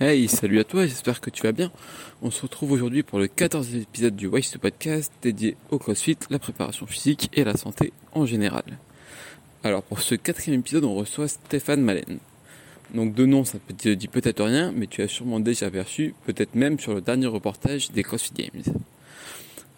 Hey, 0.00 0.28
salut 0.28 0.60
à 0.60 0.64
toi, 0.64 0.86
j'espère 0.86 1.20
que 1.20 1.28
tu 1.28 1.42
vas 1.42 1.50
bien. 1.50 1.72
On 2.22 2.30
se 2.30 2.42
retrouve 2.42 2.70
aujourd'hui 2.70 3.02
pour 3.02 3.18
le 3.18 3.26
14e 3.26 3.82
épisode 3.82 4.14
du 4.14 4.28
Waste 4.28 4.56
Podcast 4.58 5.12
dédié 5.22 5.56
au 5.72 5.80
CrossFit, 5.80 6.16
la 6.30 6.38
préparation 6.38 6.86
physique 6.86 7.28
et 7.32 7.42
la 7.42 7.56
santé 7.56 7.92
en 8.12 8.24
général. 8.24 8.62
Alors 9.64 9.82
pour 9.82 9.98
ce 9.98 10.14
quatrième 10.14 10.60
épisode, 10.60 10.84
on 10.84 10.94
reçoit 10.94 11.26
Stéphane 11.26 11.82
Malen. 11.82 12.20
Donc 12.94 13.12
de 13.12 13.26
nom, 13.26 13.42
ça 13.42 13.58
te 13.58 13.88
dit 13.88 14.06
peut-être 14.06 14.44
rien, 14.44 14.70
mais 14.70 14.86
tu 14.86 15.02
as 15.02 15.08
sûrement 15.08 15.40
déjà 15.40 15.66
aperçu, 15.66 16.14
peut-être 16.26 16.54
même 16.54 16.78
sur 16.78 16.94
le 16.94 17.00
dernier 17.00 17.26
reportage 17.26 17.90
des 17.90 18.04
CrossFit 18.04 18.34
Games. 18.34 18.76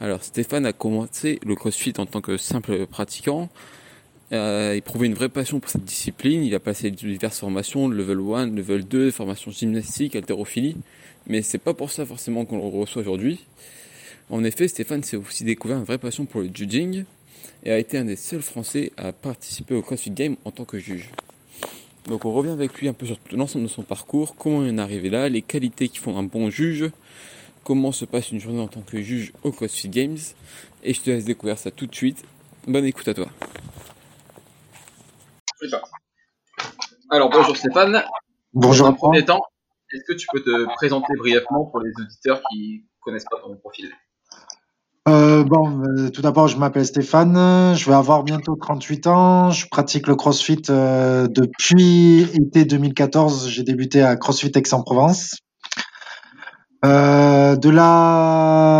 Alors 0.02 0.22
Stéphane 0.22 0.66
a 0.66 0.74
commencé 0.74 1.40
le 1.46 1.54
CrossFit 1.54 1.94
en 1.96 2.04
tant 2.04 2.20
que 2.20 2.36
simple 2.36 2.86
pratiquant, 2.86 3.48
euh, 4.32 4.74
il 4.76 4.82
prouvait 4.82 5.06
une 5.06 5.14
vraie 5.14 5.28
passion 5.28 5.60
pour 5.60 5.70
cette 5.70 5.84
discipline. 5.84 6.44
Il 6.44 6.54
a 6.54 6.60
passé 6.60 6.90
diverses 6.90 7.40
formations, 7.40 7.88
level 7.88 8.18
1, 8.18 8.46
level 8.50 8.84
2, 8.84 9.10
formation 9.10 9.50
gymnastique, 9.50 10.14
haltérophilie. 10.14 10.76
Mais 11.26 11.42
c'est 11.42 11.58
pas 11.58 11.74
pour 11.74 11.90
ça 11.90 12.06
forcément 12.06 12.44
qu'on 12.44 12.56
le 12.56 12.78
reçoit 12.78 13.02
aujourd'hui. 13.02 13.44
En 14.30 14.44
effet, 14.44 14.68
Stéphane 14.68 15.02
s'est 15.02 15.16
aussi 15.16 15.44
découvert 15.44 15.78
une 15.78 15.84
vraie 15.84 15.98
passion 15.98 16.24
pour 16.24 16.40
le 16.40 16.50
judging 16.54 17.04
et 17.64 17.72
a 17.72 17.78
été 17.78 17.98
un 17.98 18.04
des 18.04 18.16
seuls 18.16 18.42
Français 18.42 18.92
à 18.96 19.12
participer 19.12 19.74
au 19.74 19.82
CrossFit 19.82 20.10
Game 20.10 20.36
en 20.44 20.52
tant 20.52 20.64
que 20.64 20.78
juge. 20.78 21.10
Donc 22.06 22.24
on 22.24 22.32
revient 22.32 22.50
avec 22.50 22.74
lui 22.78 22.88
un 22.88 22.92
peu 22.92 23.06
sur 23.06 23.18
l'ensemble 23.32 23.64
de 23.64 23.70
son 23.70 23.82
parcours, 23.82 24.36
comment 24.36 24.64
il 24.64 24.74
est 24.74 24.80
arrivé 24.80 25.10
là, 25.10 25.28
les 25.28 25.42
qualités 25.42 25.88
qui 25.88 25.98
font 25.98 26.16
un 26.16 26.22
bon 26.22 26.48
juge, 26.48 26.90
comment 27.64 27.92
se 27.92 28.04
passe 28.04 28.30
une 28.30 28.40
journée 28.40 28.60
en 28.60 28.68
tant 28.68 28.80
que 28.80 29.02
juge 29.02 29.32
au 29.42 29.52
CrossFit 29.52 29.88
Games. 29.88 30.18
Et 30.82 30.94
je 30.94 31.00
te 31.00 31.10
laisse 31.10 31.24
découvrir 31.24 31.58
ça 31.58 31.70
tout 31.70 31.86
de 31.86 31.94
suite. 31.94 32.22
Bonne 32.66 32.86
écoute 32.86 33.08
à 33.08 33.14
toi. 33.14 33.28
Alors 37.10 37.30
bonjour 37.30 37.56
Stéphane. 37.56 38.02
Bonjour. 38.52 38.86
Dans 38.86 38.92
un 38.92 38.96
premier 38.96 39.24
temps, 39.24 39.40
est-ce 39.92 40.04
que 40.04 40.12
tu 40.12 40.26
peux 40.32 40.42
te 40.42 40.74
présenter 40.74 41.12
brièvement 41.18 41.66
pour 41.66 41.80
les 41.80 41.90
auditeurs 42.00 42.40
qui 42.50 42.84
connaissent 43.00 43.26
pas 43.30 43.38
ton 43.42 43.56
profil? 43.56 43.90
Euh, 45.08 45.44
bon, 45.44 45.82
euh, 45.82 46.10
tout 46.10 46.22
d'abord, 46.22 46.46
je 46.46 46.56
m'appelle 46.56 46.84
Stéphane, 46.84 47.74
je 47.74 47.88
vais 47.88 47.96
avoir 47.96 48.22
bientôt 48.22 48.54
38 48.54 49.06
ans, 49.06 49.50
je 49.50 49.66
pratique 49.66 50.06
le 50.06 50.14
CrossFit 50.14 50.62
euh, 50.68 51.26
depuis 51.26 52.22
été 52.34 52.64
2014, 52.64 53.48
j'ai 53.48 53.62
débuté 53.62 54.02
à 54.02 54.16
CrossFit 54.16 54.52
Aix-en-Provence. 54.54 55.36
Euh, 56.82 57.56
de 57.56 57.68
là, 57.68 58.70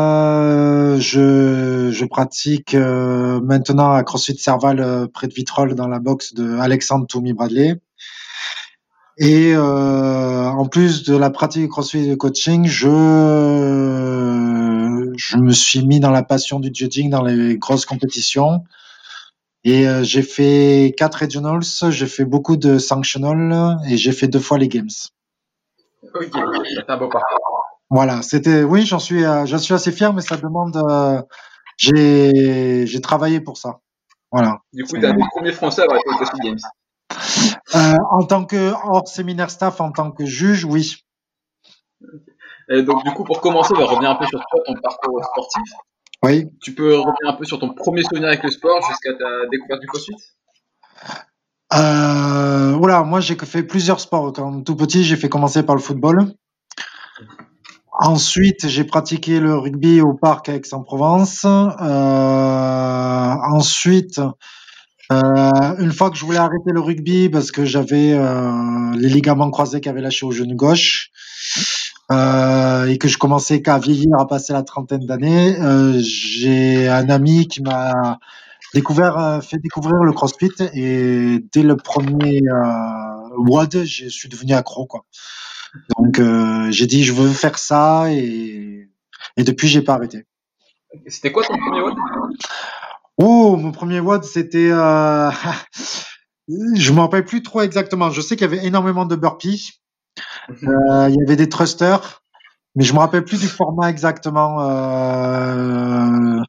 je, 0.98 1.90
je 1.92 2.04
pratique 2.06 2.74
euh, 2.74 3.40
maintenant 3.42 3.92
à 3.92 4.02
CrossFit 4.02 4.38
Serval 4.38 4.80
euh, 4.80 5.06
près 5.06 5.28
de 5.28 5.34
Vitrolles 5.34 5.74
dans 5.74 5.86
la 5.86 5.98
box 5.98 6.32
de 6.32 6.56
Alexandre 6.58 7.06
Toumi 7.06 7.34
Bradley. 7.34 7.78
Et 9.18 9.54
en 9.54 10.66
plus 10.66 11.02
de 11.02 11.14
la 11.14 11.28
pratique 11.28 11.64
de 11.64 11.66
CrossFit 11.66 12.06
et 12.06 12.08
de 12.08 12.14
coaching, 12.14 12.64
je, 12.66 12.88
je 15.14 15.36
me 15.36 15.52
suis 15.52 15.86
mis 15.86 16.00
dans 16.00 16.10
la 16.10 16.22
passion 16.22 16.58
du 16.58 16.70
judging 16.72 17.10
dans 17.10 17.20
les 17.22 17.58
grosses 17.58 17.84
compétitions. 17.84 18.64
Et 19.62 19.84
j'ai 20.04 20.22
fait 20.22 20.94
quatre 20.96 21.16
regionals, 21.16 21.64
j'ai 21.90 22.06
fait 22.06 22.24
beaucoup 22.24 22.56
de 22.56 22.78
sanctional 22.78 23.76
et 23.86 23.98
j'ai 23.98 24.12
fait 24.12 24.26
deux 24.26 24.40
fois 24.40 24.56
les 24.56 24.68
games. 24.68 24.88
Ok, 26.14 26.30
c'est 26.32 26.88
un 26.88 26.96
beau 26.96 27.10
parcours. 27.10 27.59
Voilà, 27.91 28.22
c'était 28.22 28.62
oui, 28.62 28.86
j'en 28.86 29.00
suis 29.00 29.24
euh, 29.24 29.46
j'en 29.46 29.58
suis 29.58 29.74
assez 29.74 29.91
fier, 29.91 30.12
mais 30.12 30.22
ça 30.22 30.36
demande 30.36 30.77
euh, 30.77 31.20
j'ai 31.77 32.86
j'ai 32.86 33.00
travaillé 33.00 33.41
pour 33.41 33.56
ça. 33.58 33.80
Voilà. 34.30 34.60
Du 34.72 34.84
coup, 34.84 34.96
tu 34.96 35.05
un 35.05 35.12
des 35.12 35.24
premiers 35.34 35.52
Français 35.52 35.83
à 35.83 35.84
avoir 35.84 35.98
été 35.98 36.08
CrossFit 36.11 36.41
Games. 36.41 36.58
Euh, 37.74 37.96
en 38.12 38.24
tant 38.24 38.44
que 38.44 38.72
hors 38.84 39.08
séminaire 39.08 39.50
staff, 39.50 39.80
en 39.80 39.91
tant 39.91 40.12
que 40.12 40.24
juge, 40.24 40.64
oui. 40.64 40.98
Et 42.68 42.83
donc, 42.84 43.02
du 43.05 43.11
coup, 43.11 43.24
pour 43.24 43.41
commencer, 43.41 43.74
on 43.77 43.80
va 43.80 43.86
revenir 43.86 44.11
un 44.11 44.14
peu 44.14 44.27
sur 44.27 44.38
toi, 44.38 44.61
ton 44.64 44.74
parcours 44.80 45.24
sportif. 45.24 45.72
Oui. 46.22 46.46
Tu 46.62 46.74
peux 46.74 46.94
revenir 46.96 47.28
un 47.28 47.33
peu 47.33 47.44
sur 47.44 47.58
ton 47.58 47.74
premier 47.74 48.05
souvenir 48.05 48.28
avec 48.28 48.45
le 48.45 48.51
sport 48.51 48.80
jusqu'à 48.89 49.14
ta 49.14 49.46
découverte 49.51 49.80
du 49.80 49.89
CrossFit? 49.89 50.14
Euh, 51.72 52.77
voilà, 52.77 53.02
moi 53.02 53.20
j'ai 53.20 53.36
fait 53.36 53.62
plusieurs 53.64 53.98
sports. 53.98 54.33
Quand 54.33 54.62
tout 54.62 54.77
petit, 54.77 55.02
j'ai 55.02 55.17
fait 55.17 55.28
commencer 55.28 55.64
par 55.64 55.74
le 55.74 55.80
football. 55.80 56.34
Ensuite, 58.02 58.66
j'ai 58.66 58.84
pratiqué 58.84 59.40
le 59.40 59.55
rugby 59.58 60.00
au 60.00 60.14
parc 60.14 60.48
Aix-en-Provence. 60.48 61.44
Euh, 61.44 63.34
ensuite, 63.52 64.18
euh, 65.12 65.77
une 65.78 65.92
fois 65.92 66.10
que 66.10 66.16
je 66.16 66.24
voulais 66.24 66.39
arrêter 66.39 66.72
le 66.72 66.80
rugby 66.80 67.28
parce 67.28 67.52
que 67.52 67.66
j'avais 67.66 68.14
euh, 68.14 68.92
les 68.96 69.10
ligaments 69.10 69.50
croisés 69.50 69.83
qui 69.83 69.90
avaient 69.90 70.00
lâché 70.00 70.24
au 70.24 70.30
genou 70.30 70.56
gauche 70.56 71.10
euh, 72.10 72.86
et 72.86 72.96
que 72.96 73.06
je 73.06 73.18
commençais 73.18 73.60
qu'à 73.60 73.78
vieillir, 73.78 74.16
à 74.18 74.27
passer 74.27 74.55
la 74.55 74.62
trentaine 74.62 75.05
d'années, 75.05 75.60
euh, 75.60 76.00
j'ai 76.00 76.89
un 76.89 77.10
ami 77.10 77.48
qui 77.48 77.60
m'a 77.60 78.18
découvert, 78.72 79.18
euh, 79.18 79.40
fait 79.42 79.58
découvrir 79.58 79.96
le 80.05 80.12
CrossFit 80.14 80.48
et 80.72 81.44
dès 81.52 81.62
le 81.62 81.77
premier 81.77 82.40
WOD, 83.36 83.84
je 83.84 84.08
suis 84.08 84.30
devenu 84.30 84.55
accro 84.55 84.86
quoi. 84.86 85.05
Donc 85.97 86.19
euh, 86.19 86.70
j'ai 86.70 86.86
dit 86.86 87.05
je 87.05 87.13
veux 87.13 87.29
faire 87.29 87.58
ça 87.58 88.11
et, 88.11 88.89
et 89.36 89.45
depuis 89.45 89.69
j'ai 89.69 89.83
pas 89.83 89.95
arrêté. 89.95 90.27
C'était 91.07 91.31
quoi 91.31 91.45
ton 91.45 91.57
premier 91.57 91.81
WOD? 91.83 91.95
Oh 93.19 93.57
mon 93.57 93.73
premier 93.73 94.01
WOD 94.01 94.25
c'était 94.25 94.70
euh, 94.70 95.31
je 96.48 96.92
m'en 96.92 97.03
rappelle 97.03 97.25
plus 97.25 97.42
trop 97.42 97.61
exactement. 97.61 98.11
Je 98.11 98.20
sais 98.20 98.36
qu'il 98.36 98.51
y 98.51 98.53
avait 98.53 98.67
énormément 98.67 99.07
de 99.07 99.17
burpees. 99.17 99.81
Euh, 100.51 101.08
il 101.08 101.17
y 101.17 101.23
avait 101.23 101.36
des 101.36 101.48
thrusters, 101.48 102.23
mais 102.75 102.85
je 102.85 102.92
me 102.92 102.98
rappelle 102.98 103.25
plus 103.25 103.41
du 103.41 103.47
format 103.47 103.89
exactement. 103.91 104.69
Euh, 104.69 106.41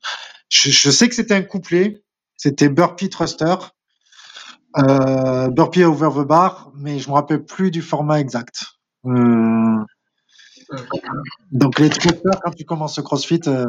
je, 0.49 0.71
je, 0.71 0.89
sais 0.89 1.07
que 1.07 1.15
c'était 1.15 1.35
un 1.35 1.43
couplet. 1.43 2.03
C'était 2.37 2.69
burpee 2.69 3.09
thruster. 3.09 3.55
Euh, 4.77 5.49
burpee 5.49 5.83
over 5.83 6.09
the 6.15 6.25
bar, 6.25 6.71
mais 6.75 6.99
je 6.99 7.09
me 7.09 7.13
rappelle 7.13 7.43
plus 7.43 7.71
du 7.71 7.81
format 7.81 8.19
exact. 8.19 8.63
Euh... 9.05 9.85
Donc 11.51 11.79
les 11.79 11.89
trotteurs, 11.89 12.39
quand 12.43 12.51
tu 12.51 12.65
commences 12.65 12.97
le 12.97 13.03
CrossFit, 13.03 13.41
euh... 13.47 13.65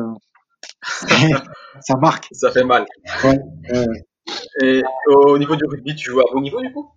ça 1.80 1.96
marque. 2.00 2.28
Ça 2.32 2.50
fait 2.50 2.64
mal. 2.64 2.86
Ouais, 3.24 3.38
ouais. 3.72 4.06
Et 4.62 4.82
au 5.06 5.38
niveau 5.38 5.56
du 5.56 5.64
rugby, 5.64 5.94
tu 5.96 6.10
joues 6.10 6.20
à 6.20 6.24
haut 6.32 6.40
niveau 6.40 6.60
du 6.60 6.72
coup? 6.72 6.90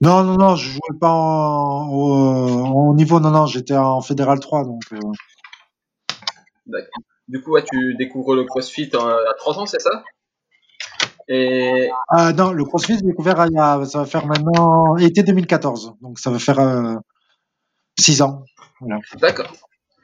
Non, 0.00 0.24
non, 0.24 0.36
non, 0.36 0.56
je 0.56 0.70
jouais 0.70 0.98
pas 1.00 1.10
en, 1.10 1.88
au, 1.88 2.90
au 2.90 2.94
niveau, 2.94 3.20
non, 3.20 3.30
non, 3.30 3.46
j'étais 3.46 3.76
en 3.76 4.00
Fédéral 4.00 4.40
3. 4.40 4.64
Donc, 4.64 4.82
euh... 4.92 4.98
Du 7.28 7.42
coup, 7.42 7.52
ouais, 7.52 7.64
tu 7.64 7.94
découvres 7.94 8.34
le 8.34 8.44
CrossFit 8.44 8.90
à 8.94 9.34
3 9.38 9.58
ans, 9.58 9.66
c'est 9.66 9.80
ça? 9.80 10.02
Et... 11.28 11.90
Euh, 12.16 12.32
non, 12.32 12.52
le 12.52 12.64
CrossFit, 12.64 12.98
j'ai 12.98 13.06
découvert 13.06 13.46
il 13.46 13.54
y 13.54 13.58
a, 13.58 13.84
ça 13.84 13.98
va 13.98 14.04
faire 14.04 14.26
maintenant 14.26 14.96
été 14.96 15.22
2014, 15.22 15.94
donc 16.00 16.18
ça 16.18 16.30
va 16.30 16.38
faire 16.38 16.60
euh, 16.60 16.94
6 17.98 18.22
ans. 18.22 18.44
Voilà. 18.80 19.00
D'accord. 19.20 19.52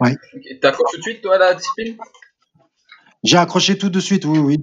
Ouais. 0.01 0.17
Okay. 0.35 0.59
T'accroches 0.61 0.93
tout 0.93 0.99
de 0.99 1.03
suite, 1.03 1.23
toi, 1.23 1.37
à 1.37 1.39
la 1.39 1.55
discipline? 1.55 1.97
J'ai 3.25 3.37
accroché 3.37 3.79
tout 3.79 3.91
de 3.91 4.01
suite, 4.01 4.25
oui, 4.25 4.39
oui. 4.39 4.59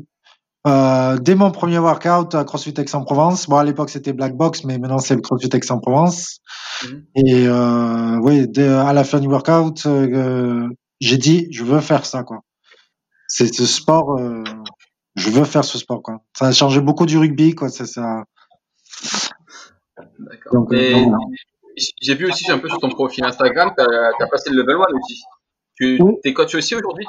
Euh, 0.67 1.17
dès 1.17 1.35
mon 1.35 1.51
premier 1.51 1.79
workout 1.79 2.35
à 2.35 2.43
CrossFit 2.43 2.73
Aix-en-Provence, 2.77 3.47
bon, 3.47 3.57
à 3.57 3.63
l'époque 3.63 3.89
c'était 3.89 4.11
Black 4.11 4.35
Box, 4.35 4.65
mais 4.65 4.77
maintenant 4.77 4.97
c'est 4.97 5.15
le 5.15 5.21
CrossFit 5.21 5.49
Aix-en-Provence. 5.53 6.41
-hmm. 6.83 7.03
Et 7.15 7.47
euh, 7.47 8.19
oui, 8.21 8.47
dès, 8.49 8.67
à 8.67 8.91
la 8.91 9.05
fin 9.05 9.19
du 9.21 9.27
workout, 9.27 9.85
euh, 9.85 10.67
j'ai 10.99 11.17
dit, 11.17 11.47
je 11.51 11.63
veux 11.63 11.79
faire 11.79 12.05
ça, 12.05 12.23
quoi. 12.23 12.39
C'est 13.27 13.53
ce 13.53 13.65
sport, 13.65 14.19
euh, 14.19 14.43
je 15.15 15.29
veux 15.29 15.45
faire 15.45 15.63
ce 15.63 15.77
sport, 15.77 16.01
quoi. 16.03 16.17
Ça 16.37 16.47
a 16.47 16.51
changé 16.51 16.81
beaucoup 16.81 17.05
du 17.05 17.17
rugby, 17.17 17.55
quoi. 17.55 17.69
C'est 17.69 17.85
ça. 17.85 18.23
D'accord. 20.19 20.73
Et... 20.73 21.05
J'ai 22.01 22.15
vu 22.15 22.27
aussi 22.27 22.51
un 22.51 22.57
peu 22.57 22.69
sur 22.69 22.79
ton 22.79 22.89
profil 22.89 23.23
Instagram, 23.25 23.71
tu 23.77 23.83
as, 23.83 24.27
passé 24.27 24.49
le 24.49 24.61
level 24.61 24.75
1 24.75 24.79
aussi. 24.97 25.21
Tu 25.75 25.97
oui. 26.01 26.15
es 26.25 26.33
coach 26.33 26.55
aussi 26.55 26.75
aujourd'hui 26.75 27.05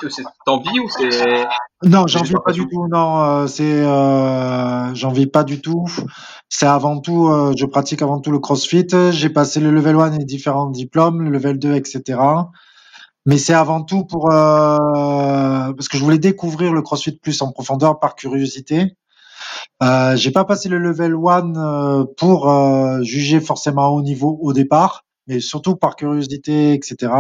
T'en 0.47 0.61
vis 0.61 0.79
ou 0.79 0.89
c'est 0.89 1.45
Non, 1.83 2.07
j'en 2.07 2.23
vis 2.23 2.35
pas 2.45 2.53
du 2.53 2.69
tout? 2.69 2.87
Non, 2.89 3.21
euh, 3.21 3.47
c'est 3.49 3.65
euh, 3.65 4.95
j'en 4.95 5.11
vis 5.11 5.27
pas 5.27 5.43
du 5.43 5.61
tout. 5.61 5.87
C'est 6.49 6.67
avant 6.67 7.01
tout, 7.01 7.27
euh, 7.27 7.53
je 7.57 7.67
pratique 7.67 8.01
avant 8.01 8.21
tout 8.21 8.31
le 8.31 8.39
CrossFit. 8.39 8.87
J'ai 9.11 9.29
passé 9.29 9.59
le 9.59 9.73
level 9.73 9.97
1 9.97 10.21
et 10.21 10.25
différents 10.25 10.71
diplômes, 10.71 11.23
le 11.23 11.31
level 11.31 11.59
2, 11.59 11.75
etc. 11.75 12.21
Mais 13.27 13.39
c'est 13.39 13.55
avant 13.55 13.83
tout 13.83 14.05
pour 14.05 14.33
euh, 14.33 15.73
parce 15.73 15.89
que 15.89 15.99
je 15.99 16.03
voulais 16.03 16.19
découvrir 16.19 16.73
le 16.73 16.83
CrossFit 16.83 17.19
plus 17.19 17.43
en 17.43 17.53
profondeur 17.53 17.99
par 17.99 18.15
curiosité. 18.15 18.97
Euh, 19.83 20.17
j'ai 20.17 20.31
pas 20.31 20.45
passé 20.45 20.69
le 20.69 20.79
level 20.79 21.15
1 21.15 21.55
euh, 21.57 22.05
pour 22.17 22.51
euh, 22.51 23.03
juger 23.03 23.41
forcément 23.41 23.89
haut 23.89 24.03
niveau 24.03 24.39
au 24.43 24.53
départ, 24.53 25.05
mais 25.27 25.41
surtout 25.41 25.77
par 25.77 25.97
curiosité, 25.97 26.75
etc. 26.75 27.13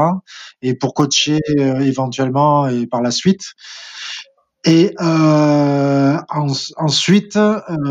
Et 0.62 0.74
pour 0.74 0.94
coacher 0.94 1.40
éventuellement 1.56 2.68
et 2.68 2.86
par 2.86 3.02
la 3.02 3.10
suite. 3.10 3.42
Et 4.66 4.94
en, 4.98 6.52
ensuite, 6.76 7.38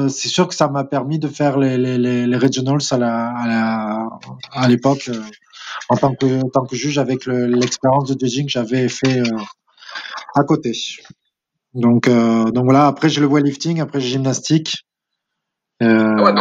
c'est 0.07 0.27
sûr 0.27 0.47
que 0.47 0.53
ça 0.53 0.67
m'a 0.67 0.83
permis 0.83 1.17
de 1.17 1.27
faire 1.27 1.57
les, 1.57 2.37
regionals 2.37 2.81
à 2.91 4.67
l'époque 4.67 5.09
en 5.89 5.95
tant 5.95 6.13
que 6.13 6.75
juge 6.75 6.99
avec 6.99 7.25
l'expérience 7.25 8.15
de 8.15 8.19
judging 8.19 8.45
que 8.45 8.51
j'avais 8.51 8.87
fait 8.87 9.23
à 10.35 10.43
côté. 10.43 10.73
Donc, 11.73 12.09
donc 12.09 12.63
voilà. 12.63 12.87
Après, 12.87 13.09
j'ai 13.09 13.21
le 13.21 13.27
weightlifting, 13.27 13.79
après 13.79 13.99
j'ai 13.99 14.09
gymnastique. 14.09 14.85
Euh... 15.81 16.15
Ah 16.17 16.23
ouais, 16.23 16.31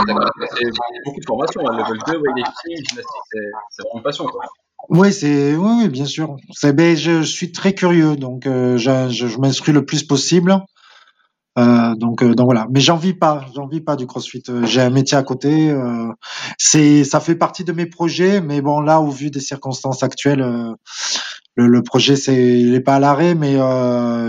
c'est 0.57 0.65
beaucoup 1.05 1.21
de 1.21 1.27
formation. 1.27 1.61
Hein. 1.69 1.77
Level 1.77 1.99
2, 2.07 2.19
weightlifting, 2.19 2.77
gymnastique, 2.89 3.23
c'est 3.71 3.83
vraiment 3.83 3.99
une 3.99 4.03
passion. 4.03 4.25
Quoi. 4.27 4.45
Oui, 4.89 5.13
c'est 5.13 5.55
oui, 5.55 5.71
oui, 5.83 5.89
bien 5.89 6.07
sûr. 6.07 6.37
C'est 6.53 6.73
ben, 6.73 6.97
je, 6.97 7.23
suis 7.23 7.53
très 7.53 7.75
curieux, 7.75 8.17
donc 8.17 8.47
euh, 8.47 8.79
je, 8.79 9.11
je, 9.11 9.27
je 9.27 9.39
m'instruis 9.39 9.75
le 9.75 9.85
plus 9.85 10.03
possible. 10.03 10.63
Euh, 11.59 11.95
donc, 11.97 12.23
euh, 12.23 12.35
donc 12.35 12.47
voilà. 12.47 12.67
Mais 12.71 12.81
j'en 12.81 12.97
vis 12.97 13.15
pas, 13.15 13.45
j'en 13.55 13.67
vis 13.67 13.81
pas 13.81 13.97
du 13.97 14.07
CrossFit. 14.07 14.43
Euh, 14.49 14.65
j'ai 14.65 14.81
un 14.81 14.91
métier 14.91 15.19
à 15.19 15.23
côté. 15.23 15.71
Euh, 15.71 16.13
c'est, 16.57 17.05
ça 17.05 17.21
fait 17.21 17.35
partie 17.35 17.65
de 17.65 17.73
mes 17.73 17.87
projets, 17.87 18.41
mais 18.41 18.61
bon 18.61 18.81
là, 18.81 19.01
au 19.01 19.11
vu 19.11 19.31
des 19.31 19.41
circonstances 19.41 20.03
actuelles, 20.03 20.45
le, 21.59 21.67
le, 21.67 21.83
projet 21.83 22.17
c'est, 22.17 22.61
il 22.61 22.75
est 22.75 22.81
pas 22.81 22.97
à 22.97 23.01
l'arrêt, 23.01 23.35
mais 23.35 23.55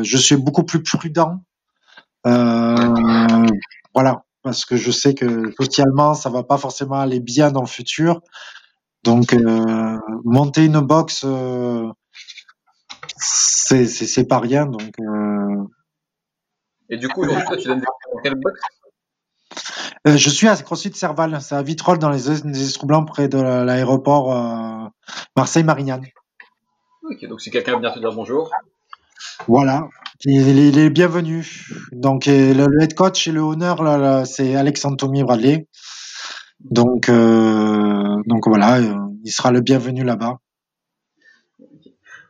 je 0.03 0.17
suis 0.17 0.35
beaucoup 0.35 0.63
plus 0.63 0.83
prudent. 0.83 1.41
voilà, 2.23 4.23
parce 4.43 4.65
que 4.65 4.75
je 4.75 4.91
sais 4.91 5.13
que 5.13 5.51
socialement, 5.59 6.13
ça 6.13 6.29
va 6.29 6.43
pas 6.43 6.57
forcément 6.57 6.99
aller 6.99 7.19
bien 7.19 7.51
dans 7.51 7.61
le 7.61 7.67
futur. 7.67 8.21
Donc, 9.03 9.33
euh, 9.33 9.97
monter 10.25 10.65
une 10.65 10.81
box, 10.81 11.23
euh, 11.25 11.87
c'est 13.17 14.27
pas 14.27 14.39
rien. 14.39 14.65
Donc, 14.65 14.91
euh... 14.99 15.63
Et 16.89 16.97
du 16.97 17.07
coup, 17.07 17.21
aujourd'hui, 17.21 17.45
toi, 17.45 17.57
tu 17.57 17.67
donnes 17.67 17.81
dans 17.81 18.21
quelle 18.21 18.35
box? 18.35 18.59
Euh, 20.07 20.17
Je 20.17 20.29
suis 20.29 20.47
à 20.47 20.55
CrossFit 20.57 20.93
Serval, 20.93 21.39
c'est 21.41 21.55
à 21.55 21.61
Vitrolles, 21.61 21.99
dans 21.99 22.09
les, 22.09 22.41
les 22.43 22.67
Blancs, 22.83 23.07
près 23.07 23.27
de 23.27 23.37
l'aéroport 23.37 24.33
euh, 24.33 24.87
Marseille-Marignane. 25.35 26.05
Ok, 27.09 27.25
donc 27.27 27.41
si 27.41 27.49
quelqu'un 27.49 27.79
vient 27.79 27.91
te 27.91 27.97
dire 27.97 28.13
bonjour. 28.13 28.51
Voilà, 29.47 29.87
il, 30.25 30.77
est 30.77 30.89
bienvenu. 30.91 31.65
Donc, 31.91 32.27
le, 32.27 32.81
head 32.81 32.93
coach 32.93 33.27
et 33.27 33.31
le 33.31 33.41
honneur, 33.41 33.81
là, 33.81 34.25
c'est 34.25 34.55
Alexandre 34.55 34.97
Tommy 34.97 35.23
Bradley. 35.23 35.67
Donc, 36.59 37.09
euh, 37.09 38.17
donc 38.27 38.47
voilà, 38.47 38.77
euh, 38.77 38.95
il 39.23 39.31
sera 39.31 39.51
le 39.51 39.61
bienvenu 39.61 40.03
là-bas. 40.03 40.37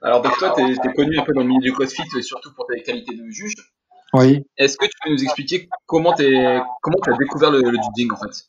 Alors, 0.01 0.21
donc 0.21 0.37
toi, 0.37 0.53
tu 0.55 0.61
es, 0.63 0.93
connu 0.93 1.19
un 1.19 1.23
peu 1.23 1.33
dans 1.33 1.41
le 1.41 1.47
milieu 1.47 1.61
du 1.61 1.73
CrossFit, 1.73 2.03
surtout 2.21 2.53
pour 2.53 2.65
tes 2.67 2.81
qualités 2.81 3.15
de 3.15 3.29
juge. 3.29 3.55
Oui. 4.13 4.45
Est-ce 4.57 4.77
que 4.77 4.85
tu 4.85 4.93
peux 5.03 5.11
nous 5.11 5.23
expliquer 5.23 5.67
comment 5.85 6.13
tu 6.13 6.23
comment 6.81 6.97
as 7.05 7.17
découvert 7.17 7.51
le, 7.51 7.61
le 7.61 7.77
judging 7.83 8.11
en 8.11 8.15
fait? 8.15 8.47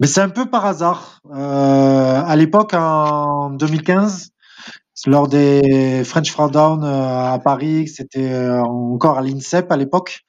Mais 0.00 0.06
c'est 0.06 0.20
un 0.20 0.30
peu 0.30 0.46
par 0.46 0.64
hasard. 0.64 1.20
Euh, 1.30 2.22
à 2.24 2.34
l'époque, 2.34 2.72
en 2.74 3.50
2015, 3.50 4.30
lors 5.06 5.28
des 5.28 6.02
French 6.04 6.32
Throwdown 6.32 6.82
euh, 6.82 7.34
à 7.34 7.38
Paris, 7.42 7.88
c'était 7.88 8.32
euh, 8.32 8.62
encore 8.62 9.18
à 9.18 9.22
l'INSEP 9.22 9.70
à 9.70 9.76
l'époque. 9.76 10.24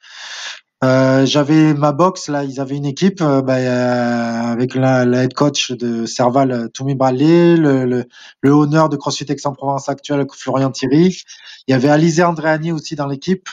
Euh, 0.84 1.26
j'avais 1.26 1.74
ma 1.74 1.90
box 1.90 2.28
là, 2.28 2.44
ils 2.44 2.60
avaient 2.60 2.76
une 2.76 2.86
équipe 2.86 3.20
euh, 3.20 3.42
bah, 3.42 3.56
euh, 3.56 4.52
avec 4.52 4.76
la, 4.76 5.04
la, 5.04 5.24
head 5.24 5.34
coach 5.34 5.72
de 5.72 6.06
Serval, 6.06 6.70
Toumi 6.72 6.94
Bralé, 6.94 7.56
le, 7.56 7.84
le, 7.84 8.04
le 8.42 8.50
honneur 8.52 8.88
de 8.88 8.96
CrossFit 8.96 9.26
Aix-en-Provence 9.28 9.88
actuel, 9.88 10.24
Florian 10.32 10.70
Thierry. 10.70 11.22
Il 11.66 11.72
y 11.72 11.74
avait 11.74 11.88
Alizé 11.88 12.22
Andréani 12.22 12.70
aussi 12.70 12.94
dans 12.94 13.06
l'équipe. 13.06 13.48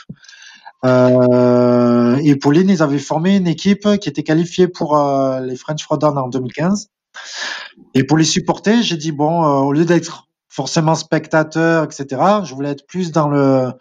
Et 0.84 2.36
Pauline, 2.36 2.70
ils 2.70 2.80
avaient 2.80 3.00
formé 3.00 3.36
une 3.36 3.48
équipe 3.48 3.88
qui 3.98 4.08
était 4.08 4.22
qualifiée 4.22 4.68
pour 4.68 4.96
les 5.42 5.56
French 5.56 5.82
Throwdown 5.82 6.16
en 6.16 6.28
2015. 6.28 6.90
Et 7.94 8.04
pour 8.04 8.16
les 8.16 8.24
supporter, 8.24 8.84
j'ai 8.84 8.96
dit 8.96 9.10
bon, 9.10 9.44
au 9.44 9.72
lieu 9.72 9.84
d'être 9.84 10.28
forcément 10.48 10.94
spectateur, 10.94 11.84
etc., 11.84 12.06
je 12.44 12.54
voulais 12.54 12.70
être 12.70 12.86
plus 12.86 13.12
dans 13.12 13.28
le 13.28 13.72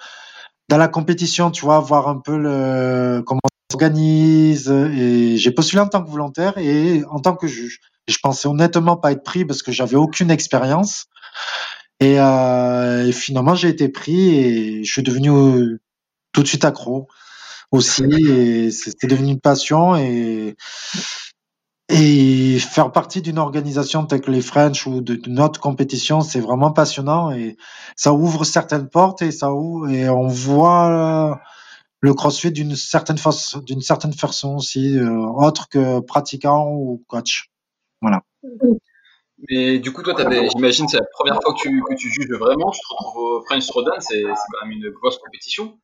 dans 0.69 0.77
la 0.77 0.88
compétition, 0.88 1.51
tu 1.51 1.63
vois, 1.65 1.79
voir 1.79 2.07
un 2.07 2.19
peu 2.19 2.33
comment 3.25 3.41
on 3.44 3.71
s'organise. 3.71 4.69
Et 4.69 5.38
j'ai 5.38 5.51
postulé 5.51 5.81
en 5.81 5.88
tant 5.88 6.03
que 6.03 6.09
volontaire 6.09 6.57
et 6.57 7.03
en 7.09 7.19
tant 7.19 7.35
que 7.35 7.47
juge. 7.47 7.79
Je 8.07 8.17
pensais 8.21 8.47
honnêtement 8.47 8.97
pas 8.97 9.12
être 9.12 9.23
pris 9.23 9.45
parce 9.45 9.63
que 9.63 9.71
j'avais 9.71 9.95
aucune 9.95 10.31
expérience. 10.31 11.06
Et, 12.00 12.19
euh, 12.19 13.07
et, 13.07 13.12
finalement, 13.12 13.56
j'ai 13.56 13.69
été 13.69 13.89
pris 13.89 14.35
et 14.35 14.83
je 14.83 14.91
suis 14.91 15.03
devenu 15.03 15.79
tout 16.33 16.44
de 16.44 16.47
suite 16.47 16.65
accro 16.65 17.07
aussi. 17.71 18.03
Et 18.27 18.71
c'était 18.71 19.07
devenu 19.07 19.31
une 19.33 19.39
passion. 19.39 19.95
Et, 19.95 20.56
et 21.89 22.57
faire 22.59 22.91
partie 22.91 23.21
d'une 23.21 23.37
organisation 23.37 24.05
telle 24.05 24.21
que 24.21 24.31
les 24.31 24.41
French 24.41 24.87
ou 24.87 25.01
de, 25.01 25.19
notre 25.27 25.59
compétition, 25.59 26.21
c'est 26.21 26.39
vraiment 26.39 26.71
passionnant 26.71 27.31
et 27.31 27.57
ça 27.95 28.13
ouvre 28.13 28.43
certaines 28.43 28.89
portes 28.89 29.21
et 29.21 29.31
ça 29.31 29.53
ouvre, 29.53 29.89
et 29.89 30.09
on 30.09 30.27
voit 30.27 31.39
le 32.01 32.13
CrossFit 32.13 32.51
d'une 32.51 32.75
certaine 32.75 33.17
façon, 33.17 33.59
d'une 33.59 33.81
certaine 33.81 34.13
façon 34.13 34.55
aussi, 34.55 34.97
euh, 34.97 35.17
autre 35.17 35.69
que 35.69 35.99
pratiquant 35.99 36.67
ou 36.69 37.03
coach. 37.07 37.49
Voilà. 38.01 38.21
Mais 39.49 39.79
du 39.79 39.91
coup, 39.91 40.01
toi, 40.01 40.15
j'imagine, 40.49 40.88
c'est 40.88 40.97
la 40.97 41.05
première 41.13 41.39
fois 41.41 41.53
que 41.53 41.59
tu, 41.59 41.83
que 41.88 41.95
tu 41.95 42.09
juges 42.09 42.38
vraiment. 42.39 42.71
Tu 42.71 42.79
te 42.79 42.88
retrouves 42.89 43.23
au 43.23 43.41
French 43.45 43.67
Throwdown, 43.67 43.99
c'est 43.99 44.23
quand 44.23 44.65
même 44.65 44.71
une 44.71 44.89
grosse 44.91 45.17
compétition. 45.17 45.77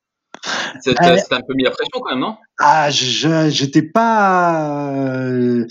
C'est 0.81 0.99
euh, 1.01 1.17
un 1.31 1.41
peu 1.41 1.53
mis 1.53 1.63
la 1.63 1.71
pression 1.71 1.99
quand 2.01 2.11
même, 2.11 2.19
non? 2.19 2.37
Ah, 2.59 2.89
j'étais 2.89 3.81
pas 3.81 4.89
euh, 4.95 5.65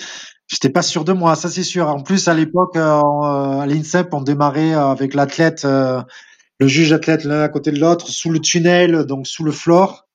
j'étais 0.47 0.69
pas 0.69 0.83
sûr 0.83 1.05
de 1.05 1.12
moi, 1.12 1.35
ça 1.35 1.49
c'est 1.49 1.62
sûr. 1.62 1.89
En 1.89 2.03
plus, 2.03 2.29
à 2.29 2.35
l'époque, 2.35 2.77
euh, 2.77 3.61
à 3.61 3.67
l'INSEP, 3.67 4.12
on 4.12 4.21
démarrait 4.21 4.75
avec 4.75 5.15
l'athlète, 5.15 5.65
le 5.65 6.67
juge 6.67 6.93
athlète 6.93 7.25
l'un 7.25 7.43
à 7.43 7.49
côté 7.49 7.73
de 7.73 7.81
l'autre, 7.81 8.09
sous 8.09 8.31
le 8.31 8.39
tunnel, 8.39 9.05
donc 9.07 9.27
sous 9.27 9.45
le 9.45 9.53
floor. 9.53 10.07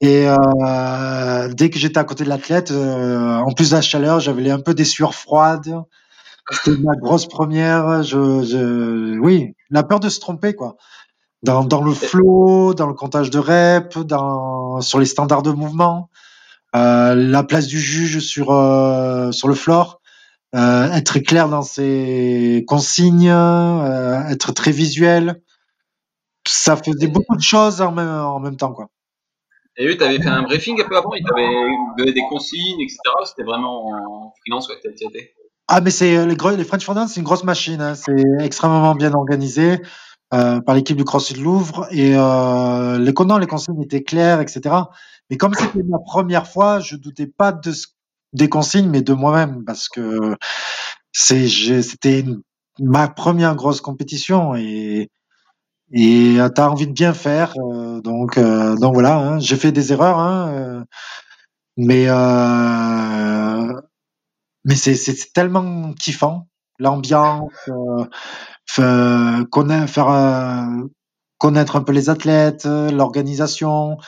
Et 0.00 0.26
dès 1.54 1.70
que 1.70 1.78
j'étais 1.78 1.98
à 1.98 2.04
côté 2.04 2.24
de 2.24 2.28
l'athlète, 2.28 2.72
en 2.72 3.52
plus 3.52 3.70
de 3.70 3.76
la 3.76 3.82
chaleur, 3.82 4.20
j'avais 4.20 4.50
un 4.50 4.60
peu 4.60 4.74
des 4.74 4.84
sueurs 4.84 5.14
froides. 5.14 5.74
C'était 6.50 6.78
ma 6.78 6.94
grosse 6.96 7.26
première. 7.26 8.02
Je, 8.02 8.42
je, 8.42 9.18
oui, 9.18 9.54
la 9.70 9.82
peur 9.82 10.00
de 10.00 10.08
se 10.08 10.20
tromper, 10.20 10.54
quoi 10.54 10.76
dans, 11.44 11.62
dans 11.62 11.82
le 11.82 11.92
flow, 11.92 12.74
dans 12.74 12.86
le 12.86 12.94
comptage 12.94 13.30
de 13.30 13.38
reps, 13.38 13.98
dans, 13.98 14.80
sur 14.80 14.98
les 14.98 15.04
standards 15.04 15.42
de 15.42 15.50
mouvement, 15.50 16.08
euh, 16.74 17.14
la 17.14 17.44
place 17.44 17.66
du 17.66 17.78
juge 17.78 18.20
sur, 18.20 18.50
euh, 18.50 19.30
sur 19.30 19.48
le 19.48 19.54
floor, 19.54 20.00
euh, 20.54 20.90
être 20.92 21.18
clair 21.18 21.48
dans 21.48 21.62
ses 21.62 22.64
consignes, 22.66 23.28
être 23.28 24.52
très 24.52 24.72
visuel. 24.72 25.42
Ça 26.48 26.76
faisait 26.76 27.08
beaucoup 27.08 27.36
de 27.36 27.42
choses 27.42 27.80
en 27.80 27.92
même, 27.92 28.08
en 28.08 28.40
même 28.40 28.56
temps. 28.56 28.72
Quoi. 28.72 28.88
Et 29.76 29.86
eux, 29.86 29.96
tu 29.96 30.04
avais 30.04 30.20
fait 30.20 30.28
un 30.28 30.42
briefing 30.42 30.80
un 30.80 30.88
peu 30.88 30.96
avant, 30.96 31.12
ils 31.14 31.24
t'avaient 31.24 31.48
donné 31.98 32.12
des 32.12 32.22
consignes, 32.28 32.80
etc. 32.80 32.98
C'était 33.26 33.42
vraiment 33.42 33.86
en 33.86 34.32
freelance 34.40 34.68
que 34.68 34.74
tu 34.80 34.88
été? 34.88 35.34
Ah 35.66 35.80
mais 35.80 35.90
c'est 35.90 36.26
les, 36.26 36.36
les 36.56 36.64
French 36.64 36.84
Fondants, 36.84 37.06
c'est 37.06 37.20
une 37.20 37.24
grosse 37.24 37.44
machine, 37.44 37.80
hein. 37.80 37.94
c'est 37.94 38.22
extrêmement 38.40 38.94
bien 38.94 39.14
organisé. 39.14 39.80
Euh, 40.34 40.60
par 40.60 40.74
l'équipe 40.74 40.96
du 40.96 41.04
CrossFit 41.04 41.34
Louvre 41.34 41.86
et 41.90 42.16
euh, 42.16 42.98
les 42.98 43.12
non, 43.24 43.38
les 43.38 43.46
consignes 43.46 43.80
étaient 43.82 44.02
claires, 44.02 44.40
etc. 44.40 44.74
Mais 45.30 45.36
comme 45.36 45.54
c'était 45.54 45.82
ma 45.84 45.98
première 45.98 46.48
fois, 46.48 46.80
je 46.80 46.96
doutais 46.96 47.26
pas 47.26 47.52
de 47.52 47.72
des 48.32 48.48
consignes, 48.48 48.88
mais 48.90 49.02
de 49.02 49.12
moi-même 49.12 49.64
parce 49.64 49.88
que 49.88 50.36
c'était 51.12 52.24
ma 52.80 53.08
première 53.08 53.54
grosse 53.54 53.80
compétition 53.80 54.56
et 54.56 55.08
et 55.92 56.38
tu 56.54 56.60
as 56.60 56.70
envie 56.70 56.88
de 56.88 56.92
bien 56.92 57.14
faire, 57.14 57.54
euh, 57.58 58.00
donc 58.00 58.38
euh, 58.38 58.74
voilà. 58.80 59.16
Hein, 59.16 59.38
j'ai 59.38 59.56
fait 59.56 59.70
des 59.72 59.92
erreurs, 59.92 60.18
hein, 60.18 60.48
euh, 60.52 60.84
mais 61.76 62.06
mais 64.64 64.74
c'est 64.74 65.32
tellement 65.32 65.92
kiffant 65.92 66.48
l'ambiance 66.78 67.52
faire 68.66 70.08
euh, 70.08 70.88
connaître 71.38 71.76
un 71.76 71.82
peu 71.82 71.92
les 71.92 72.10
athlètes, 72.10 72.64
l'organisation, 72.64 73.98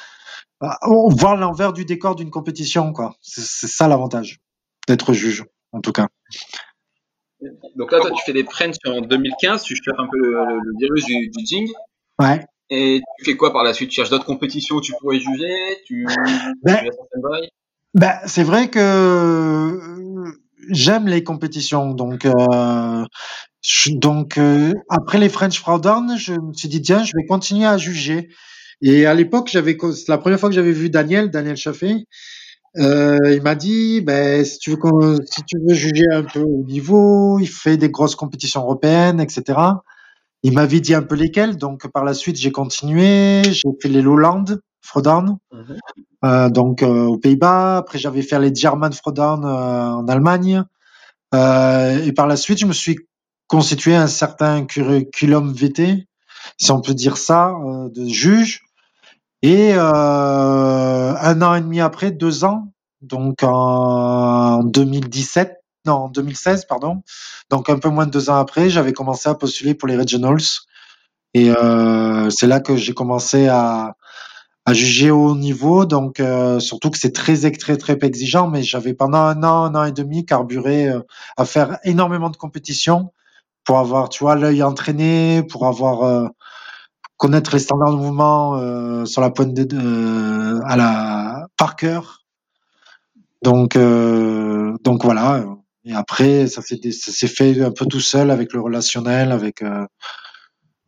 euh, 0.62 0.68
voir 1.10 1.36
l'envers 1.36 1.72
du 1.72 1.84
décor 1.84 2.16
d'une 2.16 2.30
compétition, 2.30 2.92
quoi. 2.92 3.14
C'est 3.20 3.68
ça 3.68 3.88
l'avantage 3.88 4.38
d'être 4.88 5.12
juge, 5.12 5.44
en 5.72 5.80
tout 5.80 5.92
cas. 5.92 6.08
Donc 7.76 7.92
là, 7.92 8.00
toi, 8.00 8.10
tu 8.10 8.22
fais 8.24 8.32
des 8.32 8.44
French 8.44 8.76
en 8.86 9.02
2015, 9.02 9.62
tu 9.62 9.76
cherches 9.76 9.98
un 9.98 10.08
peu 10.08 10.18
le, 10.18 10.32
le, 10.32 10.72
virus 10.80 11.04
du, 11.04 11.28
du 11.28 11.44
Jing. 11.44 11.68
Ouais. 12.18 12.44
Et 12.70 13.02
tu 13.18 13.24
fais 13.24 13.36
quoi 13.36 13.52
par 13.52 13.62
la 13.62 13.74
suite? 13.74 13.90
Tu 13.90 13.96
cherches 13.96 14.10
d'autres 14.10 14.24
compétitions 14.24 14.76
où 14.76 14.80
tu 14.80 14.92
pourrais 14.98 15.20
juger? 15.20 15.82
Tu, 15.86 16.06
ben, 16.62 16.88
ben, 17.94 18.18
c'est 18.26 18.42
vrai 18.42 18.68
que 18.68 18.80
j'aime 20.70 21.06
les 21.06 21.22
compétitions, 21.24 21.92
donc 21.92 22.26
euh, 22.26 23.04
donc, 23.90 24.38
euh, 24.38 24.72
après 24.88 25.18
les 25.18 25.28
French 25.28 25.60
Throwdown, 25.60 26.16
je 26.18 26.32
me 26.32 26.52
suis 26.52 26.68
dit, 26.68 26.82
tiens, 26.82 27.02
je 27.02 27.12
vais 27.16 27.26
continuer 27.26 27.66
à 27.66 27.76
juger. 27.78 28.28
Et 28.82 29.06
à 29.06 29.14
l'époque, 29.14 29.48
j'avais, 29.50 29.76
la 30.08 30.18
première 30.18 30.38
fois 30.38 30.48
que 30.48 30.54
j'avais 30.54 30.72
vu 30.72 30.90
Daniel, 30.90 31.30
Daniel 31.30 31.56
Chaffé. 31.56 32.06
Euh, 32.78 33.16
il 33.32 33.42
m'a 33.42 33.54
dit, 33.54 34.02
ben, 34.02 34.44
si 34.44 34.58
tu 34.58 34.70
veux, 34.70 35.18
si 35.24 35.42
tu 35.44 35.56
veux 35.66 35.74
juger 35.74 36.04
un 36.12 36.22
peu 36.22 36.40
au 36.40 36.62
niveau, 36.64 37.38
il 37.38 37.48
fait 37.48 37.76
des 37.76 37.88
grosses 37.90 38.16
compétitions 38.16 38.60
européennes, 38.62 39.18
etc. 39.18 39.58
Il 40.42 40.52
m'avait 40.52 40.80
dit 40.80 40.94
un 40.94 41.02
peu 41.02 41.14
lesquelles, 41.14 41.56
donc 41.56 41.90
par 41.90 42.04
la 42.04 42.12
suite 42.12 42.36
j'ai 42.36 42.52
continué, 42.52 43.42
j'ai 43.44 43.68
fait 43.80 43.88
les 43.88 44.02
Lowlands, 44.02 44.44
Frodown, 44.86 45.38
mhm. 45.52 45.78
euh, 46.24 46.48
donc 46.48 46.82
euh, 46.82 47.04
aux 47.04 47.18
Pays-Bas. 47.18 47.78
Après 47.78 47.98
j'avais 47.98 48.22
fait 48.22 48.38
les 48.38 48.54
German 48.54 48.92
Frodown 48.92 49.44
euh, 49.44 49.48
en 49.48 50.08
Allemagne. 50.08 50.62
et 51.34 52.12
par 52.12 52.26
la 52.26 52.36
suite 52.36 52.58
je 52.58 52.66
me 52.66 52.72
suis 52.72 52.98
constitué 53.48 53.94
un 53.94 54.06
certain 54.06 54.64
curriculum 54.64 55.52
VT, 55.52 56.06
si 56.58 56.72
on 56.72 56.80
peut 56.80 56.94
dire 56.94 57.16
ça, 57.16 57.54
de 57.94 58.06
juge. 58.06 58.62
Et 59.42 59.74
un 59.74 61.42
an 61.42 61.54
et 61.54 61.60
demi 61.60 61.80
après, 61.80 62.10
deux 62.10 62.44
ans, 62.44 62.72
donc 63.02 63.42
en 63.42 64.64
2017, 64.64 65.62
non, 65.86 65.92
en 65.92 66.08
2016, 66.08 66.64
pardon. 66.64 67.02
Donc 67.50 67.70
un 67.70 67.78
peu 67.78 67.88
moins 67.88 68.06
de 68.06 68.10
deux 68.10 68.30
ans 68.30 68.36
après, 68.36 68.68
j'avais 68.70 68.92
commencé 68.92 69.28
à 69.28 69.34
postuler 69.34 69.74
pour 69.74 69.88
les 69.88 69.96
Regionals. 69.96 70.42
Et 71.36 71.50
euh, 71.50 72.30
c'est 72.30 72.46
là 72.46 72.60
que 72.60 72.76
j'ai 72.76 72.94
commencé 72.94 73.46
à, 73.46 73.94
à 74.66 74.74
juger 74.74 75.10
au 75.10 75.34
niveau. 75.36 75.86
Donc 75.86 76.20
euh, 76.20 76.58
surtout 76.60 76.90
que 76.90 76.98
c'est 76.98 77.12
très 77.12 77.36
très 77.56 77.76
très 77.76 77.98
exigeant, 78.02 78.50
mais 78.50 78.62
j'avais 78.62 78.92
pendant 78.94 79.18
un 79.18 79.42
an, 79.44 79.64
un 79.64 79.74
an 79.76 79.84
et 79.84 79.92
demi 79.92 80.26
carburé 80.26 80.88
euh, 80.88 81.00
à 81.36 81.44
faire 81.44 81.78
énormément 81.84 82.30
de 82.30 82.36
compétitions 82.36 83.12
pour 83.64 83.78
avoir, 83.78 84.08
tu 84.10 84.24
vois, 84.24 84.36
l'œil 84.36 84.62
entraîné, 84.62 85.42
pour 85.44 85.66
avoir 85.66 86.02
euh, 86.02 86.28
connaître 87.16 87.54
les 87.54 87.60
standards 87.60 87.92
de 87.92 87.96
mouvement 87.96 88.56
euh, 88.56 89.04
sur 89.06 89.20
la 89.22 89.30
pointe 89.30 89.54
de, 89.54 89.66
euh, 89.76 90.60
à 90.66 90.76
la 90.76 91.46
par 91.56 91.76
cœur. 91.76 92.24
Donc 93.42 93.76
euh, 93.76 94.76
donc 94.82 95.04
voilà. 95.04 95.44
Et 95.84 95.94
après, 95.94 96.48
ça 96.48 96.62
s'est 96.62 97.28
fait 97.28 97.62
un 97.62 97.70
peu 97.70 97.86
tout 97.86 98.00
seul 98.00 98.32
avec 98.32 98.52
le 98.52 98.60
relationnel, 98.60 99.30
avec 99.30 99.62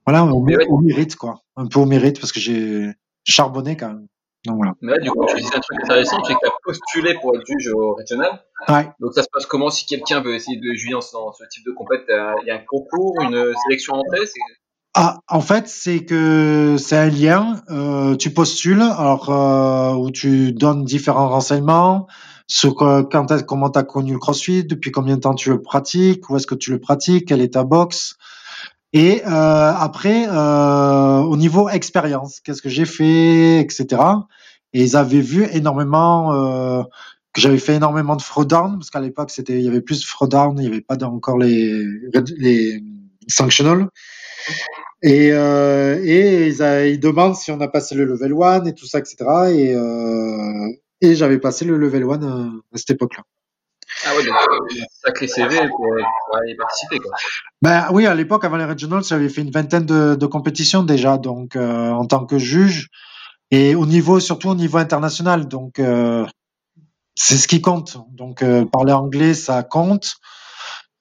voilà, 0.05 0.25
au, 0.25 0.81
mérite 0.81 1.15
quoi, 1.15 1.43
un 1.55 1.67
peu 1.67 1.79
au 1.79 1.87
mérite 1.87 2.19
parce 2.19 2.33
que 2.33 2.41
j'ai 2.41 2.91
charbonné 3.31 3.77
quand 3.77 3.89
même. 3.89 4.07
Donc 4.47 4.57
voilà. 4.57 4.73
Mais 4.81 4.99
du 5.01 5.11
coup, 5.11 5.25
tu 5.27 5.37
disais 5.37 5.57
un 5.57 5.61
truc 5.61 5.79
intéressant, 5.83 6.23
c'est 6.25 6.35
que 6.35 6.39
tu 6.41 6.47
as 6.47 6.53
postulé 6.63 7.15
pour 7.21 7.35
être 7.37 7.45
juge 7.47 7.73
au 7.73 7.95
régional. 7.95 8.43
Ouais. 8.69 8.89
Donc 9.01 9.15
ça 9.15 9.23
se 9.23 9.29
passe 9.33 9.47
comment 9.47 9.71
si 9.71 9.87
quelqu'un 9.87 10.21
veut 10.21 10.35
essayer 10.35 10.59
de 10.59 10.73
juger 10.75 10.93
dans 10.93 11.01
ce 11.01 11.45
type 11.51 11.65
de 11.67 11.73
compétition 11.73 12.15
Il 12.43 12.49
y 12.49 12.51
a 12.51 12.57
un 12.57 12.65
concours, 12.67 13.21
une 13.21 13.53
sélection 13.67 13.95
entrée 13.95 14.27
ah, 14.95 15.21
en 15.29 15.41
fait, 15.41 15.69
c'est 15.69 16.05
que 16.05 16.77
c'est 16.77 16.97
un 16.97 17.09
lien. 17.09 17.63
Euh, 17.71 18.17
tu 18.17 18.31
postules, 18.31 18.83
alors 18.83 19.31
euh, 19.31 19.95
où 19.95 20.11
tu 20.11 20.53
donnes 20.53 20.85
différents 20.85 21.29
renseignements 21.29 22.09
sur 22.49 22.75
quand 22.75 23.45
comment 23.47 23.71
tu 23.71 23.79
as 23.79 23.83
connu 23.85 24.15
le 24.15 24.19
CrossFit, 24.19 24.65
depuis 24.65 24.91
combien 24.91 25.17
de 25.17 25.21
temps 25.21 25.35
tu 25.35 25.51
le 25.51 25.63
pratiques, 25.63 26.29
où 26.31 26.37
est-ce 26.37 26.49
que 26.49 26.57
tu 26.57 26.73
le 26.73 26.81
pratiques, 26.81 27.29
quelle 27.29 27.43
est 27.43 27.53
ta 27.53 27.63
boxe. 27.63 28.17
Et 28.93 29.23
euh, 29.27 29.29
après, 29.31 30.27
euh, 30.29 31.21
au 31.21 31.37
niveau 31.37 31.69
expérience, 31.69 32.41
qu'est-ce 32.41 32.63
que 32.63 32.69
j'ai 32.69 32.87
fait, 32.87 33.61
etc. 33.61 33.87
Et 34.73 34.83
ils 34.83 34.97
avaient 34.97 35.21
vu 35.21 35.47
énormément 35.53 36.33
euh, 36.33 36.83
que 37.33 37.41
j'avais 37.41 37.59
fait 37.59 37.75
énormément 37.75 38.17
de 38.17 38.23
throwdown 38.23 38.79
parce 38.79 38.91
qu'à 38.91 39.01
l'époque 39.01 39.31
c'était 39.31 39.55
il 39.59 39.63
y 39.63 39.69
avait 39.69 39.81
plus 39.83 40.01
de 40.01 40.07
throwdown, 40.07 40.57
il 40.59 40.63
n'y 40.63 40.67
avait 40.67 40.81
pas 40.81 40.97
encore 41.05 41.39
les 41.39 41.85
les 42.39 42.83
sanctional. 43.29 43.89
Et, 45.03 45.31
euh, 45.33 46.01
et 46.03 46.49
ils, 46.49 46.61
ils, 46.93 47.01
demandent 47.01 47.37
si 47.37 47.53
on 47.53 47.61
a 47.61 47.69
passé 47.69 47.95
le 47.95 48.05
level 48.05 48.33
1 48.33 48.65
et 48.65 48.75
tout 48.75 48.87
ça, 48.87 48.99
etc. 48.99 49.17
Et, 49.53 49.75
euh, 49.75 50.69
et 51.01 51.15
j'avais 51.15 51.39
passé 51.39 51.65
le 51.65 51.77
level 51.77 52.03
1 52.03 52.23
euh, 52.23 52.51
à 52.75 52.79
cette 52.79 52.91
époque-là. 52.91 53.23
Ah 54.05 54.15
ouais, 54.15 54.25
donc 54.25 54.35
euh, 54.35 54.83
sacré 55.05 55.27
CV 55.27 55.57
pour, 55.69 55.79
pour 55.79 56.37
aller 56.37 56.55
participer. 56.57 56.99
Quoi. 56.99 57.13
Ben 57.63 57.89
oui, 57.93 58.07
à 58.07 58.15
l'époque, 58.15 58.45
avant 58.45 58.57
les 58.57 58.65
regionals, 58.65 59.03
j'avais 59.03 59.29
fait 59.29 59.43
une 59.43 59.51
vingtaine 59.51 59.87
de, 59.87 60.27
compétitions 60.27 60.83
déjà, 60.83 61.19
donc 61.19 61.57
euh, 61.57 61.91
en 61.91 62.05
tant 62.07 62.25
que 62.27 62.39
juge 62.39 62.89
et 63.51 63.75
au 63.75 63.87
niveau, 63.87 64.21
surtout 64.21 64.51
au 64.51 64.55
niveau 64.55 64.79
international. 64.79 65.49
Donc 65.49 65.79
euh, 65.79 66.27
c'est 67.15 67.37
ce 67.37 67.49
qui 67.49 67.61
compte. 67.61 67.99
Donc 68.11 68.45
parler 68.71 68.93
anglais, 68.93 69.35
ça 69.35 69.63
compte. 69.63 70.17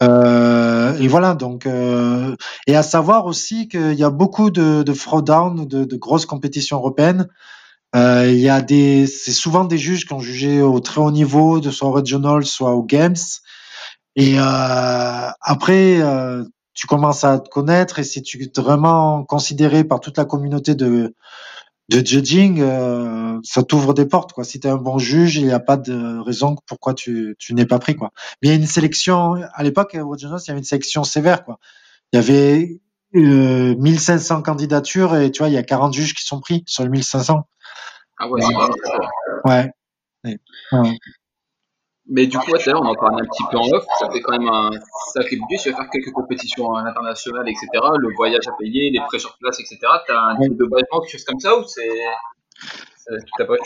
Et 0.01 1.07
voilà, 1.07 1.35
donc 1.35 1.67
et 2.67 2.75
à 2.75 2.83
savoir 2.83 3.25
aussi 3.25 3.67
qu'il 3.67 3.93
y 3.93 4.03
a 4.03 4.09
beaucoup 4.09 4.49
de, 4.49 4.83
de 4.83 4.93
throwdown, 4.93 5.67
de, 5.67 5.85
de 5.85 5.95
grosses 5.97 6.25
compétitions 6.25 6.77
européennes. 6.77 7.27
Euh, 7.97 8.31
il 8.31 8.39
y 8.39 8.49
a 8.49 8.61
des, 8.61 9.07
c'est 9.07 9.31
souvent 9.31 9.65
des 9.65 9.77
juges 9.77 10.05
qui 10.05 10.13
ont 10.13 10.19
jugé 10.19 10.61
au 10.61 10.79
très 10.79 11.01
haut 11.01 11.11
niveau, 11.11 11.61
soit 11.71 11.87
au 11.87 11.91
regional, 11.91 12.45
soit 12.45 12.73
aux 12.73 12.83
games. 12.83 13.15
Et 14.15 14.39
euh, 14.39 15.29
après, 15.41 16.01
euh, 16.01 16.43
tu 16.73 16.87
commences 16.87 17.23
à 17.23 17.39
te 17.39 17.49
connaître 17.49 17.99
et 17.99 18.03
si 18.03 18.21
tu 18.21 18.43
es 18.43 18.61
vraiment 18.61 19.23
considéré 19.23 19.83
par 19.83 19.99
toute 19.99 20.17
la 20.17 20.25
communauté 20.25 20.75
de 20.75 21.15
de 21.89 22.05
judging, 22.05 22.61
ça 23.45 23.63
t'ouvre 23.63 23.93
des 23.93 24.05
portes. 24.05 24.33
Quoi. 24.33 24.43
Si 24.43 24.59
tu 24.59 24.67
es 24.67 24.69
un 24.69 24.75
bon 24.75 24.97
juge, 24.97 25.37
il 25.37 25.45
n'y 25.45 25.53
a 25.53 25.59
pas 25.61 25.77
de 25.77 26.19
raison 26.19 26.57
pourquoi 26.67 26.93
tu, 26.93 27.37
tu 27.39 27.53
n'es 27.53 27.65
pas 27.65 27.79
pris. 27.79 27.95
Quoi. 27.95 28.11
Mais 28.41 28.49
il 28.49 28.51
y 28.51 28.53
a 28.53 28.57
une 28.57 28.67
sélection, 28.67 29.35
à 29.53 29.63
l'époque, 29.63 29.91
il 29.93 29.97
y 29.97 30.01
avait 30.01 30.59
une 30.59 30.65
sélection 30.65 31.05
sévère. 31.05 31.45
Quoi. 31.45 31.59
Il 32.11 32.17
y 32.17 32.19
avait 32.19 32.81
euh, 33.15 33.75
1500 33.77 34.41
candidatures 34.41 35.15
et 35.15 35.31
tu 35.31 35.39
vois, 35.39 35.47
il 35.47 35.53
y 35.53 35.57
a 35.57 35.63
40 35.63 35.93
juges 35.93 36.13
qui 36.13 36.25
sont 36.25 36.41
pris 36.41 36.63
sur 36.67 36.83
les 36.83 36.89
1500. 36.89 37.47
Ah 38.19 38.27
ouais, 38.27 38.41
c'est 38.41 38.55
ouais. 39.45 39.71
ouais. 40.25 40.97
Mais 42.09 42.25
du 42.25 42.37
coup, 42.37 42.51
tout 42.51 42.69
à 42.69 42.71
l'heure, 42.71 42.81
on 42.81 42.87
en 42.87 42.95
parlait 42.95 43.21
un 43.21 43.25
petit 43.25 43.43
peu 43.51 43.57
en 43.57 43.67
off. 43.69 43.85
Ça 43.99 44.09
fait 44.09 44.21
quand 44.21 44.31
même 44.31 44.47
un 44.47 44.71
sacré 45.13 45.35
budget. 45.35 45.61
Tu 45.61 45.71
vas 45.71 45.77
faire 45.77 45.89
quelques 45.89 46.11
compétitions 46.11 46.73
internationales, 46.75 47.47
etc. 47.49 47.67
Le 47.99 48.15
voyage 48.15 48.47
à 48.47 48.51
payer, 48.57 48.89
les 48.91 48.99
frais 49.07 49.19
sur 49.19 49.37
place, 49.37 49.59
etc. 49.59 49.77
Tu 50.05 50.13
as 50.13 50.19
un 50.21 50.37
oui. 50.39 50.49
de 50.49 50.65
basement, 50.65 51.01
quelque 51.01 51.11
chose 51.11 51.25
comme 51.25 51.39
ça, 51.39 51.57
ou 51.57 51.63
c'est 51.65 51.89
tout 53.09 53.31
ta 53.37 53.45
poche 53.45 53.59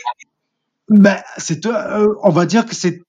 ben, 0.90 1.18
c'est, 1.38 1.66
euh, 1.66 2.14
On 2.24 2.30
va 2.30 2.46
dire 2.46 2.66
que 2.66 2.76
c'est 2.76 3.02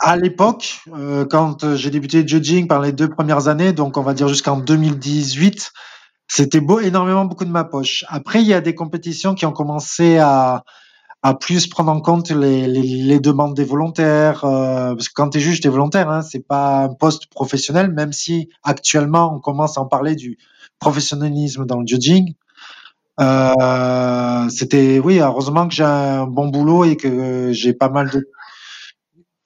à 0.00 0.16
l'époque, 0.16 0.80
euh, 0.94 1.24
quand 1.24 1.76
j'ai 1.76 1.90
débuté 1.90 2.22
le 2.22 2.28
judging 2.28 2.66
par 2.66 2.80
les 2.80 2.92
deux 2.92 3.08
premières 3.08 3.48
années, 3.48 3.72
donc 3.72 3.96
on 3.96 4.02
va 4.02 4.14
dire 4.14 4.26
jusqu'en 4.26 4.56
2018, 4.56 5.72
c'était 6.28 6.60
beau, 6.60 6.80
énormément 6.80 7.24
beaucoup 7.24 7.44
de 7.44 7.50
ma 7.50 7.64
poche. 7.64 8.04
Après, 8.08 8.40
il 8.40 8.46
y 8.46 8.54
a 8.54 8.60
des 8.60 8.74
compétitions 8.74 9.34
qui 9.34 9.46
ont 9.46 9.52
commencé 9.52 10.18
à 10.18 10.64
à 11.22 11.34
plus 11.34 11.66
prendre 11.66 11.90
en 11.90 12.00
compte 12.00 12.30
les, 12.30 12.68
les, 12.68 12.82
les 12.82 13.18
demandes 13.18 13.54
des 13.54 13.64
volontaires. 13.64 14.44
Euh, 14.44 14.94
parce 14.94 15.08
que 15.08 15.14
quand 15.14 15.30
tu 15.30 15.38
es 15.38 15.40
juge, 15.40 15.60
tu 15.60 15.66
es 15.66 15.70
volontaire, 15.70 16.08
hein, 16.08 16.22
c'est 16.22 16.46
pas 16.46 16.84
un 16.84 16.94
poste 16.94 17.26
professionnel, 17.26 17.90
même 17.90 18.12
si 18.12 18.48
actuellement 18.62 19.34
on 19.34 19.40
commence 19.40 19.76
à 19.76 19.80
en 19.80 19.86
parler 19.86 20.14
du 20.14 20.38
professionnalisme 20.78 21.66
dans 21.66 21.80
le 21.80 21.86
judging. 21.86 22.34
Euh, 23.18 24.48
c'était, 24.50 25.00
oui, 25.00 25.18
heureusement 25.18 25.66
que 25.66 25.74
j'ai 25.74 25.82
un 25.82 26.26
bon 26.26 26.46
boulot 26.48 26.84
et 26.84 26.96
que 26.96 27.50
j'ai 27.52 27.72
pas 27.72 27.88
mal 27.88 28.08
de. 28.10 28.28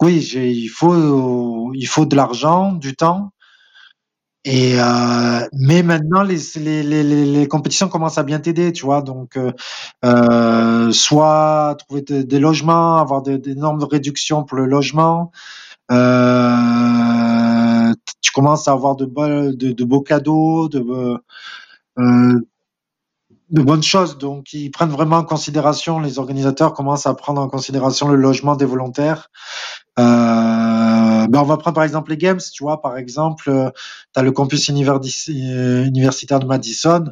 Oui, 0.03 0.19
il 0.19 0.69
faut, 0.69 1.73
il 1.73 1.87
faut 1.87 2.05
de 2.05 2.17
l'argent, 2.17 2.73
du 2.73 2.95
temps. 2.95 3.31
Et 4.45 4.81
euh, 4.81 5.47
mais 5.53 5.83
maintenant 5.83 6.23
les, 6.23 6.39
les, 6.57 6.83
les, 6.83 7.05
les, 7.05 7.49
compétitions 7.49 7.89
commencent 7.89 8.17
à 8.17 8.23
bien 8.23 8.41
t'aider, 8.41 8.73
tu 8.73 8.87
vois. 8.87 9.03
Donc 9.03 9.37
euh, 9.37 9.53
euh 10.05 10.91
soit 10.93 11.77
trouver 11.79 12.03
des, 12.03 12.41
logements, 12.41 12.97
avoir 12.97 13.23
des, 13.23 13.39
des, 13.39 13.55
normes 13.55 13.79
de 13.79 13.85
réduction 13.85 14.45
pour 14.45 14.57
le 14.57 14.65
logement. 14.65 15.31
Euh, 15.91 17.93
tu 18.23 18.33
commences 18.33 18.67
à 18.69 18.73
avoir 18.73 18.97
de, 18.97 19.05
beaux, 19.05 19.53
de, 19.53 19.73
de 19.73 19.85
beaux 19.85 20.01
cadeaux, 20.01 20.69
de, 20.69 21.19
euh, 21.99 22.41
de 23.51 23.63
bonnes 23.63 23.83
choses. 23.83 24.19
Donc 24.19 24.53
ils 24.53 24.71
prennent 24.71 24.91
vraiment 24.91 25.17
en 25.17 25.25
considération, 25.25 26.01
les 26.01 26.19
organisateurs 26.19 26.73
commencent 26.73 27.07
à 27.07 27.15
prendre 27.15 27.43
en 27.43 27.49
considération 27.49 28.09
le 28.09 28.17
logement 28.17 28.57
des 28.57 28.65
volontaires. 28.65 29.31
Euh, 29.99 31.27
ben 31.27 31.41
on 31.41 31.45
va 31.45 31.57
prendre 31.57 31.75
par 31.75 31.85
exemple 31.85 32.11
les 32.11 32.17
games, 32.17 32.41
tu 32.53 32.63
vois, 32.63 32.81
par 32.81 32.97
exemple, 32.97 33.51
euh, 33.51 33.71
tu 34.15 34.21
as 34.21 34.23
le 34.23 34.33
campus 34.33 34.69
universitaire 34.69 36.41
de 36.41 36.47
Madison, 36.47 37.05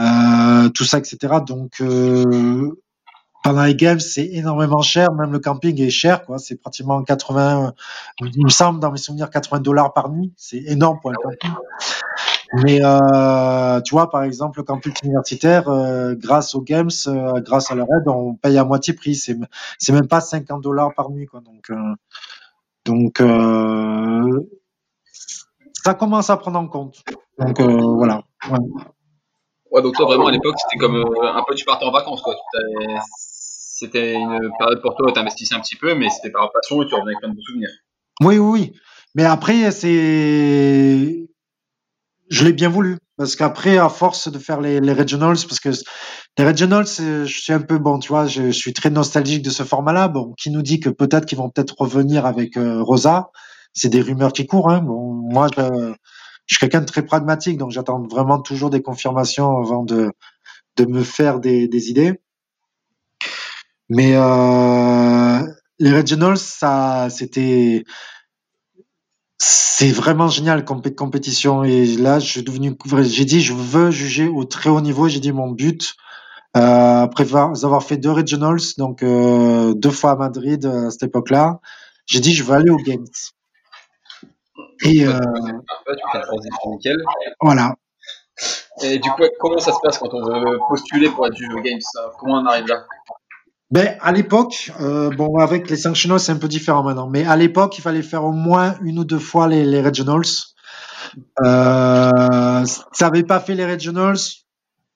euh, 0.00 0.68
tout 0.70 0.84
ça, 0.84 0.98
etc. 0.98 1.34
Donc, 1.46 1.80
euh, 1.80 2.70
pendant 3.42 3.64
les 3.64 3.74
games, 3.74 4.00
c'est 4.00 4.26
énormément 4.26 4.82
cher, 4.82 5.12
même 5.12 5.32
le 5.32 5.40
camping 5.40 5.80
est 5.80 5.90
cher, 5.90 6.24
quoi. 6.24 6.38
C'est 6.38 6.56
pratiquement 6.56 7.02
80, 7.02 7.74
il 8.20 8.44
me 8.44 8.50
semble, 8.50 8.80
dans 8.80 8.92
mes 8.92 8.98
souvenirs, 8.98 9.30
80 9.30 9.60
dollars 9.60 9.92
par 9.92 10.10
nuit. 10.10 10.32
C'est 10.36 10.62
énorme 10.66 10.98
pour 11.00 11.10
un 11.10 11.14
camping. 11.14 11.50
Mais 12.52 12.80
euh, 12.84 13.80
tu 13.80 13.94
vois, 13.94 14.10
par 14.10 14.24
exemple, 14.24 14.58
le 14.58 14.64
campus 14.64 14.92
universitaire, 15.02 15.68
euh, 15.68 16.14
grâce 16.14 16.54
aux 16.54 16.60
games, 16.60 16.90
euh, 17.06 17.40
grâce 17.40 17.70
à 17.70 17.74
leur 17.74 17.86
aide, 17.86 18.06
on 18.08 18.34
paye 18.34 18.58
à 18.58 18.64
moitié 18.64 18.92
prix. 18.92 19.14
C'est 19.14 19.36
c'est 19.78 19.92
même 19.92 20.06
pas 20.06 20.20
50 20.20 20.62
dollars 20.62 20.92
par 20.94 21.10
nuit, 21.10 21.26
quoi. 21.26 21.40
Donc 21.40 21.72
donc 22.84 23.22
ça 25.84 25.94
commence 25.94 26.28
à 26.30 26.36
prendre 26.36 26.58
en 26.58 26.68
compte. 26.68 27.02
Donc 27.38 27.60
voilà. 27.60 28.22
Ouais. 28.50 28.58
ouais. 29.70 29.82
donc 29.82 29.94
toi 29.94 30.06
vraiment 30.06 30.26
à 30.26 30.32
l'époque 30.32 30.56
c'était 30.58 30.78
comme 30.78 30.96
un 30.96 31.42
peu 31.46 31.54
tu 31.54 31.64
partais 31.64 31.86
en 31.86 31.90
vacances 31.90 32.20
quoi. 32.22 32.34
c'était 33.16 34.14
une 34.14 34.50
période 34.58 34.82
pour 34.82 34.94
toi 34.94 35.08
où 35.08 35.12
tu 35.12 35.18
investissais 35.18 35.54
un 35.54 35.60
petit 35.60 35.76
peu, 35.76 35.94
mais 35.94 36.10
c'était 36.10 36.30
par 36.30 36.52
passion 36.52 36.82
et 36.82 36.86
tu 36.86 36.94
revenais 36.94 37.12
avec 37.12 37.20
plein 37.20 37.30
de 37.32 37.40
souvenirs. 37.40 37.70
Oui, 38.20 38.38
oui, 38.38 38.50
oui. 38.50 38.72
Mais 39.14 39.24
après, 39.24 39.70
c'est. 39.70 41.28
Je 42.32 42.44
l'ai 42.44 42.54
bien 42.54 42.70
voulu. 42.70 42.96
Parce 43.18 43.36
qu'après, 43.36 43.76
à 43.76 43.90
force 43.90 44.32
de 44.32 44.38
faire 44.38 44.62
les, 44.62 44.80
les 44.80 44.94
regionals, 44.94 45.36
parce 45.46 45.60
que 45.60 45.68
les 46.38 46.44
regionals, 46.46 46.86
je 46.86 47.26
suis 47.26 47.52
un 47.52 47.60
peu 47.60 47.76
bon, 47.76 47.98
tu 47.98 48.08
vois, 48.08 48.26
je, 48.26 48.50
suis 48.50 48.72
très 48.72 48.88
nostalgique 48.88 49.42
de 49.42 49.50
ce 49.50 49.64
format-là. 49.64 50.08
Bon, 50.08 50.32
qui 50.38 50.50
nous 50.50 50.62
dit 50.62 50.80
que 50.80 50.88
peut-être 50.88 51.26
qu'ils 51.26 51.36
vont 51.36 51.50
peut-être 51.50 51.74
revenir 51.78 52.24
avec 52.24 52.56
euh, 52.56 52.82
Rosa? 52.82 53.30
C'est 53.74 53.90
des 53.90 54.00
rumeurs 54.00 54.32
qui 54.32 54.46
courent. 54.46 54.70
Hein. 54.70 54.80
Bon, 54.80 55.12
moi, 55.12 55.48
je, 55.54 55.92
je 56.46 56.54
suis 56.54 56.58
quelqu'un 56.58 56.80
de 56.80 56.86
très 56.86 57.04
pragmatique, 57.04 57.58
donc 57.58 57.70
j'attends 57.70 58.02
vraiment 58.10 58.40
toujours 58.40 58.70
des 58.70 58.80
confirmations 58.80 59.58
avant 59.58 59.84
de, 59.84 60.10
de 60.76 60.86
me 60.86 61.02
faire 61.02 61.38
des, 61.38 61.68
des 61.68 61.90
idées. 61.90 62.18
Mais 63.90 64.14
euh, 64.16 65.46
les 65.78 65.92
regionals, 65.92 66.38
ça, 66.38 67.08
c'était, 67.10 67.84
c'est 69.44 69.90
vraiment 69.90 70.28
génial 70.28 70.64
comme 70.64 70.82
compétition. 70.94 71.64
Et 71.64 71.96
là, 71.96 72.20
je 72.20 72.26
suis 72.26 72.42
devenu, 72.44 72.76
j'ai 73.00 73.24
dit, 73.24 73.40
je 73.40 73.52
veux 73.52 73.90
juger 73.90 74.28
au 74.28 74.44
très 74.44 74.70
haut 74.70 74.80
niveau. 74.80 75.08
J'ai 75.08 75.18
dit 75.18 75.32
mon 75.32 75.50
but. 75.50 75.96
Euh, 76.56 77.02
après 77.02 77.24
avoir 77.34 77.82
fait 77.82 77.96
deux 77.96 78.12
regionals, 78.12 78.60
donc 78.78 79.02
euh, 79.02 79.74
deux 79.74 79.90
fois 79.90 80.12
à 80.12 80.16
Madrid 80.16 80.66
à 80.66 80.90
cette 80.90 81.04
époque-là, 81.04 81.60
j'ai 82.04 82.20
dit 82.20 82.34
je 82.34 82.44
veux 82.44 82.54
aller 82.54 82.70
aux 82.70 82.76
Games. 82.76 83.06
Et 84.84 85.06
euh. 85.06 85.18
Voilà. 87.40 87.74
Et 88.82 88.98
du 88.98 89.10
coup, 89.10 89.22
comment 89.40 89.58
ça 89.58 89.72
se 89.72 89.78
passe 89.82 89.98
quand 89.98 90.12
on 90.12 90.24
veut 90.24 90.58
postuler 90.68 91.08
pour 91.08 91.26
être 91.26 91.36
juge 91.36 91.54
aux 91.54 91.62
Games 91.62 91.80
Comment 92.18 92.34
on 92.34 92.46
arrive 92.46 92.66
là? 92.66 92.84
Ben, 93.72 93.96
à 94.00 94.12
l'époque, 94.12 94.70
euh, 94.80 95.08
bon, 95.10 95.38
avec 95.38 95.70
les 95.70 95.76
sanctionals, 95.76 96.20
c'est 96.20 96.32
un 96.32 96.36
peu 96.36 96.46
différent 96.46 96.82
maintenant, 96.82 97.08
mais 97.08 97.24
à 97.24 97.36
l'époque, 97.36 97.78
il 97.78 97.80
fallait 97.80 98.02
faire 98.02 98.22
au 98.22 98.32
moins 98.32 98.76
une 98.82 98.98
ou 98.98 99.04
deux 99.04 99.18
fois 99.18 99.48
les, 99.48 99.64
les 99.64 99.80
regionals. 99.80 100.26
Euh, 101.44 102.64
si 102.66 102.80
tu 102.94 103.02
n'avais 103.02 103.22
pas 103.22 103.40
fait 103.40 103.54
les 103.54 103.64
regionals, 103.64 104.18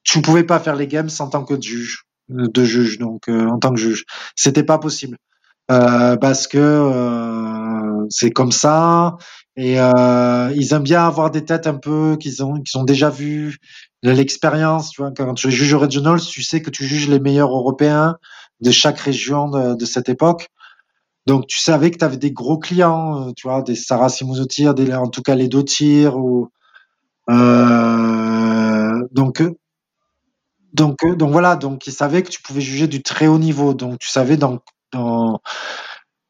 tu 0.04 0.18
ne 0.18 0.23
pouvais 0.23 0.45
pas 0.45 0.61
faire 0.61 0.76
les 0.76 0.87
games 0.87 1.09
en 1.18 1.28
tant 1.28 1.42
que 1.42 1.61
juge, 1.61 2.04
de 2.28 2.64
juge, 2.64 2.99
donc 2.99 3.28
euh, 3.30 3.49
en 3.49 3.59
tant 3.59 3.71
que 3.71 3.80
juge. 3.80 4.04
C'était 4.35 4.62
pas 4.62 4.78
possible. 4.78 5.16
Euh, 5.71 6.16
parce 6.16 6.47
que 6.47 6.59
euh, 6.59 8.06
c'est 8.09 8.30
comme 8.30 8.52
ça 8.52 9.16
et 9.56 9.80
euh, 9.80 10.52
ils 10.54 10.73
aiment 10.73 10.85
bien 10.85 11.04
avoir 11.04 11.33
des 11.33 11.45
têtes 11.45 11.66
un 11.66 11.75
peu 11.75 12.16
qu'ils 12.21 12.45
ont 12.45 12.61
qu'ils 12.61 12.78
ont 12.78 12.85
déjà 12.85 13.11
vu 13.11 13.59
l'expérience 14.04 14.90
tu 14.90 15.02
vois 15.02 15.11
quand 15.11 15.35
tu 15.35 15.50
juges 15.50 15.75
aux 15.75 15.80
regionals 15.80 16.21
tu 16.21 16.45
sais 16.45 16.62
que 16.62 16.71
tu 16.71 16.85
juges 16.85 17.09
les 17.09 17.18
meilleurs 17.18 17.50
européens 17.50 18.16
de 18.61 18.71
chaque 18.71 18.99
région 18.99 19.49
de, 19.49 19.85
cette 19.85 20.09
époque. 20.09 20.49
Donc 21.27 21.47
tu 21.47 21.59
savais 21.59 21.91
que 21.91 21.99
tu 21.99 22.05
avais 22.05 22.17
des 22.17 22.33
gros 22.33 22.59
clients, 22.59 23.29
euh, 23.29 23.33
tu 23.37 23.49
vois, 23.49 23.63
des 23.63 23.75
des 24.75 24.95
en 24.95 25.09
tout 25.09 25.23
cas 25.23 25.35
les 25.35 25.49
tirs 25.65 26.17
ou 26.17 26.51
euh, 27.29 29.03
donc 29.11 29.43
donc 30.73 30.99
donc 31.17 31.33
voilà, 31.33 31.57
donc 31.57 31.87
ils 31.87 31.93
savaient 31.93 32.23
que 32.23 32.29
tu 32.29 32.43
pouvais 32.43 32.61
juger 32.61 32.87
du 32.87 33.03
très 33.03 33.27
haut 33.27 33.39
niveau. 33.39 33.75
Donc 33.75 33.99
tu 33.99 34.09
savais 34.09 34.37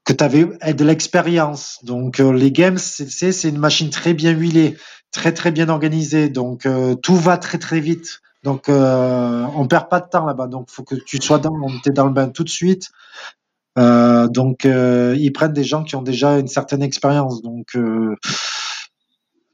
que 0.07 0.13
tu 0.13 0.25
avais 0.25 0.45
de 0.73 0.85
l'expérience. 0.85 1.79
Donc 1.83 2.21
euh, 2.21 2.33
les 2.33 2.53
games, 2.53 2.79
c'est 2.79 3.49
une 3.49 3.59
machine 3.59 3.91
très 3.91 4.15
bien 4.15 4.31
huilée, 4.31 4.77
très 5.13 5.33
très 5.33 5.51
bien 5.51 5.69
organisée. 5.69 6.29
Donc 6.29 6.65
euh, 6.65 6.95
tout 6.95 7.17
va 7.17 7.37
très 7.37 7.59
très 7.59 7.81
vite. 7.81 8.21
Donc, 8.47 8.69
euh, 8.69 9.45
on 9.57 9.67
perd 9.67 9.89
pas 9.89 9.99
de 9.99 10.09
temps 10.09 10.25
là-bas. 10.25 10.47
Donc, 10.47 10.71
faut 10.71 10.85
que 10.85 10.95
tu 10.95 11.21
sois 11.21 11.41
dans, 11.41 11.59
dans 11.85 12.07
le 12.07 12.13
bain 12.13 12.29
tout 12.29 12.45
de 12.45 12.49
suite. 12.49 12.91
Euh, 13.77 14.29
donc, 14.29 14.65
euh, 14.65 15.17
ils 15.19 15.33
prennent 15.33 15.53
des 15.53 15.65
gens 15.65 15.83
qui 15.83 15.97
ont 15.97 16.03
déjà 16.03 16.39
une 16.39 16.47
certaine 16.47 16.81
expérience. 16.81 17.43
Donc, 17.43 17.75
euh, 17.75 18.15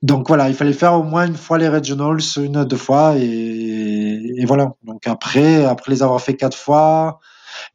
donc 0.03 0.29
voilà, 0.29 0.51
il 0.51 0.55
fallait 0.55 0.75
faire 0.75 0.93
au 0.93 1.05
moins 1.05 1.27
une 1.27 1.37
fois 1.37 1.57
les 1.57 1.71
regionals, 1.71 2.19
une 2.37 2.65
deux 2.65 2.77
fois, 2.77 3.15
et, 3.17 4.45
voilà. 4.47 4.75
Donc 4.83 5.07
après, 5.07 5.65
après 5.65 5.91
les 5.93 6.03
avoir 6.03 6.21
fait 6.21 6.37
quatre 6.37 6.57
fois, 6.57 7.19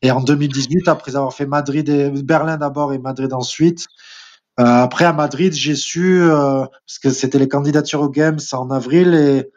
et 0.03 0.11
en 0.11 0.21
2018, 0.21 0.87
après 0.87 1.15
avoir 1.15 1.33
fait 1.33 1.47
Madrid 1.47 1.89
et 1.89 2.11
Berlin 2.11 2.57
d'abord 2.57 2.93
et 2.93 2.99
Madrid 2.99 3.33
ensuite. 3.33 3.87
Après 4.57 5.05
à 5.05 5.13
Madrid, 5.13 5.53
j'ai 5.53 5.75
su 5.75 6.21
parce 6.29 6.99
que 7.01 7.09
c'était 7.11 7.39
les 7.39 7.47
candidatures 7.47 8.01
aux 8.01 8.09
Games 8.09 8.39
en 8.51 8.69
avril 8.71 9.47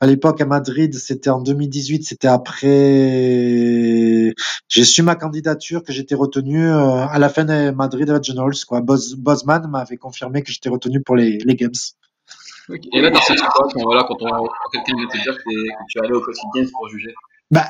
à 0.00 0.06
l'époque 0.06 0.40
à 0.40 0.46
Madrid, 0.46 0.94
c'était 0.94 1.30
en 1.30 1.40
2018, 1.40 2.04
c'était 2.04 2.28
après. 2.28 2.66
J'ai 4.68 4.84
su 4.84 5.02
ma 5.02 5.14
candidature 5.16 5.82
que 5.82 5.92
j'étais 5.92 6.14
retenu 6.14 6.68
euh, 6.68 7.06
à 7.06 7.18
la 7.18 7.28
fin 7.28 7.44
des 7.44 7.72
Madrid 7.72 8.08
Regionals. 8.10 8.64
Quoi. 8.66 8.80
Bosman 8.80 9.68
m'avait 9.68 9.96
confirmé 9.96 10.42
que 10.42 10.50
j'étais 10.52 10.68
retenu 10.68 11.02
pour 11.02 11.16
les, 11.16 11.38
les 11.38 11.54
Games. 11.54 11.72
Et 12.92 13.00
là, 13.00 13.10
dans 13.10 13.20
cette 13.20 13.38
situation, 13.38 13.80
voilà, 13.82 14.04
quand, 14.04 14.16
on, 14.20 14.46
quelqu'un 14.72 14.96
vient 14.96 15.08
te 15.08 15.16
dire 15.22 15.36
que, 15.36 15.50
tu 15.88 15.98
es 15.98 16.04
allé 16.04 16.12
au 16.12 16.20
quotidien 16.20 16.64
pour 16.70 16.88
juger 16.88 17.14
bah, 17.50 17.66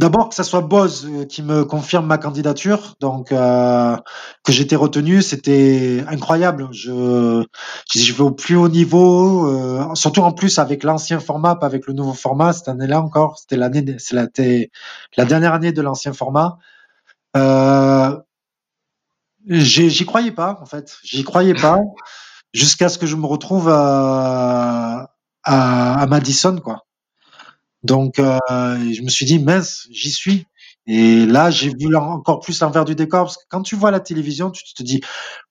D'abord 0.00 0.30
que 0.30 0.34
ça 0.34 0.44
soit 0.44 0.62
Boz 0.62 1.06
euh, 1.06 1.26
qui 1.26 1.42
me 1.42 1.66
confirme 1.66 2.06
ma 2.06 2.16
candidature, 2.16 2.94
donc 3.00 3.32
euh, 3.32 3.94
que 4.44 4.50
j'étais 4.50 4.74
retenu, 4.74 5.20
c'était 5.20 6.02
incroyable. 6.08 6.68
Je 6.72 7.44
je 7.94 8.12
vais 8.14 8.22
au 8.22 8.30
plus 8.30 8.56
haut 8.56 8.70
niveau, 8.70 9.46
euh, 9.46 9.94
surtout 9.94 10.22
en 10.22 10.32
plus 10.32 10.58
avec 10.58 10.84
l'ancien 10.84 11.20
format, 11.20 11.54
pas 11.54 11.66
avec 11.66 11.86
le 11.86 11.92
nouveau 11.92 12.14
format. 12.14 12.54
Cette 12.54 12.68
année-là 12.68 13.02
encore, 13.02 13.38
c'était 13.38 13.56
l'année, 13.56 13.84
la, 14.12 14.26
la 15.18 15.24
dernière 15.26 15.52
année 15.52 15.72
de 15.72 15.82
l'ancien 15.82 16.14
format. 16.14 16.56
Euh, 17.36 18.16
j'y 19.48 20.06
croyais 20.06 20.32
pas 20.32 20.58
en 20.62 20.66
fait, 20.66 20.96
j'y 21.04 21.24
croyais 21.24 21.54
pas 21.54 21.78
jusqu'à 22.54 22.88
ce 22.88 22.96
que 22.96 23.06
je 23.06 23.16
me 23.16 23.26
retrouve 23.26 23.68
à, 23.68 25.10
à, 25.44 26.00
à 26.02 26.06
Madison 26.06 26.56
quoi. 26.58 26.84
Donc, 27.82 28.18
euh, 28.18 28.38
je 28.48 29.02
me 29.02 29.08
suis 29.08 29.26
dit, 29.26 29.38
mince, 29.38 29.86
j'y 29.90 30.10
suis. 30.10 30.46
Et 30.86 31.26
là, 31.26 31.50
j'ai 31.50 31.70
vu 31.70 31.94
encore 31.96 32.40
plus 32.40 32.60
l'envers 32.60 32.84
du 32.84 32.94
décor, 32.94 33.24
parce 33.24 33.36
que 33.36 33.44
quand 33.48 33.62
tu 33.62 33.76
vois 33.76 33.90
la 33.90 34.00
télévision, 34.00 34.50
tu 34.50 34.62
te 34.74 34.82
dis, 34.82 35.00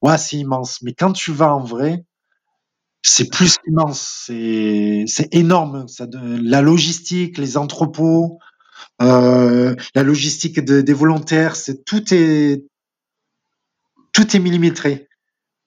ouais, 0.02 0.18
c'est 0.18 0.38
immense. 0.38 0.82
Mais 0.82 0.94
quand 0.94 1.14
tu 1.14 1.32
vas 1.32 1.54
en 1.56 1.64
vrai, 1.64 2.04
c'est 3.02 3.30
plus 3.30 3.58
immense. 3.68 4.26
C'est, 4.28 5.06
énorme. 5.32 5.88
Ça, 5.88 6.08
la 6.14 6.62
logistique, 6.62 7.38
les 7.38 7.58
entrepôts, 7.58 8.40
euh, 9.02 9.76
la 9.96 10.04
logistique 10.04 10.64
de, 10.64 10.82
des 10.82 10.94
volontaires, 10.94 11.56
c'est 11.56 11.84
tout 11.86 12.14
est, 12.14 12.64
tout 14.14 14.36
est 14.36 14.40
millimétré. 14.40 15.08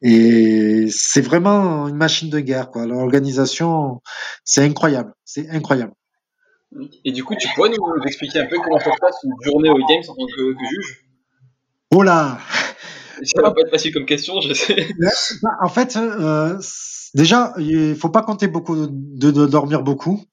Et 0.03 0.89
c'est 0.91 1.21
vraiment 1.21 1.89
une 1.89 1.97
machine 1.97 2.29
de 2.29 2.41
guerre, 2.41 2.71
quoi. 2.71 2.87
L'organisation, 2.87 4.03
c'est 4.45 4.65
incroyable. 4.65 5.15
C'est 5.25 5.49
incroyable. 5.51 5.93
Et 7.05 7.13
du 7.13 7.25
coup, 7.25 7.35
tu 7.37 7.49
pourrais 7.55 7.71
nous 7.71 8.05
expliquer 8.05 8.41
un 8.41 8.47
peu 8.47 8.59
comment 8.59 8.79
ça 8.79 8.93
se 8.93 8.99
passe 9.01 9.17
une 9.25 9.35
journée 9.43 9.71
au 9.71 9.79
Games 9.79 10.03
en 10.09 10.15
tant 10.15 10.27
que, 10.27 10.55
juge? 10.71 11.05
Oh 11.91 12.03
là 12.03 12.39
Ça 13.23 13.43
va 13.43 13.51
pas 13.53 13.61
être 13.61 13.71
facile 13.71 13.93
comme 13.93 14.07
question, 14.07 14.41
je 14.41 14.55
sais. 14.55 14.89
En 15.63 15.69
fait, 15.69 15.97
euh, 15.97 16.59
déjà, 17.15 17.53
il 17.59 17.95
faut 17.95 18.09
pas 18.09 18.23
compter 18.23 18.49
beaucoup 18.49 18.87
de, 18.87 19.47
dormir 19.47 19.83
beaucoup. 19.83 20.23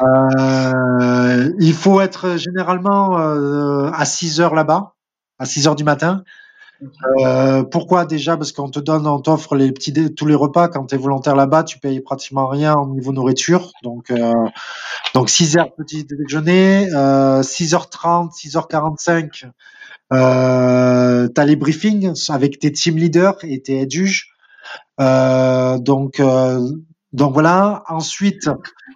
Euh, 0.00 1.52
il 1.60 1.74
faut 1.74 2.00
être 2.00 2.38
généralement 2.38 3.18
euh, 3.18 3.90
à 3.92 4.06
6 4.06 4.40
heures 4.40 4.54
là-bas, 4.54 4.94
à 5.38 5.44
6 5.44 5.68
heures 5.68 5.74
du 5.74 5.84
matin. 5.84 6.22
Euh, 7.20 7.62
pourquoi 7.62 8.04
déjà? 8.04 8.36
Parce 8.36 8.52
qu'on 8.52 8.70
te 8.70 8.80
donne, 8.80 9.06
on 9.06 9.20
t'offre 9.20 9.56
tous 10.14 10.26
les 10.26 10.34
repas 10.34 10.68
quand 10.68 10.86
tu 10.86 10.94
es 10.94 10.98
volontaire 10.98 11.34
là-bas, 11.34 11.64
tu 11.64 11.78
payes 11.78 12.00
pratiquement 12.00 12.46
rien 12.48 12.74
au 12.74 12.86
niveau 12.86 13.12
nourriture. 13.12 13.72
Donc 13.82 14.10
euh, 14.10 14.32
donc 15.14 15.30
6 15.30 15.56
heures 15.56 15.74
petit 15.74 16.04
déjeuner, 16.04 16.88
euh, 16.94 17.42
6h30, 17.42 18.30
6h45, 18.32 19.50
euh, 20.12 21.28
tu 21.34 21.42
les 21.44 21.56
briefings 21.56 22.12
avec 22.28 22.58
tes 22.58 22.72
team 22.72 22.96
leaders 22.96 23.38
et 23.42 23.60
tes 23.62 23.80
head 23.80 23.90
juges. 23.90 24.32
Euh, 25.00 25.78
donc 25.78 26.20
euh, 26.20 26.60
donc 27.12 27.32
voilà. 27.32 27.84
Ensuite, 27.88 28.48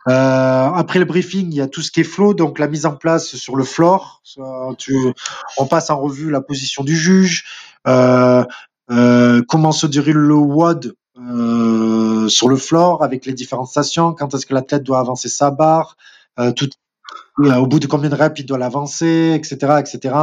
euh, 0.08 0.70
après 0.74 0.98
le 0.98 1.04
briefing, 1.04 1.48
il 1.50 1.54
y 1.54 1.60
a 1.60 1.68
tout 1.68 1.82
ce 1.82 1.90
qui 1.90 2.00
est 2.00 2.04
flow, 2.04 2.34
donc 2.34 2.58
la 2.58 2.68
mise 2.68 2.86
en 2.86 2.96
place 2.96 3.36
sur 3.36 3.56
le 3.56 3.64
floor. 3.64 4.22
On 4.38 5.66
passe 5.66 5.90
en 5.90 6.00
revue 6.00 6.30
la 6.30 6.40
position 6.40 6.84
du 6.84 6.96
juge, 6.96 7.44
euh, 7.86 8.44
euh, 8.90 9.42
comment 9.48 9.72
se 9.72 9.86
déroule 9.86 10.18
le 10.18 10.34
WOD 10.34 10.94
sur 12.28 12.48
le 12.48 12.56
floor 12.56 13.02
avec 13.02 13.26
les 13.26 13.32
différentes 13.32 13.68
stations, 13.68 14.14
quand 14.14 14.34
est-ce 14.34 14.46
que 14.46 14.54
l'athlète 14.54 14.82
doit 14.82 15.00
avancer 15.00 15.28
sa 15.28 15.50
barre, 15.50 15.96
au 16.38 17.66
bout 17.66 17.78
de 17.78 17.86
combien 17.86 18.08
de 18.08 18.14
reps 18.14 18.40
il 18.40 18.46
doit 18.46 18.58
l'avancer, 18.58 19.32
etc., 19.34 19.80
etc. 19.80 20.14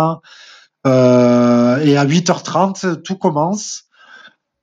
et 0.85 1.97
à 1.97 2.05
8h30, 2.05 3.01
tout 3.01 3.15
commence. 3.15 3.86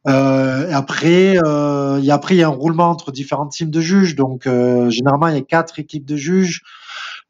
Euh, 0.07 0.71
après, 0.73 1.37
euh, 1.47 2.03
après, 2.11 2.35
il 2.35 2.39
y 2.39 2.43
a 2.43 2.49
un 2.49 2.51
roulement 2.51 2.91
entre 2.91 3.11
différentes 3.13 3.53
teams 3.53 3.71
de 3.71 3.81
juges. 3.81 4.17
Donc, 4.17 4.47
euh, 4.47 4.91
généralement, 4.91 5.29
il 5.29 5.35
y 5.35 5.39
a 5.39 5.43
quatre 5.43 5.79
équipes 5.79 6.05
de 6.05 6.17
juges 6.17 6.63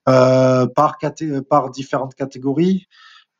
par, 0.06 0.96
par 1.50 1.70
différentes 1.70 2.14
catégories. 2.14 2.86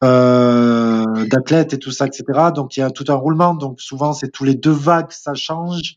euh, 0.04 1.04
d'athlètes 1.26 1.72
et 1.74 1.78
tout 1.78 1.90
ça, 1.92 2.06
etc. 2.06 2.50
Donc 2.54 2.76
il 2.76 2.80
y 2.80 2.82
a 2.82 2.90
tout 2.90 3.04
un 3.08 3.14
roulement. 3.14 3.54
Donc 3.54 3.80
souvent 3.80 4.12
c'est 4.12 4.28
tous 4.30 4.44
les 4.44 4.54
deux 4.54 4.70
vagues, 4.72 5.10
ça 5.12 5.34
change. 5.34 5.94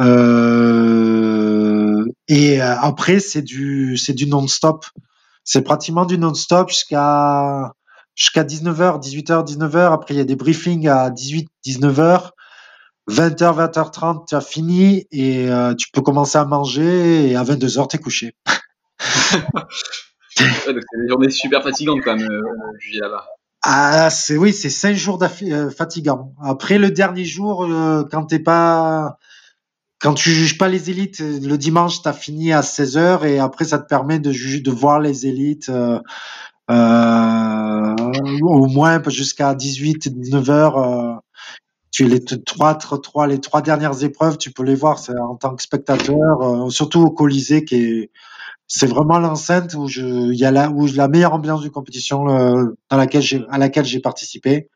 Euh, 0.00 2.04
et 2.28 2.62
euh, 2.62 2.76
après 2.80 3.20
c'est 3.20 3.42
du 3.42 3.96
c'est 3.96 4.14
du 4.14 4.26
non-stop. 4.26 4.86
C'est 5.44 5.62
pratiquement 5.62 6.04
du 6.06 6.18
non-stop 6.18 6.70
jusqu'à 6.70 7.72
jusqu'à 8.14 8.44
19h, 8.44 9.00
18h, 9.02 9.46
19h. 9.46 9.92
Après 9.92 10.14
il 10.14 10.18
y 10.18 10.20
a 10.20 10.24
des 10.24 10.36
briefings 10.36 10.88
à 10.88 11.10
18, 11.10 11.48
19h. 11.64 12.30
20h, 13.10 13.72
20h30, 13.72 14.28
tu 14.28 14.34
as 14.34 14.40
fini 14.40 15.06
et 15.10 15.50
euh, 15.50 15.74
tu 15.74 15.90
peux 15.92 16.00
commencer 16.00 16.38
à 16.38 16.44
manger 16.44 17.30
et 17.30 17.36
à 17.36 17.42
22h, 17.42 17.88
tu 17.88 17.96
es 17.96 17.98
couché. 17.98 18.34
c'est 20.36 20.72
des 20.72 21.08
journées 21.08 21.30
super 21.30 21.62
fatigantes 21.62 22.00
quand 22.04 22.16
même, 22.16 22.30
euh, 22.30 23.00
là-bas. 23.00 23.26
Ah, 23.62 24.08
c'est 24.10 24.36
oui, 24.36 24.52
c'est 24.52 24.70
cinq 24.70 24.94
jours 24.94 25.22
euh, 25.22 25.70
fatigants. 25.70 26.34
Après 26.42 26.78
le 26.78 26.90
dernier 26.90 27.24
jour, 27.24 27.64
euh, 27.64 28.04
quand 28.10 28.24
t'es 28.24 28.38
pas, 28.38 29.18
quand 29.98 30.14
tu 30.14 30.30
juges 30.30 30.56
pas 30.56 30.68
les 30.68 30.88
élites, 30.90 31.18
le 31.20 31.56
dimanche 31.56 32.00
t'as 32.02 32.14
fini 32.14 32.52
à 32.52 32.62
16 32.62 32.96
h 32.96 33.26
et 33.26 33.38
après 33.38 33.66
ça 33.66 33.78
te 33.78 33.86
permet 33.86 34.18
de 34.18 34.32
juger, 34.32 34.60
de 34.60 34.70
voir 34.70 34.98
les 35.00 35.26
élites 35.26 35.68
euh, 35.68 36.00
au 38.42 38.66
moins 38.66 39.02
jusqu'à 39.08 39.54
18, 39.54 40.08
19 40.08 40.48
h 40.48 41.18
tu 41.90 42.06
les 42.06 42.24
trois, 42.24 42.74
trois, 42.74 43.26
les 43.26 43.40
trois 43.40 43.62
dernières 43.62 44.04
épreuves, 44.04 44.38
tu 44.38 44.52
peux 44.52 44.62
les 44.62 44.74
voir 44.74 45.00
en 45.20 45.36
tant 45.36 45.54
que 45.56 45.62
spectateur, 45.62 46.70
surtout 46.70 47.00
au 47.00 47.10
Colisée 47.10 47.64
qui 47.64 47.74
est 47.76 48.10
c'est 48.72 48.86
vraiment 48.86 49.18
l'enceinte 49.18 49.74
où 49.74 49.88
je, 49.88 50.30
il 50.32 50.38
y 50.38 50.44
a 50.44 50.52
la, 50.52 50.70
où 50.70 50.86
la 50.86 51.08
meilleure 51.08 51.34
ambiance 51.34 51.60
de 51.62 51.68
compétition 51.68 52.28
euh, 52.28 52.66
dans 52.88 52.96
laquelle 52.96 53.20
j'ai, 53.20 53.44
à 53.50 53.58
laquelle 53.58 53.84
j'ai 53.84 53.98
participé. 53.98 54.68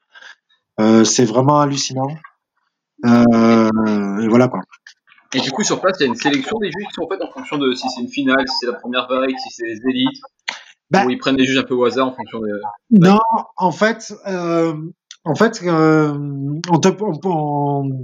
Euh, 0.81 1.05
c'est 1.05 1.25
vraiment 1.25 1.61
hallucinant. 1.61 2.09
Euh, 3.07 4.19
et 4.21 4.27
voilà 4.27 4.49
quoi. 4.49 4.59
Et 5.33 5.41
du 5.41 5.53
coup, 5.53 5.63
sur 5.63 5.81
place, 5.81 5.97
il 6.01 6.03
y 6.03 6.07
a 6.07 6.09
une 6.09 6.17
sélection 6.17 6.59
des 6.59 6.73
juges 6.73 6.89
qui 6.89 6.95
sont 6.95 7.09
faites 7.09 7.23
en 7.23 7.31
fonction 7.31 7.57
de 7.57 7.73
si 7.73 7.89
c'est 7.89 8.01
une 8.01 8.09
finale, 8.09 8.45
si 8.49 8.57
c'est 8.61 8.67
la 8.67 8.75
première 8.75 9.07
vague, 9.07 9.35
si 9.39 9.51
c'est 9.51 9.67
les 9.67 9.79
élites, 9.89 10.21
bah, 10.91 11.05
ou 11.07 11.11
ils 11.11 11.19
prennent 11.19 11.37
des 11.37 11.45
juges 11.45 11.59
un 11.59 11.63
peu 11.63 11.75
au 11.75 11.85
hasard 11.85 12.09
en 12.09 12.13
fonction 12.13 12.41
de. 12.41 12.61
Non, 12.91 13.21
en 13.57 13.71
fait, 13.71 14.13
euh, 14.27 14.75
en 15.25 15.35
fait, 15.35 15.63
euh, 15.65 16.13
on, 16.69 16.81
on, 17.01 17.21
on, 17.25 18.03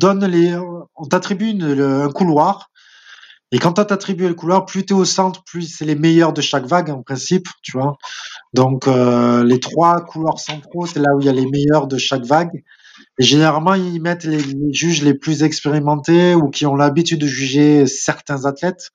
on 0.96 1.06
t'attribue 1.06 1.62
un 1.62 2.10
couloir 2.10 2.70
et 3.52 3.58
quand 3.58 3.72
tu 3.72 3.80
attribué 3.80 4.28
le 4.28 4.34
couloir, 4.34 4.64
plus 4.64 4.86
tu 4.86 4.94
es 4.94 4.96
au 4.96 5.04
centre, 5.04 5.42
plus 5.44 5.62
c'est 5.62 5.84
les 5.84 5.96
meilleurs 5.96 6.32
de 6.32 6.40
chaque 6.40 6.66
vague 6.66 6.90
en 6.90 7.02
principe, 7.02 7.48
tu 7.62 7.72
vois. 7.72 7.98
Donc 8.54 8.86
euh, 8.86 9.42
les 9.44 9.58
trois 9.58 10.04
couloirs 10.04 10.38
centraux, 10.38 10.86
c'est 10.86 11.00
là 11.00 11.14
où 11.16 11.20
il 11.20 11.26
y 11.26 11.28
a 11.28 11.32
les 11.32 11.46
meilleurs 11.46 11.88
de 11.88 11.98
chaque 11.98 12.24
vague. 12.24 12.62
Et 13.18 13.24
généralement, 13.24 13.74
ils 13.74 14.00
mettent 14.00 14.24
les, 14.24 14.40
juges 14.72 15.02
les 15.02 15.14
plus 15.14 15.42
expérimentés 15.42 16.34
ou 16.34 16.48
qui 16.48 16.64
ont 16.64 16.76
l'habitude 16.76 17.20
de 17.20 17.26
juger 17.26 17.86
certains 17.86 18.44
athlètes, 18.44 18.90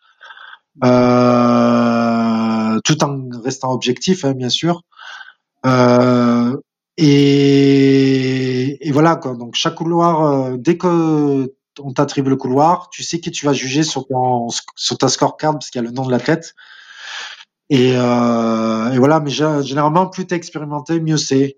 euh, 0.86 2.80
tout 2.86 3.04
en 3.04 3.28
restant 3.44 3.72
objectif, 3.74 4.24
hein, 4.24 4.34
bien 4.34 4.50
sûr. 4.50 4.84
Et, 6.98 8.05
et, 8.86 8.92
voilà. 8.92 9.16
Donc 9.16 9.56
chaque 9.56 9.76
couloir, 9.76 10.24
euh, 10.26 10.58
dès 10.58 10.78
que 10.78 11.54
on 11.80 11.92
t'attribue 11.92 12.30
le 12.30 12.38
couloir, 12.38 12.90
tu 12.90 13.04
sais 13.04 13.20
qui 13.20 13.32
tu 13.32 13.46
vas 13.46 13.54
juger 13.54 13.84
sur, 13.84 14.06
ta 15.00 15.10
scorecard 15.10 15.54
parce 15.54 15.70
qu'il 15.70 15.82
y 15.82 15.86
a 15.86 15.88
le 15.88 15.94
nom 15.94 16.06
de 16.06 16.12
la 16.12 16.20
tête. 16.20 16.56
Et, 17.70 17.94
euh, 17.96 18.92
et 18.92 18.98
voilà, 18.98 19.20
mais 19.20 19.32
généralement, 19.32 20.08
plus 20.08 20.28
t'es 20.28 20.36
expérimenté, 20.36 21.00
mieux 21.00 21.18
c'est. 21.18 21.58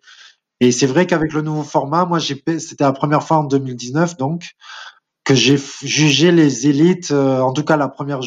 Et 0.59 0.71
c'est 0.71 0.87
vrai 0.87 1.05
qu'avec 1.05 1.33
le 1.33 1.41
nouveau 1.43 1.63
format, 1.63 2.05
moi, 2.05 2.19
c'était 2.19 2.57
la 2.79 2.93
première 2.93 3.23
fois 3.23 3.37
en 3.37 3.43
2019, 3.43 4.17
donc, 4.17 4.55
que 5.23 5.35
j'ai 5.35 5.59
jugé 5.83 6.31
les 6.31 6.67
élites, 6.67 7.11
euh, 7.11 7.41
en 7.41 7.53
tout 7.53 7.63
cas 7.63 7.77
la 7.77 7.89
première, 7.89 8.21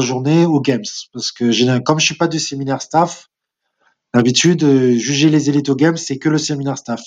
journée 0.00 0.46
aux 0.46 0.60
Games. 0.60 0.82
Parce 1.12 1.30
que 1.30 1.78
comme 1.80 2.00
je 2.00 2.06
suis 2.06 2.16
pas 2.16 2.26
du 2.26 2.40
séminaire 2.40 2.82
staff, 2.82 3.28
d'habitude, 4.14 4.64
juger 4.96 5.28
les 5.30 5.50
élites 5.50 5.68
aux 5.68 5.76
Games, 5.76 5.96
c'est 5.96 6.18
que 6.18 6.28
le 6.28 6.38
séminaire 6.38 6.78
staff. 6.78 7.02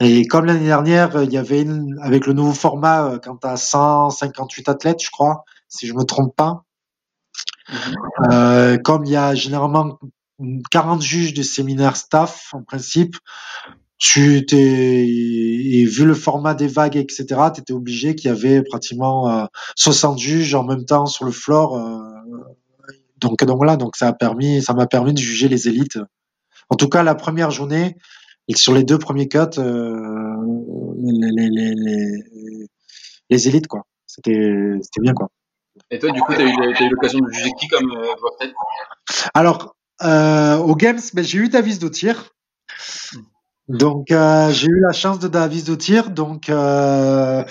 Et 0.00 0.26
comme 0.26 0.44
l'année 0.44 0.66
dernière, 0.66 1.22
il 1.22 1.32
y 1.32 1.38
avait 1.38 1.62
une, 1.62 1.98
avec 2.00 2.26
le 2.26 2.32
nouveau 2.32 2.52
format, 2.52 3.04
euh, 3.04 3.18
quand 3.18 3.36
tu 3.38 3.46
as 3.46 3.56
158 3.56 4.68
athlètes, 4.68 5.02
je 5.02 5.10
crois, 5.10 5.44
si 5.68 5.86
je 5.86 5.94
me 5.94 6.04
trompe 6.04 6.36
pas, 6.36 6.64
mhm. 7.68 7.94
euh, 8.32 8.78
comme 8.78 9.04
il 9.04 9.12
y 9.12 9.16
a 9.16 9.34
généralement 9.34 9.98
40 10.70 11.02
juges 11.02 11.34
de 11.34 11.42
séminaire 11.42 11.96
staff, 11.96 12.50
en 12.52 12.62
principe, 12.62 13.16
tu 13.98 14.46
t'es, 14.46 15.08
et 15.08 15.84
vu 15.84 16.04
le 16.04 16.14
format 16.14 16.54
des 16.54 16.68
vagues, 16.68 16.96
etc., 16.96 17.26
tu 17.52 17.60
étais 17.60 17.72
obligé 17.72 18.14
qu'il 18.14 18.28
y 18.28 18.32
avait 18.32 18.62
pratiquement 18.62 19.28
euh, 19.28 19.44
60 19.74 20.18
juges 20.18 20.54
en 20.54 20.62
même 20.62 20.84
temps 20.84 21.06
sur 21.06 21.24
le 21.24 21.32
floor. 21.32 21.76
Euh, 21.76 21.98
donc, 23.16 23.44
donc 23.44 23.56
voilà, 23.56 23.76
donc 23.76 23.96
ça 23.96 24.06
a 24.06 24.12
permis, 24.12 24.62
ça 24.62 24.72
m'a 24.72 24.86
permis 24.86 25.12
de 25.12 25.18
juger 25.18 25.48
les 25.48 25.66
élites. 25.66 25.98
En 26.70 26.76
tout 26.76 26.88
cas, 26.88 27.02
la 27.02 27.16
première 27.16 27.50
journée, 27.50 27.96
et 28.48 28.56
sur 28.56 28.74
les 28.74 28.82
deux 28.82 28.98
premiers 28.98 29.28
cuts, 29.28 29.38
euh, 29.58 30.36
les, 31.02 31.30
les, 31.30 31.74
les, 31.74 32.64
les, 33.30 33.48
élites, 33.48 33.66
quoi. 33.66 33.82
C'était 34.06 34.80
bien, 35.00 35.12
quoi. 35.12 35.28
Et 35.90 35.98
toi, 35.98 36.10
du 36.10 36.20
coup, 36.20 36.34
tu 36.34 36.40
as 36.40 36.44
eu, 36.44 36.90
l'occasion 36.90 37.20
de 37.20 37.30
juger 37.30 37.50
qui 37.58 37.68
comme 37.68 37.90
euh, 37.92 38.46
Alors, 39.34 39.76
euh, 40.02 40.56
au 40.56 40.74
Games, 40.74 41.00
ben, 41.14 41.24
j'ai 41.24 41.38
eu 41.38 41.48
Davis 41.48 41.78
tir. 41.92 42.32
Donc, 43.68 44.10
euh, 44.10 44.50
j'ai 44.50 44.66
eu 44.66 44.80
la 44.80 44.92
chance 44.92 45.18
de 45.18 45.28
Davis 45.28 45.64
tir. 45.78 46.10
Donc, 46.10 46.48
euh, 46.48 47.44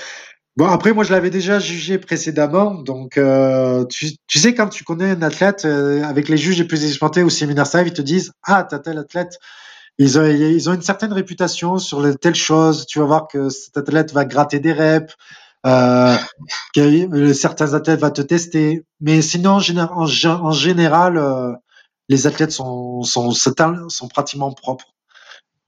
bon, 0.55 0.65
après, 0.65 0.93
moi, 0.93 1.03
je 1.03 1.13
l'avais 1.13 1.29
déjà 1.29 1.59
jugé 1.59 1.99
précédemment. 1.99 2.73
Donc, 2.73 3.17
euh, 3.17 3.85
tu, 3.85 4.09
tu, 4.27 4.39
sais, 4.39 4.55
quand 4.55 4.67
tu 4.67 4.83
connais 4.83 5.11
un 5.11 5.21
athlète, 5.21 5.65
avec 5.65 6.27
les 6.27 6.37
juges 6.37 6.57
les 6.57 6.65
plus 6.65 6.83
expérimentés 6.85 7.23
au 7.23 7.29
séminaire 7.29 7.67
Save, 7.67 7.87
ils 7.87 7.93
te 7.93 8.01
disent 8.01 8.31
Ah, 8.43 8.63
t'as 8.63 8.79
tel 8.79 8.97
athlète 8.97 9.37
ils 9.97 10.19
ont, 10.19 10.25
ils 10.25 10.69
ont 10.69 10.73
une 10.73 10.81
certaine 10.81 11.13
réputation 11.13 11.77
sur 11.77 12.01
les, 12.01 12.15
telle 12.15 12.35
chose. 12.35 12.85
Tu 12.85 12.99
vas 12.99 13.05
voir 13.05 13.27
que 13.27 13.49
cet 13.49 13.77
athlète 13.77 14.13
va 14.13 14.25
gratter 14.25 14.59
des 14.59 14.73
reps, 14.73 15.15
euh, 15.65 16.15
que 16.75 17.33
certains 17.33 17.73
athlètes 17.73 17.99
vont 17.99 18.09
te 18.11 18.21
tester. 18.21 18.85
Mais 19.01 19.21
sinon, 19.21 19.59
en, 19.59 19.99
en, 19.99 20.51
général, 20.51 21.17
euh, 21.17 21.51
les 22.09 22.27
athlètes 22.27 22.51
sont, 22.51 23.03
sont, 23.03 23.31
sont 23.31 24.07
pratiquement 24.07 24.51
propres. 24.51 24.93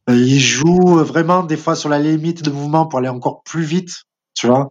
Euh, 0.09 0.15
ils 0.15 0.39
jouent 0.39 1.03
vraiment 1.03 1.43
des 1.43 1.57
fois 1.57 1.75
sur 1.75 1.89
la 1.89 1.99
limite 1.99 2.43
de 2.43 2.51
mouvement 2.51 2.87
pour 2.87 2.99
aller 2.99 3.09
encore 3.09 3.43
plus 3.43 3.63
vite, 3.63 4.03
tu 4.33 4.47
vois. 4.47 4.69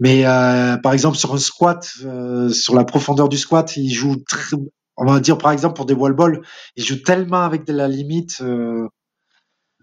Mais 0.00 0.26
euh, 0.26 0.76
par 0.78 0.92
exemple 0.92 1.16
sur 1.16 1.34
un 1.34 1.38
squat, 1.38 1.88
euh, 2.04 2.48
sur 2.50 2.74
la 2.74 2.84
profondeur 2.84 3.28
du 3.28 3.38
squat, 3.38 3.76
ils 3.76 3.92
jouent 3.92 4.22
très, 4.28 4.56
on 4.96 5.04
va 5.06 5.20
dire 5.20 5.38
par 5.38 5.52
exemple 5.52 5.74
pour 5.76 5.86
des 5.86 5.94
wall 5.94 6.14
balls, 6.14 6.42
ils 6.76 6.84
jouent 6.84 7.02
tellement 7.02 7.42
avec 7.42 7.64
de 7.64 7.72
la 7.72 7.88
limite 7.88 8.40
euh, 8.42 8.88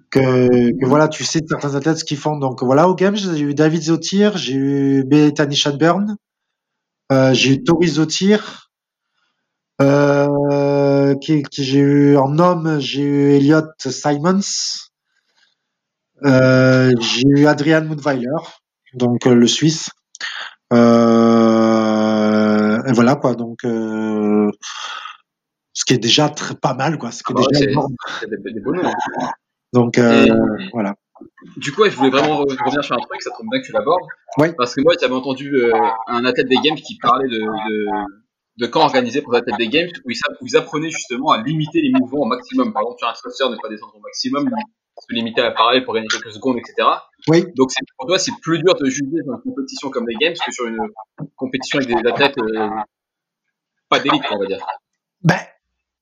que, 0.10 0.86
voilà, 0.86 1.08
tu 1.08 1.24
sais 1.24 1.39
certains 1.47 1.76
athlètes 1.76 2.00
ce 2.00 2.04
qu'ils 2.04 2.17
font. 2.17 2.38
Donc 2.38 2.63
voilà, 2.63 2.88
au 2.89 2.95
game, 2.95 3.15
j'ai 3.15 3.39
eu 3.39 3.54
David 3.54 3.84
Zotir, 3.84 4.38
j'ai 4.38 4.54
eu 4.54 5.04
Bethany 5.06 5.56
Shadburn, 5.56 6.17
euh, 7.12 7.34
j'ai 7.34 7.54
eu 7.54 7.63
Tori 7.63 7.88
Zotir, 7.88 8.69
euh, 9.82 11.15
qui, 11.15 11.43
j'ai 11.52 11.80
eu 11.80 12.17
en 12.17 12.38
homme, 12.39 12.80
j'ai 12.80 13.04
eu 13.04 13.32
Elliot 13.32 13.67
Simons, 13.80 14.41
j'ai 16.24 17.24
eu 17.28 17.47
Adrian 17.47 17.86
Mudweiler, 17.86 18.28
donc 18.93 19.26
le 19.26 19.47
Suisse. 19.47 19.89
Et 22.91 22.93
voilà 22.93 23.15
quoi, 23.15 23.36
donc 23.36 23.63
euh, 23.63 24.51
ce 25.73 25.86
qui 25.86 25.93
est 25.93 25.97
déjà 25.97 26.30
très, 26.30 26.56
pas 26.56 26.73
mal, 26.73 26.97
quoi. 26.97 27.12
Ce 27.12 27.23
qui 27.23 27.32
est 27.32 27.36
ah 27.38 27.43
déjà 27.49 27.71
énorme. 27.71 27.95
Donc, 29.73 29.97
euh, 29.97 30.27
voilà. 30.73 30.95
Du 31.58 31.71
coup, 31.71 31.86
je 31.86 31.95
voulais 31.95 32.10
vraiment 32.10 32.38
revenir 32.38 32.84
sur 32.84 32.95
un 32.95 32.99
truc, 32.99 33.21
ça 33.21 33.32
tombe 33.38 33.47
bien 33.49 33.62
que 33.62 33.65
tu 33.65 33.71
l'abordes. 33.71 34.04
Oui. 34.38 34.49
Parce 34.58 34.75
que 34.75 34.82
moi, 34.82 34.93
j'avais 34.99 35.13
entendu 35.13 35.56
euh, 35.56 35.71
un 36.08 36.25
athlète 36.25 36.47
des 36.47 36.58
Games 36.58 36.75
qui 36.75 36.97
parlait 36.97 37.30
de, 37.30 37.39
de, 37.39 37.86
de 38.58 38.67
camps 38.67 38.82
organisés 38.82 39.21
pour 39.21 39.32
l'athlète 39.32 39.58
des 39.58 39.69
Games 39.69 39.89
où 40.06 40.12
ils, 40.45 40.58
apprenaient 40.58 40.89
justement 40.89 41.32
à 41.32 41.41
limiter 41.41 41.82
les 41.82 41.91
mouvements 41.91 42.21
au 42.21 42.25
maximum. 42.25 42.73
Par 42.73 42.82
exemple, 42.82 42.99
sur 42.99 43.08
un 43.08 43.13
thruster, 43.13 43.49
ne 43.49 43.56
pas 43.62 43.69
descendre 43.69 43.95
au 43.95 44.01
maximum, 44.01 44.49
se 44.99 45.13
limiter 45.13 45.41
à 45.41 45.51
parler 45.51 45.82
pour 45.82 45.93
gagner 45.93 46.08
quelques 46.08 46.32
secondes, 46.32 46.58
etc. 46.58 46.88
Oui. 47.27 47.45
Donc, 47.56 47.69
pour 47.97 48.08
toi, 48.08 48.19
c'est 48.19 48.34
plus 48.41 48.60
dur 48.60 48.75
de 48.75 48.86
juger 48.86 49.23
dans 49.25 49.36
une 49.36 49.41
compétition 49.41 49.89
comme 49.89 50.08
les 50.08 50.15
Games 50.15 50.34
que 50.34 50.51
sur 50.51 50.65
une 50.67 50.80
compétition 51.36 51.80
avec 51.80 51.89
des 51.89 52.10
athlètes 52.10 52.38
euh, 52.38 52.69
pas 53.89 53.99
d'élite, 53.99 54.23
on 54.32 54.39
va 54.39 54.45
dire. 54.45 54.65
Ben, 55.23 55.39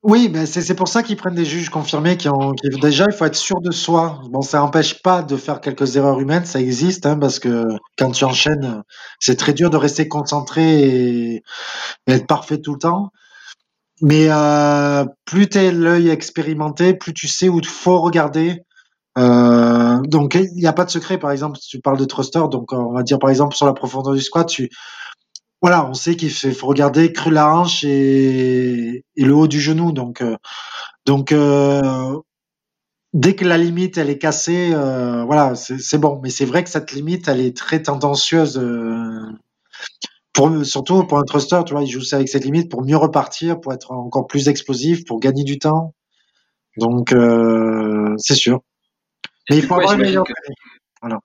oui, 0.02 0.30
ben 0.30 0.46
c'est 0.46 0.76
pour 0.76 0.88
ça 0.88 1.04
qu'ils 1.04 1.18
prennent 1.18 1.36
des 1.36 1.44
juges 1.44 1.70
confirmés 1.70 2.16
qui 2.16 2.30
ont 2.30 2.54
qui, 2.54 2.70
déjà 2.70 3.06
il 3.10 3.14
faut 3.14 3.26
être 3.26 3.36
sûr 3.36 3.60
de 3.60 3.72
soi. 3.72 4.22
Bon, 4.30 4.42
ça 4.42 4.60
n'empêche 4.60 5.02
pas 5.02 5.24
de 5.24 5.36
faire 5.36 5.60
quelques 5.60 5.98
erreurs 5.98 6.22
humaines, 6.22 6.46
ça 6.46 6.62
existe, 6.62 7.06
hein, 7.06 7.18
parce 7.20 7.40
que 7.40 7.66
quand 7.98 8.12
tu 8.12 8.24
enchaînes, 8.24 8.84
c'est 9.20 9.36
très 9.36 9.54
dur 9.54 9.70
de 9.70 9.76
rester 9.76 10.08
concentré 10.08 10.80
et, 10.80 11.44
être 12.08 12.28
parfait 12.28 12.60
tout 12.60 12.74
le 12.74 12.80
temps. 12.80 13.12
mais 14.02 14.28
euh, 14.30 15.06
plus 15.26 15.50
t'es 15.50 15.72
l'œil 15.72 16.10
expérimenté, 16.10 16.94
plus 16.94 17.14
tu 17.14 17.28
sais 17.28 17.50
où 17.50 17.60
il 17.60 17.68
faut 17.68 18.00
regarder. 18.00 18.62
Euh, 19.20 20.00
donc 20.04 20.36
il 20.36 20.54
n'y 20.56 20.68
a 20.68 20.74
pas 20.74 20.86
de 20.86 20.92
secret. 20.92 21.18
Par 21.20 21.32
exemple, 21.32 21.60
tu 21.60 21.80
parles 21.80 21.98
de 21.98 22.06
thruster, 22.06 22.42
donc 22.52 22.74
on 22.74 22.94
va 22.94 23.04
dire 23.04 23.20
par 23.20 23.30
exemple 23.30 23.56
sur 23.56 23.66
la 23.66 23.74
profondeur 23.74 24.14
du 24.14 24.22
squat, 24.22 24.48
tu 24.48 24.70
voilà, 25.62 25.86
on 25.90 25.94
sait 25.94 26.16
qu'il 26.16 26.32
faut 26.32 26.68
regarder 26.68 27.12
cru 27.12 27.32
la 27.32 27.54
hanche 27.54 27.84
et, 27.84 29.04
le 29.18 29.34
haut 29.36 29.48
du 29.48 29.60
genou. 29.60 29.92
Donc 29.92 30.22
euh, 30.22 30.38
euh, 31.34 32.18
dès 33.14 33.36
que 33.36 33.46
la 33.46 33.58
limite 33.58 33.98
elle 33.98 34.10
est 34.10 34.18
cassée, 34.18 34.72
euh, 34.74 35.24
voilà, 35.26 35.56
c'est 35.56 35.98
bon. 35.98 36.20
Mais 36.24 36.30
c'est 36.30 36.46
vrai 36.46 36.64
que 36.64 36.70
cette 36.70 36.92
limite, 36.92 37.28
elle 37.28 37.42
est 37.42 37.56
très 37.56 37.82
tendancieuse. 37.84 38.58
Euh, 38.58 39.34
surtout 40.64 41.04
pour 41.06 41.18
un 41.20 41.24
thruster, 41.24 41.62
tu 41.66 41.74
vois, 41.74 41.84
il 41.84 41.90
joue 41.90 42.02
avec 42.14 42.30
cette 42.30 42.46
limite 42.46 42.70
pour 42.72 42.84
mieux 42.84 42.98
repartir, 42.98 43.60
pour 43.60 43.74
être 43.74 43.92
encore 43.92 44.28
plus 44.28 44.48
explosif, 44.48 45.06
pour 45.06 45.20
gagner 45.20 45.44
du 45.44 45.60
temps. 45.60 45.94
Donc, 46.78 47.12
euh, 47.14 48.16
c'est 48.18 48.36
sûr. 48.36 48.62
Mais 49.50 49.58
il 49.58 49.64
faut 49.64 49.76
avoir 49.76 49.94
une 49.94 50.02
meilleure. 50.02 50.24
Voilà. 51.02 51.20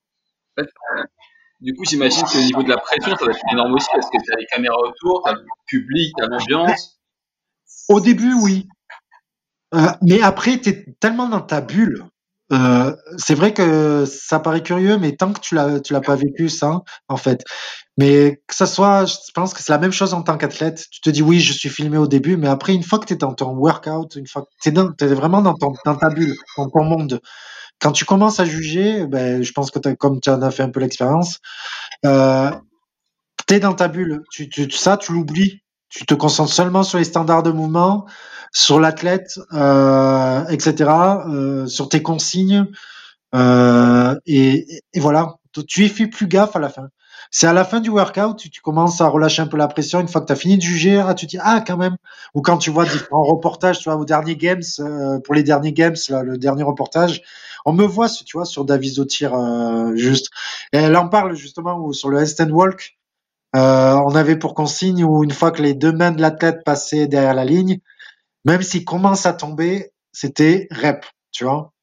Du 1.61 1.75
coup, 1.75 1.85
j'imagine 1.85 2.25
qu'au 2.25 2.39
niveau 2.39 2.63
de 2.63 2.69
la 2.69 2.79
pression, 2.79 3.17
ça 3.17 3.25
va 3.25 3.33
être 3.33 3.53
énorme 3.53 3.75
aussi 3.75 3.89
parce 3.93 4.07
que 4.11 4.19
tu 4.23 4.33
as 4.33 4.37
les 4.37 4.47
caméras 4.47 4.79
autour, 4.79 5.23
tu 5.25 5.31
as 5.31 5.35
le 5.35 5.45
public, 5.67 6.13
tu 6.17 6.25
as 6.25 6.27
l'ambiance. 6.27 7.01
Au 7.89 8.01
début, 8.01 8.35
oui. 8.35 8.69
Euh, 9.75 9.89
mais 10.03 10.21
après, 10.23 10.61
tu 10.61 10.71
es 10.71 10.87
tellement 11.01 11.29
dans 11.29 11.41
ta 11.41 11.61
bulle. 11.61 12.05
Euh, 12.53 12.95
c'est 13.17 13.35
vrai 13.35 13.55
que 13.55 14.05
ça 14.05 14.39
paraît 14.39 14.63
curieux, 14.63 14.99
mais 14.99 15.17
tant 15.17 15.33
que 15.33 15.41
tu 15.41 15.55
l'as, 15.55 15.81
tu 15.81 15.93
l'as 15.93 16.01
pas 16.01 16.15
vécu 16.15 16.49
ça, 16.49 16.83
en 17.09 17.17
fait. 17.17 17.43
Mais 17.97 18.43
que 18.47 18.55
ça 18.55 18.67
soit, 18.67 19.07
je 19.07 19.15
pense 19.35 19.55
que 19.55 19.63
c'est 19.63 19.73
la 19.73 19.79
même 19.79 19.93
chose 19.93 20.15
en 20.15 20.23
tant 20.23 20.37
qu'athlète. 20.37 20.85
Tu 20.91 21.01
te 21.01 21.11
dis 21.11 21.23
oui, 21.23 21.41
je 21.41 21.53
suis 21.53 21.69
filmé 21.69 21.97
au 21.97 22.07
début, 22.07 22.37
mais 22.37 22.49
après, 22.49 22.75
une 22.75 22.83
fois 22.83 22.99
que 22.99 23.07
tu 23.07 23.15
es 23.15 23.17
dans 23.17 23.35
ton 23.35 23.55
workout, 23.55 24.17
une 24.17 24.27
fois 24.27 24.43
que 24.43 24.49
tu 24.61 24.69
es, 24.69 25.15
vraiment 25.15 25.41
dans, 25.41 25.55
ton, 25.55 25.73
dans 25.85 25.97
ta 25.97 26.11
bulle, 26.11 26.35
dans 26.57 26.69
ton 26.69 26.85
monde, 26.85 27.21
quand 27.81 27.93
tu 27.93 28.05
commences 28.05 28.41
à 28.41 28.45
juger, 28.45 29.07
ben, 29.07 29.43
je 29.43 29.53
pense 29.53 29.71
que 29.71 29.79
as, 29.89 29.95
comme 29.97 30.21
tu 30.21 30.31
en 30.31 30.43
as 30.43 30.51
fait 30.51 30.63
un 30.63 30.71
peu 30.71 30.81
l'expérience, 30.81 31.41
euh, 32.07 32.51
tu 33.47 33.55
es 33.55 33.61
dans 33.61 33.75
ta 33.75 33.89
bulle. 33.89 34.23
Tu, 34.31 34.49
tu, 34.49 34.71
ça, 34.71 34.97
tu 34.97 35.13
l'oublies. 35.13 35.61
Tu 35.89 36.07
te 36.07 36.15
concentres 36.15 36.53
seulement 36.53 36.83
sur 36.83 36.99
les 36.99 37.05
standards 37.05 37.45
de 37.45 37.53
mouvement 37.53 38.07
sur 38.55 38.79
l'athlète, 38.79 39.39
euh, 39.53 40.47
etc., 40.47 40.91
euh, 41.29 41.67
sur 41.67 41.89
tes 41.89 42.03
consignes. 42.03 42.67
Euh, 43.35 44.15
et, 44.27 44.81
et, 44.93 45.01
voilà, 45.01 45.35
tu 45.67 45.85
y 45.85 45.89
fais 45.89 46.07
plus 46.07 46.29
gaffe 46.29 46.55
à 46.55 46.61
la 46.61 46.69
fin. 46.69 46.89
C'est 47.37 47.49
à 47.49 47.53
la 47.53 47.65
fin 47.65 47.81
du 47.81 47.91
workout, 47.91 48.39
tu, 48.39 48.49
tu, 48.49 48.61
commences 48.61 49.01
à 49.01 49.09
relâcher 49.09 49.43
un 49.43 49.49
peu 49.49 49.57
la 49.57 49.67
pression. 49.67 49.99
Une 49.99 50.07
fois 50.07 50.21
que 50.21 50.27
tu 50.27 50.33
as 50.33 50.37
fini 50.37 50.57
de 50.57 50.63
juger, 50.63 51.01
ah, 51.01 51.15
tu 51.15 51.27
te 51.27 51.31
dis, 51.31 51.39
ah, 51.43 51.65
quand 51.67 51.77
même. 51.77 51.97
Ou 52.33 52.43
quand 52.43 52.59
tu 52.59 52.71
vois 52.71 52.85
différents 52.85 53.25
reportages, 53.25 53.81
tu 53.81 53.91
vois, 53.91 53.99
au 53.99 54.05
dernier 54.05 54.37
Games, 54.37 54.63
euh, 54.79 55.19
pour 55.19 55.35
les 55.35 55.43
derniers 55.43 55.73
Games, 55.73 55.97
là, 56.11 56.23
le 56.23 56.39
dernier 56.39 56.63
reportage, 56.63 57.23
on 57.65 57.73
me 57.73 57.85
voit, 57.85 58.09
tu 58.09 58.37
vois, 58.37 58.45
sur 58.45 58.65
Davis 58.65 59.01
au 59.01 59.05
tir, 59.05 59.35
euh, 59.35 59.97
juste. 59.97 60.31
Et 60.73 60.77
elle 60.79 60.97
en 60.97 61.09
parle 61.09 61.35
justement 61.35 61.77
où, 61.77 61.93
sur 61.93 62.09
le 62.09 62.21
handstand 62.21 62.51
walk. 62.51 62.97
Euh, 63.57 63.95
on 64.07 64.15
avait 64.15 64.37
pour 64.37 64.55
consigne 64.55 65.03
où 65.03 65.25
une 65.25 65.33
fois 65.33 65.51
que 65.51 65.61
les 65.61 65.75
deux 65.75 65.93
mains 65.93 66.13
de 66.13 66.21
l'athlète 66.21 66.63
passaient 66.65 67.09
derrière 67.09 67.35
la 67.35 67.45
ligne, 67.45 67.81
même 68.45 68.63
s'il 68.63 68.85
commence 68.85 69.27
à 69.27 69.33
tomber, 69.33 69.91
c'était 70.13 70.69
rep, 70.71 71.05
tu 71.33 71.43
vois. 71.43 71.74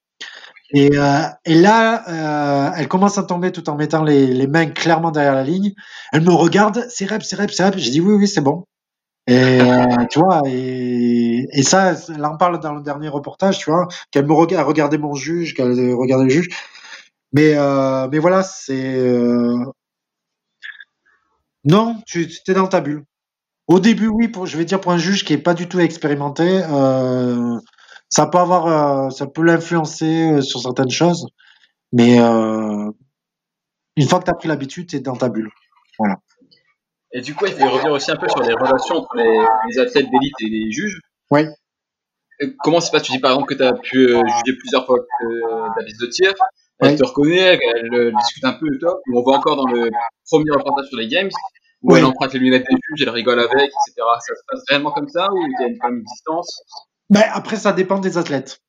Et, 0.73 0.97
euh, 0.97 1.21
et 1.45 1.55
là, 1.55 2.69
euh, 2.69 2.71
elle 2.77 2.87
commence 2.87 3.17
à 3.17 3.23
tomber 3.23 3.51
tout 3.51 3.69
en 3.69 3.75
mettant 3.75 4.03
les, 4.03 4.27
les, 4.27 4.47
mains 4.47 4.67
clairement 4.67 5.11
derrière 5.11 5.35
la 5.35 5.43
ligne. 5.43 5.73
Elle 6.13 6.21
me 6.21 6.31
regarde, 6.33 6.85
c'est 6.89 7.05
rep, 7.05 7.23
c'est 7.23 7.35
rep, 7.35 7.51
c'est 7.51 7.65
rep. 7.65 7.77
J'ai 7.77 7.91
dit 7.91 7.99
oui, 8.01 8.13
oui, 8.15 8.27
c'est 8.27 8.41
bon. 8.41 8.65
Et 9.27 9.61
euh, 9.61 10.05
tu 10.09 10.19
vois, 10.19 10.41
et, 10.47 11.47
et 11.51 11.63
ça, 11.63 11.93
elle 12.09 12.25
en 12.25 12.37
parle 12.37 12.59
dans 12.59 12.73
le 12.73 12.81
dernier 12.81 13.07
reportage, 13.07 13.59
tu 13.59 13.69
vois, 13.69 13.87
qu'elle 14.11 14.25
me 14.25 14.33
regarde, 14.33 14.67
regardait 14.67 14.97
mon 14.97 15.13
juge, 15.13 15.53
qu'elle 15.53 15.93
regardait 15.93 16.25
le 16.25 16.29
juge. 16.29 16.49
Mais, 17.33 17.53
euh, 17.55 18.07
mais 18.11 18.19
voilà, 18.19 18.43
c'est. 18.43 18.95
Euh, 18.97 19.65
non, 21.63 22.01
tu 22.05 22.27
es 22.47 22.53
dans 22.53 22.67
ta 22.67 22.81
bulle. 22.81 23.03
Au 23.67 23.79
début, 23.79 24.07
oui, 24.07 24.27
pour, 24.27 24.47
je 24.47 24.57
vais 24.57 24.65
dire 24.65 24.81
pour 24.81 24.91
un 24.91 24.97
juge 24.97 25.23
qui 25.23 25.33
est 25.33 25.37
pas 25.37 25.53
du 25.53 25.69
tout 25.69 25.79
expérimenté, 25.79 26.61
euh, 26.69 27.57
ça 28.11 28.27
peut 28.27 28.37
avoir, 28.37 28.67
euh, 28.67 29.09
ça 29.09 29.25
peut 29.25 29.41
l'influencer 29.41 30.31
euh, 30.31 30.41
sur 30.41 30.59
certaines 30.59 30.91
choses, 30.91 31.27
mais 31.93 32.19
euh, 32.19 32.91
une 33.95 34.07
fois 34.07 34.19
que 34.19 34.25
tu 34.25 34.31
as 34.31 34.35
pris 34.35 34.49
l'habitude, 34.49 34.87
tu 34.87 34.97
es 34.97 34.99
dans 34.99 35.15
ta 35.15 35.29
bulle. 35.29 35.49
Voilà. 35.97 36.17
Et 37.13 37.21
du 37.21 37.33
coup, 37.33 37.45
il 37.45 37.53
faut 37.53 37.69
revenir 37.69 37.91
aussi 37.91 38.11
un 38.11 38.17
peu 38.17 38.27
sur 38.27 38.41
les 38.41 38.53
relations 38.53 38.95
entre 38.95 39.15
les, 39.15 39.39
les 39.69 39.79
athlètes 39.79 40.09
d'élite 40.11 40.35
et 40.41 40.49
les 40.49 40.71
juges. 40.71 40.99
Oui. 41.29 41.45
Comment 42.59 42.81
se 42.81 42.91
passe? 42.91 43.03
Tu 43.03 43.11
dis 43.11 43.19
par 43.19 43.31
exemple 43.31 43.53
que 43.53 43.53
tu 43.53 43.63
as 43.63 43.73
pu 43.73 44.07
juger 44.07 44.57
plusieurs 44.57 44.85
fois 44.85 44.97
David 45.77 45.95
de 45.99 46.05
tir. 46.07 46.33
Elle 46.79 46.91
oui. 46.91 46.97
te 46.97 47.05
reconnaît, 47.05 47.59
elle, 47.61 48.13
discute 48.15 48.43
un 48.43 48.53
peu 48.53 48.67
de 48.67 48.77
toi. 48.77 48.99
On 49.13 49.21
voit 49.21 49.37
encore 49.37 49.55
dans 49.55 49.67
le 49.67 49.89
premier 50.25 50.51
reportage 50.51 50.87
sur 50.87 50.97
les 50.97 51.07
games 51.07 51.29
où 51.83 51.93
oui. 51.93 51.99
elle 51.99 52.05
emprunte 52.05 52.33
les 52.33 52.39
lunettes 52.39 52.65
des 52.67 52.75
juges, 52.89 53.03
elle 53.03 53.09
rigole 53.09 53.39
avec, 53.39 53.69
etc. 53.69 53.93
Ça 53.95 54.35
se 54.35 54.41
passe 54.47 54.63
réellement 54.69 54.91
comme 54.91 55.09
ça 55.09 55.27
ou 55.31 55.37
il 55.37 55.53
y 55.59 55.63
a 55.63 55.67
une, 55.67 55.77
quand 55.77 55.89
même 55.89 55.99
une 55.99 56.03
distance? 56.03 56.63
Ben, 57.11 57.23
Après, 57.33 57.57
ça 57.57 57.71
dépend 57.73 57.99
des 57.99 58.17
athlètes. 58.17 58.61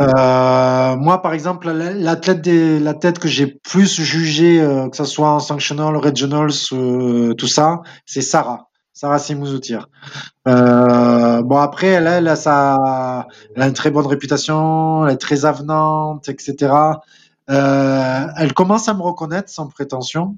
Euh, 0.00 0.96
moi, 0.96 1.20
par 1.22 1.34
exemple, 1.34 1.70
l'athlète 1.70 2.46
la 2.46 2.94
tête 2.94 3.18
que 3.18 3.28
j'ai 3.28 3.46
plus 3.46 4.00
jugé, 4.00 4.60
euh, 4.60 4.88
que 4.88 4.96
ce 4.96 5.04
soit 5.04 5.30
en 5.30 5.40
sanctional, 5.40 5.96
regionals, 5.96 6.50
euh, 6.72 7.34
tout 7.34 7.46
ça, 7.46 7.82
c'est 8.06 8.22
Sarah. 8.22 8.68
Sarah 8.94 9.18
Simouzoutier. 9.18 9.80
Euh, 10.46 11.42
bon 11.42 11.56
après, 11.58 11.88
elle, 11.88 12.06
elle 12.06 12.28
a 12.28 12.36
sa, 12.36 13.26
elle 13.54 13.62
a 13.62 13.66
une 13.66 13.74
très 13.74 13.90
bonne 13.90 14.06
réputation, 14.06 15.04
elle 15.06 15.14
est 15.14 15.18
très 15.18 15.44
avenante, 15.44 16.28
etc. 16.28 16.72
Euh, 17.50 18.26
elle 18.36 18.54
commence 18.54 18.88
à 18.88 18.94
me 18.94 19.02
reconnaître 19.02 19.50
sans 19.50 19.66
prétention. 19.66 20.36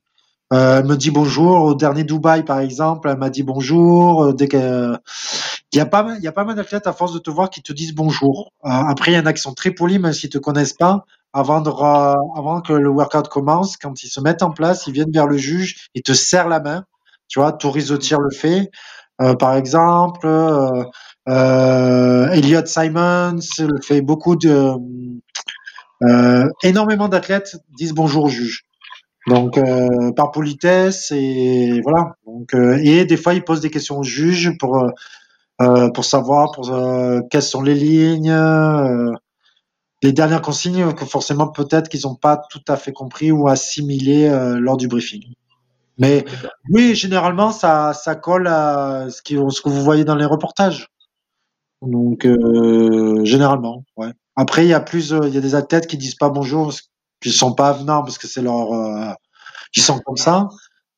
Euh, 0.55 0.79
elle 0.79 0.87
me 0.87 0.97
dit 0.97 1.11
bonjour. 1.11 1.65
Au 1.65 1.75
dernier 1.75 2.05
Dubaï, 2.05 2.45
par 2.45 2.61
exemple, 2.61 3.11
elle 3.11 3.19
m'a 3.19 3.31
dit 3.31 3.43
bonjour. 3.43 4.33
Dès 4.33 4.49
que 4.49 4.97
il 5.77 5.79
y 5.79 5.83
a 5.83 5.87
pas 5.87 6.17
y 6.23 6.27
a 6.27 6.33
pas 6.33 6.45
mal 6.45 6.57
d'athlètes 6.57 6.87
à 6.87 6.95
force 6.95 7.13
de 7.13 7.19
te 7.19 7.31
voir 7.31 7.51
qui 7.51 7.61
te 7.61 7.71
disent 7.71 7.95
bonjour. 7.95 8.53
Euh, 8.65 8.71
après, 8.71 9.13
il 9.13 9.15
y 9.15 9.19
en 9.19 9.27
a 9.27 9.35
qui 9.35 9.43
sont 9.43 9.53
très 9.53 9.73
polis, 9.73 9.99
même 10.01 10.15
s'ils 10.15 10.31
te 10.31 10.39
connaissent 10.39 10.73
pas. 10.73 11.05
Avant 11.35 11.61
de, 11.61 11.69
avant 11.69 12.63
que 12.63 12.73
le 12.73 12.89
workout 12.89 13.29
commence, 13.29 13.77
quand 13.77 14.03
ils 14.03 14.09
se 14.09 14.21
mettent 14.21 14.43
en 14.43 14.53
place, 14.53 14.87
ils 14.87 14.95
viennent 14.95 15.13
vers 15.13 15.27
le 15.27 15.37
juge, 15.37 15.91
ils 15.95 16.03
te 16.03 16.15
serrent 16.15 16.49
la 16.49 16.61
main. 16.61 16.85
Tu 17.29 17.41
vois, 17.41 17.53
Torizotir 17.53 18.21
le 18.21 18.31
fait, 18.31 18.71
euh, 19.21 19.35
par 19.35 19.55
exemple. 19.55 20.27
Euh, 21.29 22.31
Elliot 22.31 22.65
Simons 22.65 23.41
le 23.59 23.83
fait. 23.83 24.01
Beaucoup 24.01 24.37
de 24.37 24.73
énormément 26.63 27.09
d'athlètes 27.09 27.57
disent 27.77 27.93
bonjour 27.93 28.25
au 28.25 28.29
juge. 28.29 28.65
Donc 29.27 29.61
par 30.15 30.31
politesse 30.31 31.11
et 31.11 31.83
voilà. 31.83 32.15
Donc 32.25 32.55
et 32.55 33.05
des 33.05 33.17
fois 33.17 33.35
ils 33.35 33.43
posent 33.43 33.61
des 33.61 33.71
questions 33.71 33.99
au 33.99 34.05
juge 34.05 34.57
pour 34.59 34.89
pour 35.59 36.05
savoir 36.05 36.53
pour 36.53 36.71
quelles 37.31 37.43
sont 37.43 37.63
les 37.63 37.75
lignes, 37.75 38.37
les 40.03 40.13
dernières 40.13 40.43
consignes 40.43 40.93
que 40.93 41.05
forcément 41.05 41.49
peut-être 41.49 41.89
qu'ils 41.89 42.03
n'ont 42.05 42.15
pas 42.15 42.37
tout 42.51 42.61
à 42.69 42.77
fait 42.77 42.93
compris 42.93 43.33
ou 43.33 43.49
assimilé 43.49 44.29
lors 44.59 44.77
du 44.77 44.89
briefing. 44.89 45.35
Mais 45.99 46.27
oui, 46.71 46.95
généralement 46.95 47.53
ça 47.53 47.95
ça 47.95 48.15
colle 48.15 48.49
à 48.49 49.07
ce, 49.11 49.23
qui, 49.23 49.35
ce 49.35 49.63
que 49.63 49.69
vous 49.69 49.83
voyez 49.83 50.05
dans 50.05 50.17
les 50.17 50.27
reportages. 50.27 50.89
Donc 51.81 52.29
généralement, 53.25 53.85
ouais. 53.97 54.13
Après 54.37 54.67
il 54.67 54.69
y 54.69 54.75
a 54.75 54.81
plus 54.81 55.15
il 55.25 55.35
y 55.35 55.39
a 55.39 55.41
des 55.41 55.55
athlètes 55.55 55.87
qui 55.87 55.97
disent 55.97 56.17
pas 56.17 56.29
bonjour 56.29 56.73
qui 57.21 57.33
sont 57.33 57.55
pas 57.55 57.71
avenants 57.71 58.03
parce 58.03 58.19
que 58.19 58.27
c'est 58.27 58.43
leur 58.43 58.73
euh, 58.73 59.13
qui 59.73 59.81
sont 59.81 59.99
comme 60.01 60.17
ça 60.17 60.49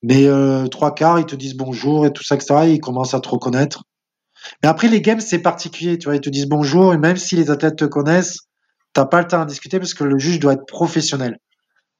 mais 0.02 0.26
euh, 0.26 0.66
trois 0.66 0.94
quarts 0.94 1.18
ils 1.18 1.26
te 1.26 1.36
disent 1.36 1.56
bonjour 1.56 2.06
et 2.06 2.12
tout 2.12 2.22
ça 2.22 2.36
etc 2.36 2.54
et 2.64 2.72
ils 2.74 2.80
commencent 2.80 3.14
à 3.14 3.20
te 3.20 3.28
reconnaître 3.28 3.84
mais 4.62 4.68
après 4.68 4.88
les 4.88 5.00
games 5.00 5.20
c'est 5.20 5.40
particulier 5.40 5.98
tu 5.98 6.06
vois 6.06 6.16
ils 6.16 6.20
te 6.20 6.30
disent 6.30 6.46
bonjour 6.46 6.94
et 6.94 6.98
même 6.98 7.16
si 7.16 7.36
les 7.36 7.50
athlètes 7.50 7.76
te 7.76 7.84
connaissent 7.84 8.40
t'as 8.92 9.06
pas 9.06 9.20
le 9.20 9.26
temps 9.26 9.42
à 9.42 9.46
discuter 9.46 9.78
parce 9.78 9.94
que 9.94 10.04
le 10.04 10.18
juge 10.18 10.40
doit 10.40 10.54
être 10.54 10.66
professionnel 10.66 11.38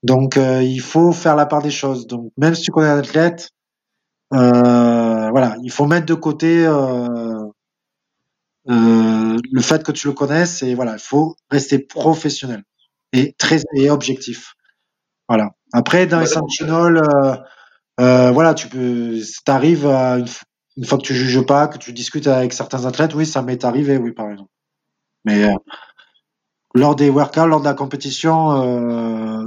donc 0.03 0.37
euh, 0.37 0.63
il 0.63 0.81
faut 0.81 1.13
faire 1.13 1.37
la 1.37 1.47
part 1.47 1.63
des 1.63 1.71
choses 1.71 2.07
donc 2.07 2.33
même 2.37 2.55
si 2.55 2.63
tu 2.63 2.71
connais 2.71 2.89
un 2.89 2.99
athlète 2.99 3.51
euh, 4.35 5.31
voilà 5.31 5.57
il 5.63 5.71
faut 5.71 5.87
mettre 5.87 6.07
de 6.07 6.15
côté 6.15 6.67
euh, 6.67 7.49
le 8.67 9.63
fait 9.63 9.83
que 9.83 9.93
tu 9.93 10.07
le 10.09 10.13
connaisses 10.13 10.63
et 10.63 10.75
voilà 10.75 10.93
il 10.95 11.03
faut 11.03 11.37
rester 11.51 11.79
professionnel 11.79 12.63
et 13.13 13.35
très 13.39 13.63
et 13.75 13.91
objectif. 13.91 14.55
Voilà. 15.29 15.51
Après, 15.73 16.07
dans 16.07 16.21
les 16.21 16.27
sanctionals, 16.27 16.99
euh, 16.99 17.37
euh, 18.01 18.31
voilà, 18.31 18.55
tu 18.55 18.69
peux, 18.69 19.19
t'arrives 19.45 19.87
à 19.87 20.19
une, 20.19 20.27
une, 20.79 20.85
fois 20.85 20.99
que 20.99 21.03
tu 21.03 21.15
juges 21.15 21.45
pas, 21.45 21.69
que 21.69 21.79
tu 21.79 21.93
discutes 21.93 22.27
avec 22.27 22.53
certains 22.53 22.87
athlètes, 22.87 23.15
oui, 23.15 23.27
ça 23.27 23.43
m'est 23.43 23.65
arrivé, 23.65 23.99
oui, 23.99 24.13
par 24.13 24.31
exemple. 24.31 24.51
Mais 25.25 25.45
euh, 25.45 25.55
lors 26.75 26.97
des 26.97 27.11
workouts, 27.11 27.47
lors 27.47 27.61
de 27.61 27.65
la 27.65 27.75
compétition, 27.75 28.53
euh, 28.53 29.45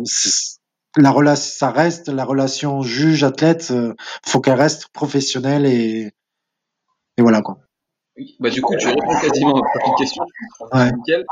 la 0.97 1.11
relation, 1.11 1.57
ça 1.57 1.71
reste 1.71 2.09
la 2.09 2.25
relation 2.25 2.81
juge-athlète, 2.81 3.71
euh, 3.71 3.95
faut 4.23 4.41
qu'elle 4.41 4.59
reste 4.59 4.89
professionnelle 4.89 5.65
et, 5.65 6.11
et 7.17 7.21
voilà 7.21 7.41
quoi. 7.41 7.57
Bah, 8.39 8.49
du 8.49 8.61
coup, 8.61 8.75
tu 8.77 8.87
réponds 8.87 9.19
quasiment 9.21 9.55
à 9.55 9.79
toute 9.85 9.97
question. 9.97 10.23
Ouais. 10.73 10.91
Nickel. 10.91 11.25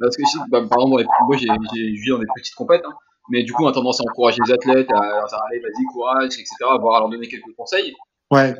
Parce 0.00 0.16
que, 0.16 0.22
bah, 0.50 0.60
par 0.68 0.78
exemple, 0.80 1.04
moi, 1.26 1.36
j'ai 1.36 1.96
joué 1.96 2.10
dans 2.10 2.18
des 2.18 2.26
petites 2.36 2.54
compètes, 2.54 2.84
hein. 2.86 2.94
mais 3.30 3.42
du 3.42 3.52
coup, 3.52 3.64
on 3.64 3.68
a 3.68 3.72
tendance 3.72 4.00
à 4.00 4.04
encourager 4.08 4.38
les 4.46 4.52
athlètes, 4.52 4.90
à 4.92 5.00
leur 5.00 5.26
dire, 5.26 5.38
allez, 5.50 5.60
vas-y, 5.60 5.84
courage, 5.92 6.26
etc., 6.26 6.46
voire 6.80 6.96
à 6.96 7.00
leur 7.00 7.08
donner 7.08 7.26
quelques 7.26 7.54
conseils. 7.56 7.94
Ouais. 8.30 8.54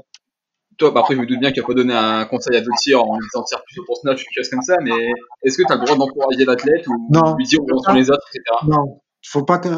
Toi, 0.78 0.92
bah, 0.92 1.00
après, 1.00 1.14
je 1.14 1.20
me 1.20 1.26
doute 1.26 1.40
bien 1.40 1.50
qu'il 1.50 1.60
n'y 1.60 1.64
a 1.64 1.66
pas 1.66 1.74
donné 1.74 1.94
un 1.94 2.24
conseil 2.24 2.56
à 2.56 2.60
d'autres 2.60 2.78
tirs 2.78 3.02
en 3.02 3.18
disant 3.18 3.42
tire 3.42 3.62
plutôt 3.64 3.84
pour 3.84 3.96
snatch 3.96 4.22
ou 4.22 4.24
quelque 4.24 4.44
chose 4.44 4.50
comme 4.50 4.62
ça, 4.62 4.76
mais 4.82 5.10
est-ce 5.42 5.58
que 5.58 5.66
tu 5.66 5.72
as 5.72 5.76
le 5.76 5.84
droit 5.84 5.96
d'encourager 5.96 6.44
l'athlète 6.44 6.86
ou 6.86 7.08
non. 7.10 7.36
lui 7.36 7.44
dire 7.44 7.60
où 7.60 7.82
sont 7.82 7.92
les 7.92 8.10
autres, 8.10 8.26
etc. 8.32 8.44
Non, 8.68 9.00
faut 9.26 9.44
pas 9.44 9.58
que 9.58 9.68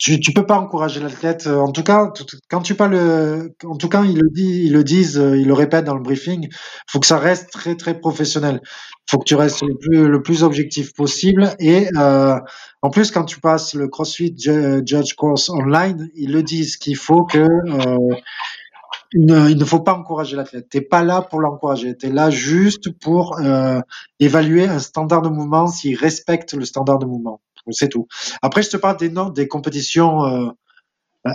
tu, 0.00 0.18
tu 0.18 0.32
peux 0.32 0.46
pas 0.46 0.58
encourager 0.58 0.98
l'athlète. 0.98 1.46
Euh, 1.46 1.58
en 1.58 1.72
tout 1.72 1.82
cas, 1.82 2.10
quand 2.48 2.62
tu 2.62 2.74
parles, 2.74 3.50
en 3.64 3.76
tout 3.76 3.88
cas, 3.88 4.02
ils 4.04 4.18
le 4.18 4.30
disent, 4.30 4.64
ils 4.64 4.72
le 4.72 4.82
disent, 4.82 5.18
euh, 5.18 5.36
ils 5.36 5.46
le 5.46 5.52
répètent 5.52 5.84
dans 5.84 5.94
le 5.94 6.02
briefing. 6.02 6.48
Faut 6.86 7.00
que 7.00 7.06
ça 7.06 7.18
reste 7.18 7.50
très 7.50 7.76
très 7.76 7.98
professionnel. 8.00 8.62
Faut 9.08 9.18
que 9.18 9.24
tu 9.24 9.34
restes 9.34 9.62
le 9.62 9.76
plus 9.76 10.08
le 10.08 10.22
plus 10.22 10.42
objectif 10.42 10.94
possible. 10.94 11.50
Et 11.58 11.86
euh, 11.98 12.38
en 12.80 12.88
plus, 12.90 13.10
quand 13.10 13.24
tu 13.24 13.40
passes 13.40 13.74
le 13.74 13.88
CrossFit 13.88 14.34
Judge 14.38 15.14
Course 15.14 15.50
online, 15.50 16.08
ils 16.14 16.32
le 16.32 16.42
disent 16.42 16.78
qu'il 16.78 16.96
faut 16.96 17.24
que 17.24 17.38
euh, 17.38 18.16
il 19.12 19.26
ne, 19.26 19.64
faut 19.64 19.80
pas 19.80 19.94
encourager 19.94 20.36
l'athlète. 20.36 20.68
T'es 20.68 20.80
pas 20.80 21.02
là 21.02 21.22
pour 21.22 21.40
l'encourager. 21.40 21.96
Tu 21.96 22.06
es 22.06 22.10
là 22.10 22.30
juste 22.30 22.90
pour 23.00 23.38
euh, 23.40 23.80
évaluer 24.20 24.66
un 24.66 24.78
standard 24.78 25.22
de 25.22 25.28
mouvement 25.28 25.66
s'il 25.66 25.96
respecte 25.96 26.54
le 26.54 26.64
standard 26.64 26.98
de 26.98 27.06
mouvement. 27.06 27.40
C'est 27.70 27.88
tout. 27.88 28.06
Après, 28.42 28.62
je 28.62 28.70
te 28.70 28.76
parle 28.76 28.96
des, 28.96 29.12
des 29.34 29.48
compétitions 29.48 30.24
euh, 30.24 30.50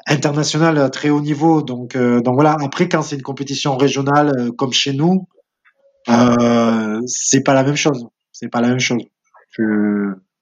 internationales 0.07 0.77
à 0.77 0.89
très 0.89 1.09
haut 1.09 1.21
niveau. 1.21 1.61
Donc, 1.61 1.95
euh, 1.95 2.21
donc 2.21 2.35
voilà. 2.35 2.57
Après, 2.61 2.89
quand 2.89 3.01
c'est 3.01 3.15
une 3.15 3.21
compétition 3.21 3.77
régionale 3.77 4.31
euh, 4.37 4.51
comme 4.51 4.73
chez 4.73 4.93
nous, 4.93 5.27
euh, 6.09 7.01
c'est 7.05 7.43
pas 7.43 7.53
la 7.53 7.63
même 7.63 7.75
chose. 7.75 8.07
C'est 8.31 8.49
pas 8.49 8.61
la 8.61 8.69
même 8.69 8.79
chose. 8.79 9.03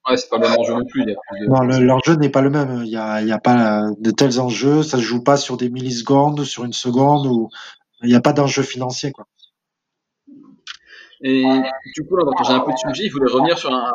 Ouais, 0.10 0.18
c'est 0.18 0.30
pas 0.30 0.38
le 0.38 0.50
même 0.50 0.60
enjeu 0.60 0.74
non 0.74 0.86
plus. 0.86 1.06
Non, 1.48 1.62
l'enjeu 1.62 2.16
n'est 2.16 2.30
pas 2.30 2.42
le 2.42 2.50
même. 2.50 2.84
Il 2.84 2.92
y 2.92 2.98
a, 2.98 3.22
il 3.22 3.32
a 3.32 3.39
pas 3.39 3.84
de 3.98 4.12
tels 4.12 4.39
enjeux. 4.39 4.84
Ça 4.84 4.98
se 4.98 5.04
joue 5.04 5.24
pas 5.24 5.38
sur 5.38 5.56
des 5.58 5.70
millisecondes, 5.70 6.44
sur 6.44 6.66
une 6.66 6.74
seconde, 6.74 7.26
ou 7.28 7.50
il 8.02 8.10
n'y 8.10 8.16
a 8.16 8.22
pas 8.22 8.34
d'enjeu 8.34 8.63
financier, 8.63 9.12
quoi. 9.12 9.26
Et 11.26 11.46
du 11.96 12.06
coup, 12.06 12.18
là, 12.18 12.26
j'ai 12.46 12.52
un 12.52 12.60
peu 12.60 12.74
de 12.74 12.78
sujet, 12.78 13.08
je 13.08 13.13
voulais 13.13 13.32
revenir 13.32 13.58
sur 13.58 13.74
un 13.74 13.92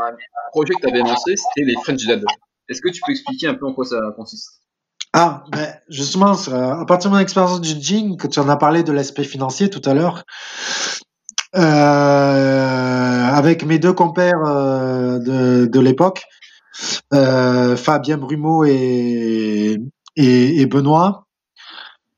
projet 0.51 0.73
que 0.73 0.81
tu 0.81 0.88
avais 0.88 1.01
lancé, 1.01 1.37
c'était 1.37 1.66
les 1.66 1.75
French 1.83 2.07
Dead. 2.07 2.25
Est-ce 2.71 2.81
que 2.81 2.88
tu 2.88 3.03
peux 3.05 3.12
expliquer 3.12 3.49
un 3.49 3.55
peu 3.55 3.66
en 3.66 3.75
quoi 3.75 3.85
ça 3.85 3.99
consiste? 4.16 4.62
Ah, 5.12 5.44
ben, 5.53 5.75
justement, 5.90 6.33
à 6.33 6.87
partir 6.87 7.11
de 7.11 7.16
mon 7.16 7.21
expérience 7.21 7.61
du 7.61 7.79
jing, 7.79 8.16
que 8.16 8.27
tu 8.27 8.38
en 8.40 8.49
as 8.49 8.57
parlé 8.57 8.83
de 8.83 8.92
l'aspect 8.92 9.25
financier 9.25 9.68
tout 9.68 9.83
à 9.85 9.92
l'heure, 9.92 10.25
avec 13.39 13.65
mes 13.65 13.79
deux 13.79 13.93
compères 13.93 14.45
euh, 14.45 15.19
de, 15.19 15.67
de 15.67 15.81
l'époque, 15.81 16.25
euh, 17.15 17.77
Fabien 17.77 18.19
Brumeau 18.19 18.65
et, 18.65 19.79
Benoît, 20.71 21.27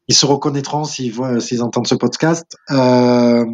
ils 0.08 0.14
se 0.14 0.26
reconnaîtront 0.26 0.84
s'ils 0.84 1.62
entendent 1.62 1.86
ce 1.86 1.94
podcast. 1.94 2.56
Euh, 2.70 3.44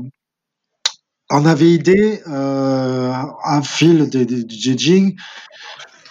on 1.31 1.45
avait 1.45 1.71
idée, 1.71 2.23
euh, 2.29 3.13
un 3.45 3.63
fil 3.63 4.09
du 4.09 4.47
judging, 4.49 5.17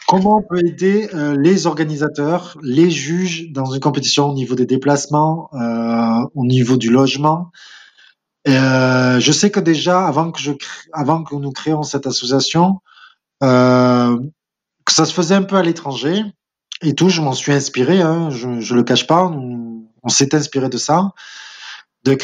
comment 0.07 0.37
on 0.37 0.41
peut 0.41 0.59
aider 0.65 1.09
euh, 1.13 1.37
les 1.39 1.67
organisateurs, 1.67 2.57
les 2.61 2.91
juges 2.91 3.51
dans 3.51 3.65
une 3.65 3.79
compétition 3.79 4.29
au 4.29 4.33
niveau 4.33 4.55
des 4.55 4.65
déplacements, 4.65 5.49
euh, 5.53 6.25
au 6.35 6.45
niveau 6.45 6.77
du 6.77 6.91
logement. 6.91 7.51
Euh, 8.47 9.19
je 9.19 9.31
sais 9.31 9.49
que 9.49 9.59
déjà, 9.59 10.05
avant 10.05 10.31
que, 10.31 10.39
je, 10.39 10.51
avant 10.93 11.23
que 11.23 11.35
nous 11.35 11.51
créions 11.51 11.83
cette 11.83 12.07
association, 12.07 12.79
euh, 13.43 14.17
que 14.85 14.93
ça 14.93 15.05
se 15.05 15.13
faisait 15.13 15.35
un 15.35 15.43
peu 15.43 15.55
à 15.55 15.63
l'étranger 15.63 16.23
et 16.81 16.93
tout, 16.93 17.09
je 17.09 17.21
m'en 17.21 17.33
suis 17.33 17.53
inspiré, 17.53 18.01
hein, 18.01 18.29
je, 18.29 18.47
ne 18.47 18.73
le 18.75 18.83
cache 18.83 19.07
pas, 19.07 19.25
on, 19.25 19.83
s'est 20.07 20.35
inspiré 20.35 20.69
de 20.69 20.77
ça 20.77 21.13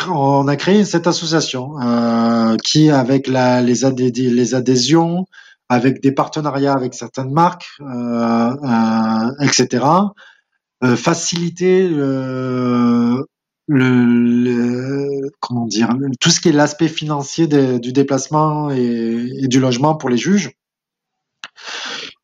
on 0.10 0.48
a 0.48 0.56
créé 0.56 0.86
cette 0.86 1.08
association 1.08 1.80
euh, 1.82 2.56
qui, 2.64 2.90
avec 2.92 3.28
la, 3.28 3.62
les, 3.62 3.84
adhésions, 4.54 5.26
avec 5.70 6.02
des 6.02 6.12
partenariats 6.12 6.74
avec 6.74 6.94
certaines 6.94 7.32
marques, 7.32 7.68
euh, 7.82 8.56
euh, 8.64 9.32
etc., 9.40 9.86
euh, 10.84 10.96
faciliter 10.96 11.90
le, 13.74 14.06
le, 14.44 15.32
comment 15.40 15.66
dire 15.66 15.90
tout 16.20 16.30
ce 16.30 16.42
qui 16.42 16.50
est 16.50 16.52
l'aspect 16.52 16.90
financier 16.90 17.48
du 17.48 17.94
déplacement 17.94 18.70
et, 18.70 19.48
du 19.48 19.60
logement 19.60 19.96
pour 19.96 20.10
les 20.10 20.18
juges. 20.18 20.52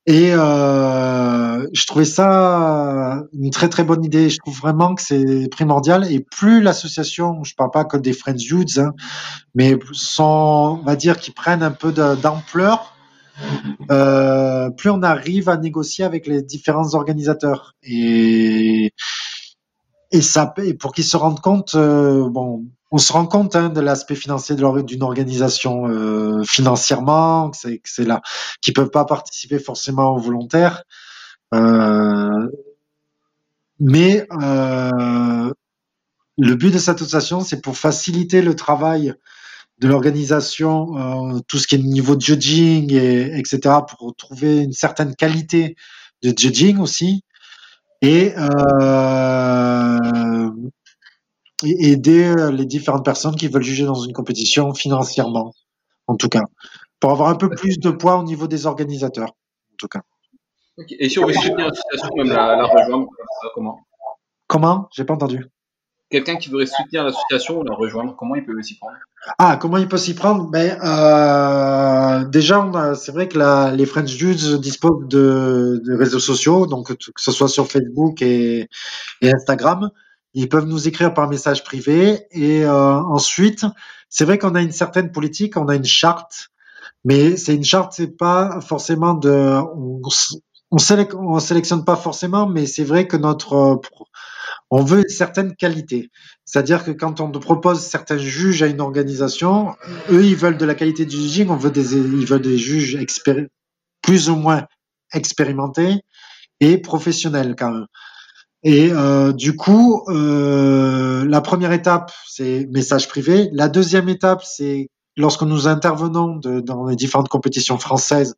Et 0.05 0.31
euh, 0.33 1.67
je 1.73 1.85
trouvais 1.85 2.05
ça 2.05 3.23
une 3.33 3.49
très 3.49 3.69
très 3.69 3.83
bonne 3.83 4.03
idée. 4.03 4.29
Je 4.29 4.37
trouve 4.39 4.57
vraiment 4.57 4.95
que 4.95 5.01
c'est 5.01 5.49
primordial. 5.49 6.09
Et 6.11 6.19
plus 6.19 6.61
l'association, 6.61 7.43
je 7.43 7.55
parle 7.55 7.71
pas 7.71 7.85
que 7.85 7.97
des 7.97 8.13
Friends 8.13 8.37
Youths, 8.37 8.77
hein, 8.77 8.93
mais 9.53 9.77
sont, 9.91 10.79
on 10.81 10.85
va 10.85 10.95
dire, 10.95 11.17
qui 11.17 11.31
prennent 11.31 11.63
un 11.63 11.71
peu 11.71 11.91
d'ampleur, 11.91 12.93
euh, 13.91 14.69
plus 14.71 14.89
on 14.89 15.03
arrive 15.03 15.49
à 15.49 15.57
négocier 15.57 16.03
avec 16.03 16.25
les 16.27 16.41
différents 16.41 16.93
organisateurs. 16.93 17.73
Et 17.83 18.93
et 20.11 20.21
ça 20.21 20.53
et 20.63 20.73
pour 20.73 20.93
qu'ils 20.93 21.03
se 21.03 21.17
rendent 21.17 21.41
compte, 21.41 21.75
euh, 21.75 22.29
bon, 22.29 22.65
on 22.91 22.97
se 22.97 23.11
rend 23.11 23.25
compte 23.25 23.55
hein, 23.55 23.69
de 23.69 23.81
l'aspect 23.81 24.15
financier 24.15 24.55
d'une 24.55 25.03
organisation 25.03 25.87
euh, 25.87 26.43
financièrement, 26.43 27.51
que 27.51 27.79
c'est, 27.83 28.05
là, 28.05 28.21
qui 28.61 28.71
peuvent 28.71 28.91
pas 28.91 29.05
participer 29.05 29.59
forcément 29.59 30.15
aux 30.15 30.19
volontaires. 30.19 30.83
Euh, 31.53 32.49
mais 33.79 34.25
euh, 34.41 35.51
le 36.37 36.55
but 36.55 36.73
de 36.73 36.79
cette 36.79 36.97
association, 36.97 37.41
c'est 37.41 37.61
pour 37.61 37.77
faciliter 37.77 38.41
le 38.41 38.55
travail 38.55 39.13
de 39.79 39.87
l'organisation, 39.87 41.35
euh, 41.35 41.39
tout 41.47 41.57
ce 41.59 41.67
qui 41.67 41.75
est 41.75 41.79
niveau 41.79 42.15
de 42.15 42.21
judging, 42.21 42.91
et, 42.93 43.37
etc., 43.37 43.75
pour 43.87 44.15
trouver 44.15 44.59
une 44.59 44.73
certaine 44.73 45.15
qualité 45.15 45.75
de 46.23 46.33
judging 46.35 46.79
aussi. 46.79 47.23
Et 48.01 48.33
euh, 48.37 49.97
et 51.63 51.91
aider 51.91 52.25
euh, 52.25 52.51
les 52.51 52.65
différentes 52.65 53.03
personnes 53.03 53.35
qui 53.35 53.47
veulent 53.47 53.63
juger 53.63 53.85
dans 53.85 53.95
une 53.95 54.13
compétition 54.13 54.73
financièrement, 54.73 55.53
en 56.05 56.15
tout 56.15 56.29
cas, 56.29 56.43
pour 56.99 57.11
avoir 57.11 57.29
un 57.29 57.35
peu 57.35 57.49
plus 57.49 57.79
de 57.79 57.89
poids 57.89 58.17
au 58.17 58.23
niveau 58.23 58.47
des 58.47 58.67
organisateurs, 58.67 59.29
en 59.29 59.75
tout 59.77 59.87
cas. 59.87 60.01
Et 60.99 61.09
si 61.09 61.17
on 61.17 61.25
veut 61.25 61.33
soutenir 61.33 61.67
l'association, 61.69 62.09
même 62.17 62.27
la, 62.27 62.55
la 62.55 62.65
rejoindre, 62.65 63.07
comment? 63.55 63.79
Comment? 64.45 64.87
J'ai 64.95 65.03
pas 65.03 65.15
entendu. 65.15 65.47
Quelqu'un 66.09 66.37
qui 66.37 66.49
voudrait 66.49 66.67
soutenir 66.67 67.03
l'association 67.03 67.59
ou 67.59 67.63
la 67.63 67.75
rejoindre, 67.75 68.15
comment 68.15 68.35
il 68.35 68.45
peut 68.45 68.61
s'y 68.61 68.77
prendre? 68.77 68.95
Ah, 69.39 69.57
comment 69.59 69.77
il 69.77 69.89
peut 69.89 69.97
s'y 69.97 70.15
prendre? 70.15 70.49
Ben 70.49 70.79
euh, 70.81 72.23
déjà, 72.25 72.93
c'est 72.95 73.11
vrai 73.11 73.27
que 73.27 73.37
la, 73.37 73.71
les 73.71 73.85
French 73.85 74.15
Dudes 74.15 74.61
disposent 74.61 75.07
de, 75.09 75.81
réseaux 75.97 76.19
sociaux, 76.19 76.65
donc 76.65 76.95
que 76.95 77.11
ce 77.17 77.31
soit 77.31 77.49
sur 77.49 77.67
Facebook 77.69 78.21
et, 78.21 78.69
Instagram. 79.21 79.89
Ils 80.33 80.47
peuvent 80.47 80.65
nous 80.67 80.87
écrire 80.87 81.13
par 81.13 81.27
message 81.27 81.63
privé. 81.63 82.27
Et 82.31 82.63
euh, 82.63 82.93
ensuite, 82.93 83.65
c'est 84.07 84.23
vrai 84.23 84.37
qu'on 84.37 84.55
a 84.55 84.61
une 84.61 84.71
certaine 84.71 85.11
politique, 85.11 85.57
on 85.57 85.67
a 85.67 85.75
une 85.75 85.83
charte, 85.83 86.49
mais 87.03 87.35
c'est 87.35 87.55
une 87.55 87.65
charte, 87.65 87.93
c'est 87.93 88.15
pas 88.15 88.61
forcément 88.61 89.13
de, 89.13 89.29
on, 89.29 90.01
on, 90.71 91.39
sélectionne 91.39 91.83
pas 91.83 91.95
forcément, 91.95 92.47
mais 92.47 92.65
c'est 92.65 92.83
vrai 92.83 93.07
que 93.07 93.17
notre, 93.17 93.81
on 94.69 94.83
veut 94.83 94.99
une 94.99 95.09
certaine 95.09 95.55
qualité. 95.55 96.09
C'est-à-dire 96.45 96.83
que 96.83 96.91
quand 96.91 97.21
on 97.21 97.31
propose 97.31 97.81
certains 97.81 98.17
juges 98.17 98.63
à 98.63 98.67
une 98.67 98.81
organisation, 98.81 99.75
eux, 100.09 100.25
ils 100.25 100.35
veulent 100.35 100.57
de 100.57 100.65
la 100.65 100.75
qualité 100.75 101.05
du 101.05 101.15
juging, 101.15 101.49
on 101.49 101.55
veut 101.55 101.71
des, 101.71 101.95
ils 101.95 102.25
veulent 102.25 102.41
des 102.41 102.57
juges 102.57 102.97
plus 104.01 104.29
ou 104.29 104.35
moins 104.35 104.65
expérimentés 105.13 105.95
et 106.59 106.77
professionnels 106.77 107.55
quand 107.57 107.71
même. 107.71 107.87
Et 108.63 108.91
euh, 108.91 109.31
du 109.33 109.55
coup, 109.55 110.03
euh, 110.09 111.25
la 111.27 111.41
première 111.41 111.71
étape, 111.71 112.11
c'est 112.27 112.67
message 112.71 113.07
privé. 113.07 113.49
La 113.53 113.69
deuxième 113.69 114.09
étape, 114.09 114.43
c'est 114.43 114.89
lorsque 115.17 115.43
nous 115.43 115.67
intervenons 115.67 116.35
dans 116.37 116.85
les 116.85 116.95
différentes 116.95 117.29
compétitions 117.29 117.77
françaises, 117.77 118.35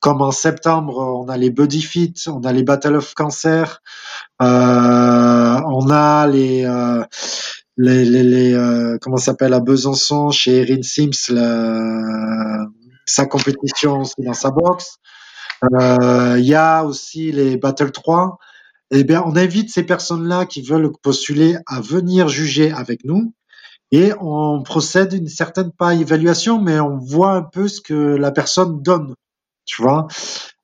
comme 0.00 0.20
en 0.20 0.32
septembre, 0.32 0.98
on 0.98 1.28
a 1.28 1.36
les 1.36 1.50
Buddy 1.50 1.82
Fit, 1.82 2.14
on 2.26 2.40
a 2.40 2.52
les 2.52 2.62
Battle 2.62 2.96
of 2.96 3.14
Cancer, 3.14 3.80
euh, 4.42 4.44
on 4.44 5.90
a 5.90 6.26
les 6.26 6.64
euh, 6.64 7.04
les, 7.76 8.52
euh, 8.52 8.98
comment 9.00 9.16
s'appelle 9.16 9.52
à 9.54 9.60
Besançon 9.60 10.30
chez 10.30 10.62
Erin 10.62 10.82
Sims 10.82 11.32
la, 11.32 12.66
sa 13.06 13.26
compétition 13.26 14.02
dans 14.18 14.34
sa 14.34 14.50
boxe. 14.50 14.98
Euh, 15.72 16.36
il 16.38 16.44
y 16.44 16.54
a 16.54 16.84
aussi 16.84 17.32
les 17.32 17.56
Battle 17.56 17.90
3 17.90 18.38
eh 18.90 19.02
bien, 19.02 19.22
on 19.26 19.34
invite 19.34 19.70
ces 19.72 19.82
personnes-là 19.82 20.46
qui 20.46 20.62
veulent 20.62 20.92
postuler 21.02 21.56
à 21.66 21.80
venir 21.80 22.28
juger 22.28 22.70
avec 22.70 23.04
nous. 23.04 23.34
Et 23.92 24.12
on 24.20 24.62
procède 24.62 25.12
une 25.12 25.28
certaine 25.28 25.70
pas 25.70 25.94
évaluation, 25.94 26.60
mais 26.60 26.80
on 26.80 26.98
voit 26.98 27.32
un 27.32 27.42
peu 27.42 27.68
ce 27.68 27.80
que 27.80 27.94
la 27.94 28.32
personne 28.32 28.82
donne. 28.82 29.14
Tu 29.66 29.82
vois, 29.82 30.08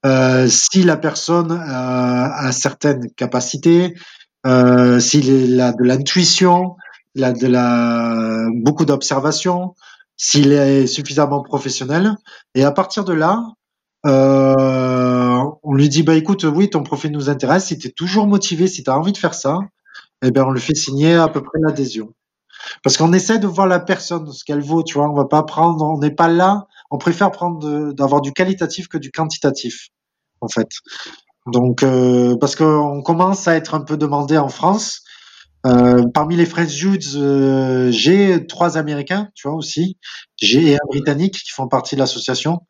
euh, 0.05 0.47
si 0.49 0.83
la 0.83 0.97
personne 0.97 1.53
a 1.53 2.53
certaines 2.53 3.11
capacités, 3.13 3.95
euh, 4.47 5.01
s'il 5.01 5.61
a 5.61 5.73
de 5.73 5.83
l'intuition, 5.83 6.77
il 7.15 7.25
a 7.25 7.33
de 7.33 7.47
la 7.47 8.47
beaucoup 8.55 8.85
d'observation, 8.85 9.75
s'il 10.17 10.53
est 10.53 10.87
suffisamment 10.87 11.43
professionnel, 11.43 12.17
et 12.55 12.65
à 12.65 12.71
partir 12.73 13.05
de 13.05 13.13
là, 13.13 13.43
euh, 14.07 15.45
on 15.63 15.75
lui 15.75 15.89
dit 15.89 16.03
bah 16.03 16.15
écoute, 16.15 16.45
oui, 16.45 16.71
ton 16.71 16.83
profil 16.83 17.13
nous 17.13 17.29
intéresse, 17.29 17.67
si 17.67 17.79
tu 17.79 17.89
es 17.89 17.91
toujours 17.91 18.27
motivé, 18.27 18.67
si 18.67 18.83
tu 18.83 18.91
as 18.91 18.97
envie 18.99 19.13
de 19.13 19.19
faire 19.19 19.35
ça, 19.35 19.59
eh 20.23 20.31
ben 20.31 20.45
on 20.45 20.53
lui 20.53 20.61
fait 20.61 20.75
signer 20.75 21.15
à 21.15 21.29
peu 21.29 21.43
près 21.43 21.59
l'adhésion. 21.61 22.13
Parce 22.83 22.97
qu'on 22.97 23.13
essaie 23.13 23.39
de 23.39 23.47
voir 23.47 23.67
la 23.67 23.81
personne, 23.81 24.31
ce 24.33 24.45
qu'elle 24.45 24.63
vaut, 24.63 24.83
tu 24.83 24.95
vois. 24.95 25.09
On 25.11 25.15
va 25.15 25.27
pas 25.27 25.43
prendre, 25.43 25.85
on 25.85 25.99
n'est 25.99 26.15
pas 26.15 26.29
là. 26.29 26.67
On 26.91 26.99
préfère 26.99 27.31
prendre 27.31 27.93
d'avoir 27.93 28.21
du 28.21 28.33
qualitatif 28.33 28.89
que 28.89 28.99
du 28.99 29.11
quantitatif, 29.11 29.89
en 30.41 30.49
fait. 30.49 30.69
Donc, 31.47 31.83
euh, 31.83 32.37
parce 32.41 32.57
qu'on 32.57 33.03
commence 33.03 33.49
à 33.49 33.57
être 33.57 33.75
un 33.75 33.81
peu 33.81 33.97
demandé 33.97 34.39
en 34.39 34.49
France. 34.49 35.03
Euh, 35.67 36.07
parmi 36.15 36.37
les 36.37 36.47
French 36.47 36.71
Judes, 36.71 37.17
euh, 37.17 37.91
j'ai 37.91 38.47
trois 38.47 38.79
Américains, 38.79 39.29
tu 39.35 39.47
vois 39.47 39.57
aussi. 39.57 39.99
J'ai 40.41 40.77
un 40.77 40.87
Britannique 40.89 41.35
qui 41.35 41.51
font 41.51 41.69
partie 41.69 41.97
de 41.97 42.01
l'association. 42.01 42.61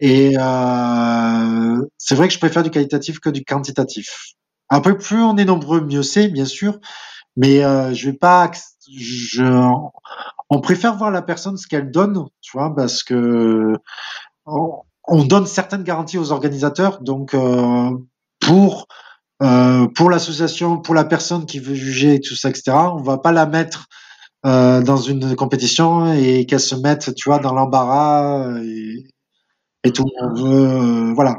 Et 0.00 0.36
euh, 0.38 1.76
c'est 1.98 2.14
vrai 2.14 2.28
que 2.28 2.34
je 2.34 2.38
préfère 2.38 2.62
du 2.62 2.70
qualitatif 2.70 3.20
que 3.20 3.30
du 3.30 3.44
quantitatif. 3.44 4.34
Un 4.70 4.80
peu 4.80 4.96
plus 4.96 5.22
on 5.22 5.36
est 5.36 5.44
nombreux, 5.44 5.80
mieux 5.80 6.02
c'est, 6.02 6.28
bien 6.28 6.44
sûr. 6.44 6.78
Mais 7.36 7.64
euh, 7.64 7.94
je 7.94 8.10
vais 8.10 8.16
pas, 8.16 8.50
on 10.50 10.60
préfère 10.60 10.96
voir 10.96 11.10
la 11.10 11.22
personne 11.22 11.56
ce 11.56 11.66
qu'elle 11.66 11.90
donne, 11.90 12.26
tu 12.40 12.56
vois, 12.56 12.74
parce 12.74 13.02
que 13.02 13.74
on, 14.46 14.82
on 15.08 15.24
donne 15.24 15.46
certaines 15.46 15.82
garanties 15.82 16.18
aux 16.18 16.32
organisateurs. 16.32 17.00
Donc 17.02 17.34
euh, 17.34 17.90
pour 18.40 18.86
euh, 19.42 19.86
pour 19.88 20.10
l'association, 20.10 20.78
pour 20.78 20.94
la 20.94 21.04
personne 21.04 21.46
qui 21.46 21.58
veut 21.58 21.74
juger 21.74 22.20
tout 22.20 22.36
ça, 22.36 22.50
etc. 22.50 22.72
On 22.92 23.02
va 23.02 23.18
pas 23.18 23.32
la 23.32 23.46
mettre 23.46 23.86
euh, 24.46 24.82
dans 24.82 24.96
une 24.96 25.34
compétition 25.36 26.12
et 26.12 26.44
qu'elle 26.46 26.60
se 26.60 26.74
mette, 26.74 27.14
tu 27.14 27.28
vois, 27.28 27.38
dans 27.38 27.54
l'embarras 27.54 28.60
et, 28.62 29.04
et, 29.84 29.92
tout. 29.92 30.04
Voilà. 31.14 31.36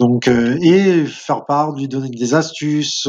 Donc 0.00 0.28
et 0.28 1.04
faire 1.06 1.44
part, 1.44 1.72
lui 1.72 1.88
donner 1.88 2.10
des 2.10 2.34
astuces, 2.34 3.08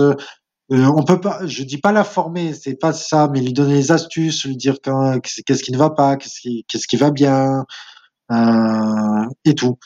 euh, 0.72 0.92
on 0.96 1.04
peut 1.04 1.20
pas, 1.20 1.46
je 1.46 1.64
dis 1.64 1.78
pas 1.78 1.92
la 1.92 2.04
former, 2.04 2.54
c'est 2.54 2.76
pas 2.76 2.94
ça, 2.94 3.30
mais 3.32 3.42
lui 3.42 3.54
donner 3.54 3.76
les 3.76 3.92
astuces, 3.92 4.46
lui 4.46 4.58
dire 4.58 4.78
qu'est-ce 4.82 5.64
qui 5.64 5.72
ne 5.72 5.78
va 5.78 5.90
pas, 5.90 6.16
qu'est-ce 6.18 6.40
qui, 6.40 6.66
qu'est-ce 6.68 6.88
qui 6.88 6.98
va 6.98 7.12
bien, 7.12 7.66
euh, 8.32 9.26
et 9.46 9.56
tout. 9.56 9.78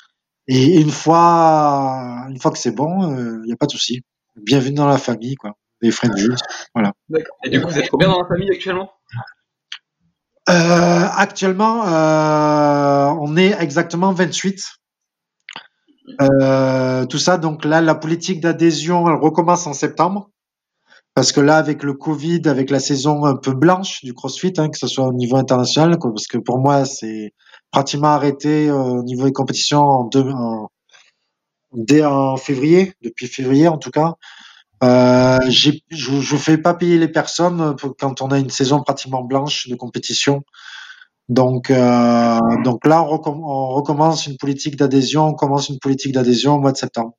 Et 0.48 0.82
une 0.82 0.92
fois, 0.92 2.26
une 2.30 2.40
fois 2.40 2.52
que 2.52 2.58
c'est 2.58 2.76
bon, 2.76 3.12
il 3.12 3.18
euh, 3.18 3.42
n'y 3.46 3.54
a 3.54 3.56
pas 3.56 3.66
de 3.66 3.72
souci. 3.72 4.02
Bienvenue 4.36 4.76
dans 4.76 4.88
la 4.88 4.98
famille, 4.98 5.36
quoi. 5.36 5.54
Les 5.82 5.92
frères 5.92 6.12
de 6.12 6.36
voilà. 6.74 6.94
D'accord. 7.10 7.38
Et 7.44 7.50
du 7.50 7.62
coup, 7.62 7.70
vous 7.70 7.78
êtes 7.78 7.90
combien 7.90 8.08
dans 8.08 8.22
la 8.22 8.28
famille 8.28 8.50
actuellement? 8.50 8.92
Euh, 10.50 11.08
Actuellement, 11.16 11.88
euh, 11.88 13.16
on 13.20 13.38
est 13.38 13.56
exactement 13.62 14.12
28. 14.12 14.62
Euh, 16.22 17.06
tout 17.06 17.18
ça, 17.18 17.38
donc 17.38 17.64
là, 17.64 17.80
la 17.82 17.96
politique 17.96 18.42
d'adhésion, 18.42 19.08
elle 19.08 19.16
recommence 19.16 19.68
en 19.68 19.74
septembre. 19.74 20.30
Parce 21.16 21.32
que 21.32 21.42
là, 21.42 21.58
avec 21.58 21.84
le 21.84 21.94
Covid, 21.94 22.42
avec 22.46 22.70
la 22.72 22.80
saison 22.80 23.26
un 23.26 23.36
peu 23.36 23.54
blanche 23.54 24.04
du 24.04 24.14
CrossFit, 24.14 24.54
hein, 24.58 24.70
que 24.70 24.78
ce 24.78 24.88
soit 24.88 25.06
au 25.06 25.14
niveau 25.14 25.38
international, 25.38 25.98
parce 26.00 26.28
que 26.28 26.40
pour 26.40 26.58
moi, 26.58 26.86
c'est 26.86 27.34
pratiquement 27.72 28.08
arrêté 28.08 28.70
euh, 28.70 28.76
au 28.76 29.04
niveau 29.04 29.26
des 29.26 29.34
compétitions 29.34 29.82
en 29.82 30.04
deux, 30.06 30.32
dès 31.74 32.04
en 32.04 32.38
février, 32.38 32.94
depuis 33.02 33.28
février 33.28 33.68
en 33.68 33.78
tout 33.78 33.92
cas. 33.92 34.16
Euh, 34.84 35.40
je 35.50 35.72
ne 36.12 36.38
fais 36.38 36.58
pas 36.58 36.74
payer 36.74 36.98
les 36.98 37.08
personnes 37.08 37.76
quand 38.00 38.22
on 38.22 38.28
a 38.32 38.40
une 38.40 38.50
saison 38.50 38.82
pratiquement 38.82 39.24
blanche 39.24 39.68
de 39.70 39.76
compétition. 39.76 40.44
Donc, 41.30 41.70
euh, 41.72 42.40
donc 42.64 42.86
là, 42.86 43.04
on, 43.04 43.22
on, 43.26 43.68
recommence 43.70 44.28
une 44.28 44.38
politique 44.38 44.76
d'adhésion. 44.76 45.28
On 45.28 45.34
commence 45.34 45.70
une 45.70 45.80
politique 45.80 46.12
d'adhésion 46.12 46.56
au 46.56 46.60
mois 46.60 46.74
de 46.74 46.78
septembre. 46.78 47.14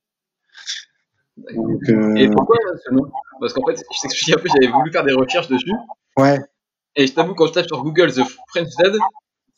Euh, 1.39 2.14
et 2.14 2.28
pourquoi 2.28 2.57
ce 2.85 2.93
nom 2.93 3.11
Parce 3.41 3.53
qu'en 3.53 3.66
fait, 3.66 3.76
je 3.76 4.01
t'explique 4.01 4.37
un 4.37 4.41
peu, 4.41 4.49
j'avais 4.49 4.72
voulu 4.72 4.93
faire 4.93 5.05
des 5.05 5.12
recherches 5.12 5.49
dessus. 5.49 5.72
Ouais. 6.16 6.39
Et 6.97 7.07
je 7.07 7.12
t'avoue, 7.12 7.35
quand 7.35 7.47
je 7.47 7.53
tape 7.53 7.66
sur 7.66 7.82
Google 7.82 8.12
The 8.12 8.22
French 8.49 8.68
Dead, 8.78 8.97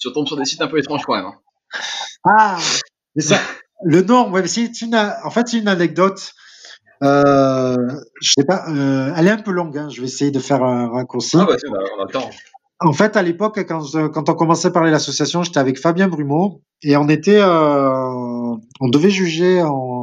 je 0.02 0.08
tombe 0.08 0.26
sur 0.26 0.36
des 0.36 0.44
sites 0.44 0.62
un 0.62 0.68
peu 0.68 0.78
étranges 0.78 1.04
quand 1.04 1.14
même. 1.14 1.26
Hein. 1.26 1.34
Ah, 2.24 2.58
mais 3.14 3.22
ça, 3.22 3.38
le 3.84 4.02
nom, 4.02 4.30
ouais, 4.30 4.46
c'est 4.46 4.80
une, 4.80 4.94
en 4.94 5.30
fait, 5.30 5.48
c'est 5.48 5.58
une 5.58 5.68
anecdote. 5.68 6.32
Euh, 7.02 7.76
je 8.22 8.32
sais 8.32 8.46
pas, 8.46 8.64
euh, 8.70 9.12
elle 9.14 9.26
est 9.26 9.30
un 9.30 9.38
peu 9.38 9.50
longue. 9.50 9.76
Hein, 9.76 9.88
je 9.90 10.00
vais 10.00 10.06
essayer 10.06 10.30
de 10.30 10.38
faire 10.38 10.62
un 10.62 10.88
raccourci. 10.88 11.36
Ah 11.38 11.44
bah, 11.44 11.56
on 11.70 12.00
a 12.00 12.06
le 12.06 12.12
temps. 12.12 12.30
En 12.80 12.92
fait, 12.92 13.16
à 13.16 13.22
l'époque, 13.22 13.58
quand, 13.66 13.82
quand 14.12 14.28
on 14.28 14.34
commençait 14.34 14.68
à 14.68 14.70
parler 14.70 14.90
de 14.90 14.94
l'association, 14.94 15.42
j'étais 15.42 15.60
avec 15.60 15.78
Fabien 15.78 16.08
Brumeau 16.08 16.62
et 16.82 16.96
on 16.96 17.08
était, 17.08 17.40
euh, 17.40 18.54
on 18.80 18.88
devait 18.88 19.10
juger 19.10 19.62
en 19.62 19.95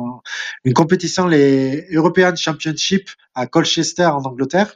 une 0.64 0.74
compétition, 0.74 1.28
les 1.28 1.88
European 1.92 2.36
Championship 2.36 3.10
à 3.36 3.48
Colchester 3.48 4.06
en 4.06 4.22
Angleterre. 4.22 4.76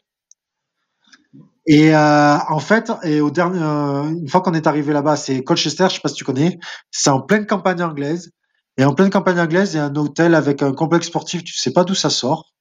Et 1.67 1.93
euh, 1.93 2.37
en 2.47 2.59
fait, 2.59 2.91
et 3.03 3.19
au 3.19 3.29
dernier, 3.29 3.59
euh, 3.61 4.03
une 4.03 4.29
fois 4.29 4.41
qu'on 4.41 4.53
est 4.53 4.67
arrivé 4.67 4.93
là-bas, 4.93 5.17
c'est 5.17 5.43
Colchester, 5.43 5.87
je 5.89 5.95
sais 5.95 5.99
pas 5.99 6.09
si 6.09 6.15
tu 6.15 6.23
connais, 6.23 6.59
c'est 6.91 7.09
en 7.09 7.19
pleine 7.21 7.45
campagne 7.45 7.83
anglaise. 7.83 8.31
Et 8.77 8.85
en 8.85 8.93
pleine 8.93 9.09
campagne 9.09 9.39
anglaise, 9.39 9.73
il 9.73 9.77
y 9.77 9.79
a 9.79 9.85
un 9.85 9.95
hôtel 9.95 10.33
avec 10.35 10.61
un 10.61 10.71
complexe 10.71 11.07
sportif, 11.07 11.43
tu 11.43 11.57
sais 11.57 11.73
pas 11.73 11.83
d'où 11.83 11.95
ça 11.95 12.09
sort. 12.09 12.53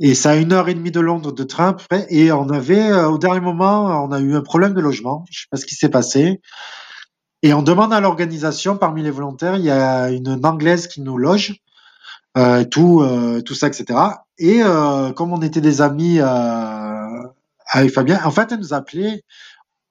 Et 0.00 0.14
ça 0.14 0.30
a 0.30 0.36
une 0.36 0.52
heure 0.52 0.68
et 0.68 0.74
demie 0.74 0.90
de 0.90 1.00
Londres 1.00 1.32
de 1.32 1.42
train. 1.42 1.76
Et 2.08 2.30
on 2.30 2.48
avait, 2.50 2.90
euh, 2.90 3.08
au 3.08 3.18
dernier 3.18 3.40
moment, 3.40 4.04
on 4.04 4.12
a 4.12 4.20
eu 4.20 4.36
un 4.36 4.42
problème 4.42 4.74
de 4.74 4.80
logement. 4.80 5.24
Je 5.30 5.40
sais 5.40 5.46
pas 5.50 5.56
ce 5.56 5.66
qui 5.66 5.74
s'est 5.74 5.88
passé. 5.88 6.40
Et 7.42 7.54
on 7.54 7.62
demande 7.62 7.92
à 7.92 8.00
l'organisation, 8.00 8.76
parmi 8.76 9.02
les 9.02 9.10
volontaires, 9.10 9.56
il 9.56 9.64
y 9.64 9.70
a 9.70 10.10
une 10.10 10.44
anglaise 10.44 10.88
qui 10.88 11.00
nous 11.00 11.18
loge, 11.18 11.54
euh, 12.36 12.64
tout, 12.64 13.00
euh, 13.00 13.40
tout 13.42 13.54
ça, 13.54 13.68
etc. 13.68 13.98
Et 14.38 14.62
euh, 14.62 15.12
comme 15.12 15.32
on 15.32 15.42
était 15.42 15.60
des 15.60 15.80
amis 15.80 16.18
euh, 16.20 17.22
avec 17.70 17.92
Fabien, 17.92 18.20
en 18.24 18.30
fait, 18.32 18.50
elle 18.50 18.58
nous 18.58 18.74
appelait 18.74 19.22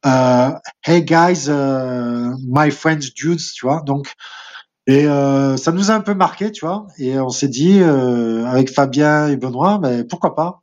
euh, 0.06 0.52
Hey 0.84 1.04
guys, 1.04 1.50
my 1.50 2.70
friends 2.72 3.12
dudes, 3.16 3.40
tu 3.40 3.66
vois. 3.66 3.82
Donc, 3.86 4.14
et 4.86 5.06
euh, 5.08 5.58
ça 5.58 5.72
nous 5.72 5.92
a 5.92 5.94
un 5.94 6.02
peu 6.02 6.14
marqué, 6.14 6.52
tu 6.52 6.66
vois. 6.66 6.88
Et 6.98 7.20
on 7.20 7.30
s'est 7.30 7.50
dit, 7.50 7.82
avec 7.82 8.74
Fabien 8.74 9.28
et 9.28 9.38
Benoît, 9.38 9.80
mais 9.82 10.00
ben, 10.00 10.08
pourquoi 10.08 10.36
pas? 10.36 10.62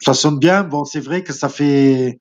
Ça 0.00 0.14
sonne 0.14 0.38
bien. 0.38 0.64
Bon, 0.64 0.84
c'est 0.84 1.00
vrai 1.00 1.22
que 1.22 1.32
ça 1.32 1.48
fait. 1.48 2.20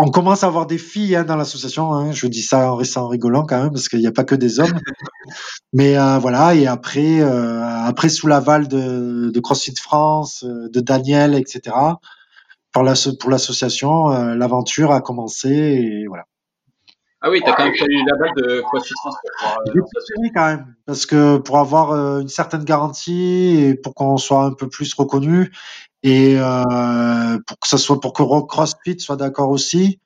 On 0.00 0.10
commence 0.10 0.44
à 0.44 0.46
avoir 0.46 0.66
des 0.66 0.78
filles 0.78 1.16
hein, 1.16 1.24
dans 1.24 1.36
l'association. 1.36 1.92
Hein. 1.92 2.12
Je 2.12 2.26
dis 2.26 2.42
ça 2.42 2.72
en 2.72 2.76
restant 2.76 3.08
rigolant 3.08 3.44
quand 3.44 3.62
même, 3.62 3.72
parce 3.72 3.88
qu'il 3.88 3.98
n'y 3.98 4.06
a 4.06 4.12
pas 4.12 4.24
que 4.24 4.34
des 4.34 4.60
hommes. 4.60 4.78
Mais 5.72 5.98
euh, 5.98 6.18
voilà. 6.18 6.54
Et 6.54 6.66
après, 6.66 7.20
euh, 7.20 7.64
après 7.64 8.08
sous 8.08 8.28
l'aval 8.28 8.68
de, 8.68 9.30
de 9.30 9.40
CrossFit 9.40 9.74
France, 9.76 10.44
euh, 10.44 10.68
de 10.68 10.80
Daniel, 10.80 11.34
etc. 11.34 11.74
Pour 12.72 12.82
l'association, 12.82 14.10
euh, 14.12 14.34
l'aventure 14.34 14.92
a 14.92 15.00
commencé 15.00 15.48
et 15.50 16.06
voilà. 16.06 16.24
Ah 17.20 17.30
oui, 17.30 17.42
t'as 17.44 17.52
quand 17.52 17.64
même 17.64 17.74
eu 17.74 18.04
la 18.06 18.16
balle 18.16 18.34
de 18.36 18.60
CrossFit 18.60 18.94
France. 19.00 19.16
J'ai 19.66 19.72
préféré 19.72 20.32
quand 20.32 20.46
même, 20.46 20.76
parce 20.86 21.04
que 21.04 21.38
pour 21.38 21.58
avoir 21.58 21.90
euh, 21.90 22.20
une 22.20 22.28
certaine 22.28 22.62
garantie 22.62 23.56
et 23.58 23.74
pour 23.74 23.94
qu'on 23.94 24.18
soit 24.18 24.44
un 24.44 24.52
peu 24.52 24.68
plus 24.68 24.94
reconnu 24.94 25.50
et 26.02 26.36
euh, 26.38 27.38
pour 27.46 27.58
que 27.58 27.68
ça 27.68 27.78
soit 27.78 28.00
pour 28.00 28.12
que 28.12 28.46
CrossFit 28.46 29.00
soit 29.00 29.16
d'accord 29.16 29.50
aussi. 29.50 30.00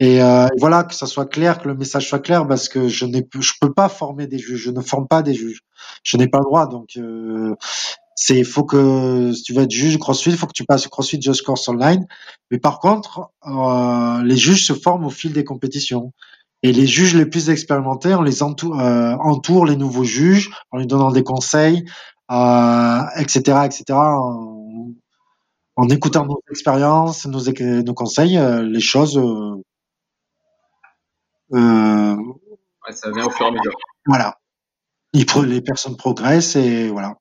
Et, 0.00 0.20
euh, 0.20 0.48
voilà, 0.58 0.82
que 0.84 0.94
ça 0.94 1.06
soit 1.06 1.26
clair, 1.26 1.60
que 1.60 1.68
le 1.68 1.74
message 1.74 2.08
soit 2.08 2.18
clair, 2.18 2.46
parce 2.46 2.68
que 2.68 2.88
je 2.88 3.06
n'ai, 3.06 3.26
je 3.38 3.52
peux 3.60 3.72
pas 3.72 3.88
former 3.88 4.26
des 4.26 4.38
juges, 4.38 4.60
je 4.60 4.70
ne 4.70 4.80
forme 4.80 5.06
pas 5.06 5.22
des 5.22 5.34
juges, 5.34 5.60
je 6.02 6.16
n'ai 6.16 6.26
pas 6.26 6.38
le 6.38 6.44
droit. 6.44 6.66
Donc, 6.66 6.96
euh, 6.96 7.54
c'est, 8.16 8.44
faut 8.44 8.64
que 8.64 9.32
si 9.32 9.42
tu 9.42 9.52
veux 9.52 9.62
être 9.62 9.70
juge 9.70 9.98
CrossFit, 9.98 10.32
faut 10.36 10.46
que 10.46 10.52
tu 10.52 10.64
passes 10.64 10.86
CrossFit 10.88 11.20
Just 11.20 11.42
Course 11.42 11.68
Online. 11.68 12.06
Mais 12.50 12.58
par 12.58 12.78
contre, 12.78 13.30
euh, 13.46 14.22
les 14.24 14.36
juges 14.36 14.66
se 14.66 14.72
forment 14.72 15.06
au 15.06 15.10
fil 15.10 15.32
des 15.32 15.44
compétitions. 15.44 16.12
Et 16.62 16.72
les 16.72 16.86
juges 16.86 17.14
les 17.14 17.26
plus 17.26 17.50
expérimentés, 17.50 18.14
on 18.14 18.22
les 18.22 18.42
entoure, 18.42 18.80
euh, 18.80 19.14
entoure 19.16 19.66
les 19.66 19.76
nouveaux 19.76 20.04
juges 20.04 20.50
en 20.70 20.78
lui 20.78 20.86
donnant 20.86 21.10
des 21.10 21.22
conseils, 21.22 21.84
euh, 22.30 23.00
etc., 23.16 23.66
etc. 23.66 23.84
En, 23.90 24.53
en, 25.76 25.88
écoutant 25.88 26.26
nos 26.26 26.40
expériences, 26.50 27.26
nos, 27.26 27.40
nos 27.82 27.94
conseils, 27.94 28.38
euh, 28.38 28.62
les 28.62 28.80
choses. 28.80 29.18
Euh, 29.18 29.62
euh, 31.52 32.16
ouais, 32.16 32.92
ça 32.92 33.10
vient 33.10 33.26
au 33.26 33.30
fur 33.30 33.46
et 33.46 33.48
à 33.48 33.52
mesure. 33.52 33.76
Voilà. 34.06 34.38
Il, 35.12 35.26
les 35.46 35.60
personnes 35.60 35.96
progressent 35.96 36.56
et 36.56 36.88
voilà. 36.88 37.16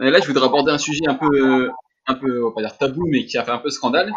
Et 0.00 0.10
là, 0.10 0.18
je 0.20 0.26
voudrais 0.26 0.46
aborder 0.46 0.72
un 0.72 0.78
sujet 0.78 1.06
un 1.06 1.14
peu 1.14 1.70
un 2.06 2.14
peu, 2.14 2.44
on 2.44 2.48
va 2.48 2.54
pas 2.54 2.62
dire 2.62 2.76
tabou, 2.78 3.06
mais 3.08 3.24
qui 3.26 3.38
a 3.38 3.44
fait 3.44 3.50
un 3.50 3.58
peu 3.58 3.70
scandale. 3.70 4.12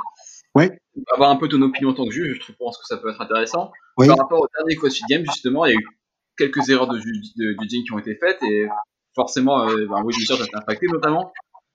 Oui. 0.56 0.70
Avoir 1.14 1.30
un 1.30 1.36
peu 1.36 1.48
ton 1.48 1.62
opinion 1.62 1.90
en 1.90 1.94
tant 1.94 2.06
que 2.06 2.12
juge, 2.12 2.40
je 2.48 2.54
pense 2.54 2.78
que 2.78 2.86
ça 2.86 2.98
peut 2.98 3.12
être 3.12 3.22
intéressant. 3.22 3.72
Par 3.98 4.18
rapport 4.18 4.42
au 4.42 4.48
dernier 4.58 4.76
CrossFit 4.76 5.04
Game, 5.10 5.24
justement, 5.26 5.66
il 5.66 5.74
y 5.74 5.76
a 5.76 5.80
eu 5.80 5.88
quelques 6.38 6.70
erreurs 6.70 6.88
de, 6.88 7.00
judging 7.00 7.84
qui 7.84 7.92
ont 7.94 8.00
été 8.00 8.16
faites 8.16 8.42
et 8.44 8.68
forcément, 9.14 9.68
euh, 9.68 9.86
ben, 9.88 10.04
Will 10.04 10.16
a 10.30 10.34
été 10.34 10.56
impacté 10.56 10.88
notamment. 10.88 11.32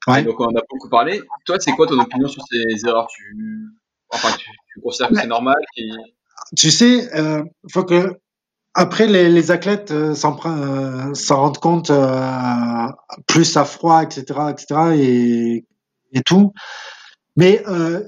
Ouais. 0.06 0.22
Donc 0.24 0.40
on 0.40 0.48
a 0.56 0.62
beaucoup 0.68 0.88
parlé. 0.88 1.20
Toi, 1.44 1.56
c'est 1.60 1.72
quoi 1.72 1.86
ton 1.86 1.98
opinion 1.98 2.28
sur 2.28 2.42
ces 2.50 2.86
erreurs? 2.86 3.08
Tu... 3.08 3.68
Enfin, 4.10 4.30
tu, 4.38 4.80
considères 4.80 5.10
que 5.10 5.16
c'est 5.16 5.26
normal 5.26 5.56
Tu 6.56 6.70
sais, 6.70 7.14
euh, 7.16 7.42
faut 7.70 7.84
que 7.84 8.16
après 8.74 9.06
les, 9.06 9.28
les 9.28 9.50
athlètes 9.50 9.90
euh, 9.90 10.14
s'en 10.14 10.38
euh, 10.46 11.12
rendent 11.28 11.58
compte 11.58 11.90
euh, 11.90 12.86
plus 13.26 13.56
à 13.56 13.64
froid, 13.64 14.02
etc., 14.02 14.40
etc. 14.50 14.80
et, 14.96 15.66
et 16.12 16.22
tout. 16.22 16.52
Mais 17.36 17.62
euh, 17.68 18.02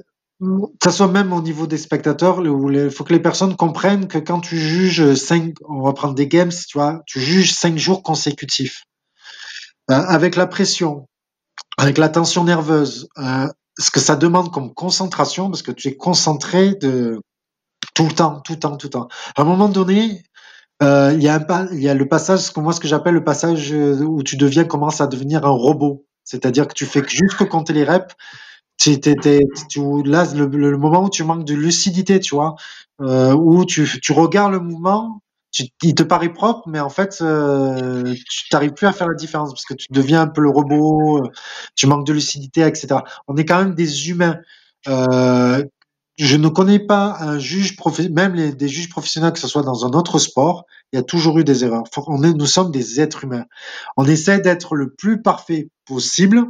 ça 0.82 0.90
soit 0.90 1.08
même 1.08 1.32
au 1.32 1.40
niveau 1.40 1.66
des 1.66 1.78
spectateurs, 1.78 2.42
il 2.44 2.90
faut 2.90 3.04
que 3.04 3.12
les 3.12 3.20
personnes 3.20 3.56
comprennent 3.56 4.08
que 4.08 4.18
quand 4.18 4.40
tu 4.40 4.58
juges 4.58 5.14
cinq, 5.14 5.54
on 5.68 5.82
va 5.82 5.92
prendre 5.92 6.14
des 6.14 6.26
games, 6.26 6.50
tu 6.50 6.78
vois, 6.78 7.02
tu 7.06 7.20
juges 7.20 7.52
cinq 7.52 7.78
jours 7.78 8.02
consécutifs, 8.02 8.84
euh, 9.90 9.94
avec 9.94 10.36
la 10.36 10.46
pression, 10.46 11.08
avec 11.78 11.98
la 11.98 12.08
tension 12.08 12.44
nerveuse, 12.44 13.08
euh, 13.18 13.48
ce 13.78 13.90
que 13.90 14.00
ça 14.00 14.16
demande 14.16 14.52
comme 14.52 14.74
concentration, 14.74 15.50
parce 15.50 15.62
que 15.62 15.72
tu 15.72 15.88
es 15.88 15.96
concentré 15.96 16.74
de 16.74 17.20
tout 17.94 18.04
le 18.04 18.12
temps, 18.12 18.40
tout 18.40 18.52
le 18.52 18.58
temps, 18.58 18.76
tout 18.76 18.86
le 18.86 18.90
temps. 18.90 19.08
À 19.36 19.42
un 19.42 19.44
moment 19.44 19.68
donné, 19.68 20.22
euh, 20.82 21.12
il 21.14 21.22
y 21.22 21.28
a 21.28 21.94
le 21.94 22.08
passage, 22.08 22.54
moi 22.56 22.72
ce 22.72 22.80
que 22.80 22.88
j'appelle 22.88 23.14
le 23.14 23.24
passage 23.24 23.72
où 23.72 24.22
tu 24.22 24.36
deviens, 24.36 24.64
commence 24.64 25.00
à 25.00 25.06
devenir 25.06 25.44
un 25.44 25.50
robot. 25.50 26.04
C'est-à-dire 26.24 26.68
que 26.68 26.74
tu 26.74 26.86
fais 26.86 27.02
juste 27.08 27.48
compter 27.48 27.72
les 27.72 27.84
reps 27.84 28.14
tu, 28.82 30.02
là, 30.04 30.26
le, 30.34 30.76
moment 30.76 31.04
où 31.04 31.10
tu 31.10 31.24
manques 31.24 31.44
de 31.44 31.54
lucidité, 31.54 32.20
tu 32.20 32.34
vois, 32.34 32.56
euh, 33.00 33.32
où 33.32 33.64
tu, 33.64 33.88
tu 34.00 34.12
regardes 34.12 34.52
le 34.52 34.60
mouvement, 34.60 35.20
tu, 35.52 35.64
il 35.82 35.94
te 35.94 36.02
paraît 36.02 36.32
propre, 36.32 36.68
mais 36.68 36.80
en 36.80 36.88
fait, 36.88 37.18
euh, 37.20 38.02
tu 38.28 38.46
n'arrives 38.52 38.72
plus 38.72 38.86
à 38.86 38.92
faire 38.92 39.08
la 39.08 39.14
différence 39.14 39.50
parce 39.50 39.64
que 39.64 39.74
tu 39.74 39.86
deviens 39.90 40.22
un 40.22 40.26
peu 40.26 40.40
le 40.40 40.50
robot, 40.50 41.18
euh, 41.18 41.30
tu 41.76 41.86
manques 41.86 42.06
de 42.06 42.12
lucidité, 42.12 42.62
etc. 42.62 42.88
On 43.28 43.36
est 43.36 43.44
quand 43.44 43.58
même 43.58 43.74
des 43.74 44.08
humains. 44.08 44.38
Euh, 44.88 45.62
je 46.18 46.36
ne 46.36 46.48
connais 46.48 46.78
pas 46.78 47.16
un 47.20 47.38
juge, 47.38 47.76
même 48.10 48.34
les, 48.34 48.52
des 48.52 48.68
juges 48.68 48.88
professionnels, 48.88 49.32
que 49.32 49.38
ce 49.38 49.48
soit 49.48 49.62
dans 49.62 49.86
un 49.86 49.90
autre 49.90 50.18
sport, 50.18 50.64
il 50.92 50.96
y 50.96 50.98
a 50.98 51.02
toujours 51.02 51.38
eu 51.38 51.44
des 51.44 51.64
erreurs. 51.64 51.84
On 52.06 52.22
est, 52.22 52.32
nous 52.32 52.46
sommes 52.46 52.70
des 52.70 53.00
êtres 53.00 53.24
humains. 53.24 53.44
On 53.96 54.04
essaie 54.04 54.40
d'être 54.40 54.74
le 54.74 54.92
plus 54.92 55.22
parfait 55.22 55.68
possible 55.86 56.46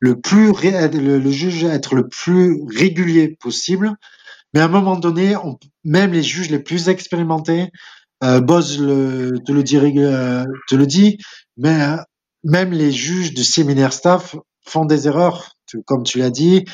le 0.00 0.18
plus 0.18 0.52
le, 0.52 1.18
le, 1.18 1.30
juge 1.30 1.64
être 1.64 1.94
le 1.94 2.08
plus 2.08 2.62
régulier 2.74 3.36
possible. 3.38 3.94
Mais 4.52 4.60
à 4.60 4.64
un 4.64 4.68
moment 4.68 4.96
donné, 4.96 5.36
on, 5.36 5.58
même 5.84 6.12
les 6.12 6.22
juges 6.22 6.50
les 6.50 6.58
plus 6.58 6.88
expérimentés, 6.88 7.70
euh, 8.22 8.40
Boz 8.40 8.78
le, 8.78 9.38
te 9.46 9.52
le 9.52 9.62
dit, 9.62 9.78
euh, 9.78 10.44
te 10.68 10.74
le 10.74 10.86
dit, 10.86 11.18
mais 11.56 11.82
euh, 11.82 11.96
même 12.44 12.72
les 12.72 12.92
juges 12.92 13.34
du 13.34 13.44
séminaire 13.44 13.92
staff 13.92 14.36
font 14.64 14.84
des 14.84 15.06
erreurs, 15.06 15.56
comme 15.86 16.02
tu 16.02 16.18
l'as 16.18 16.30
dit. 16.30 16.64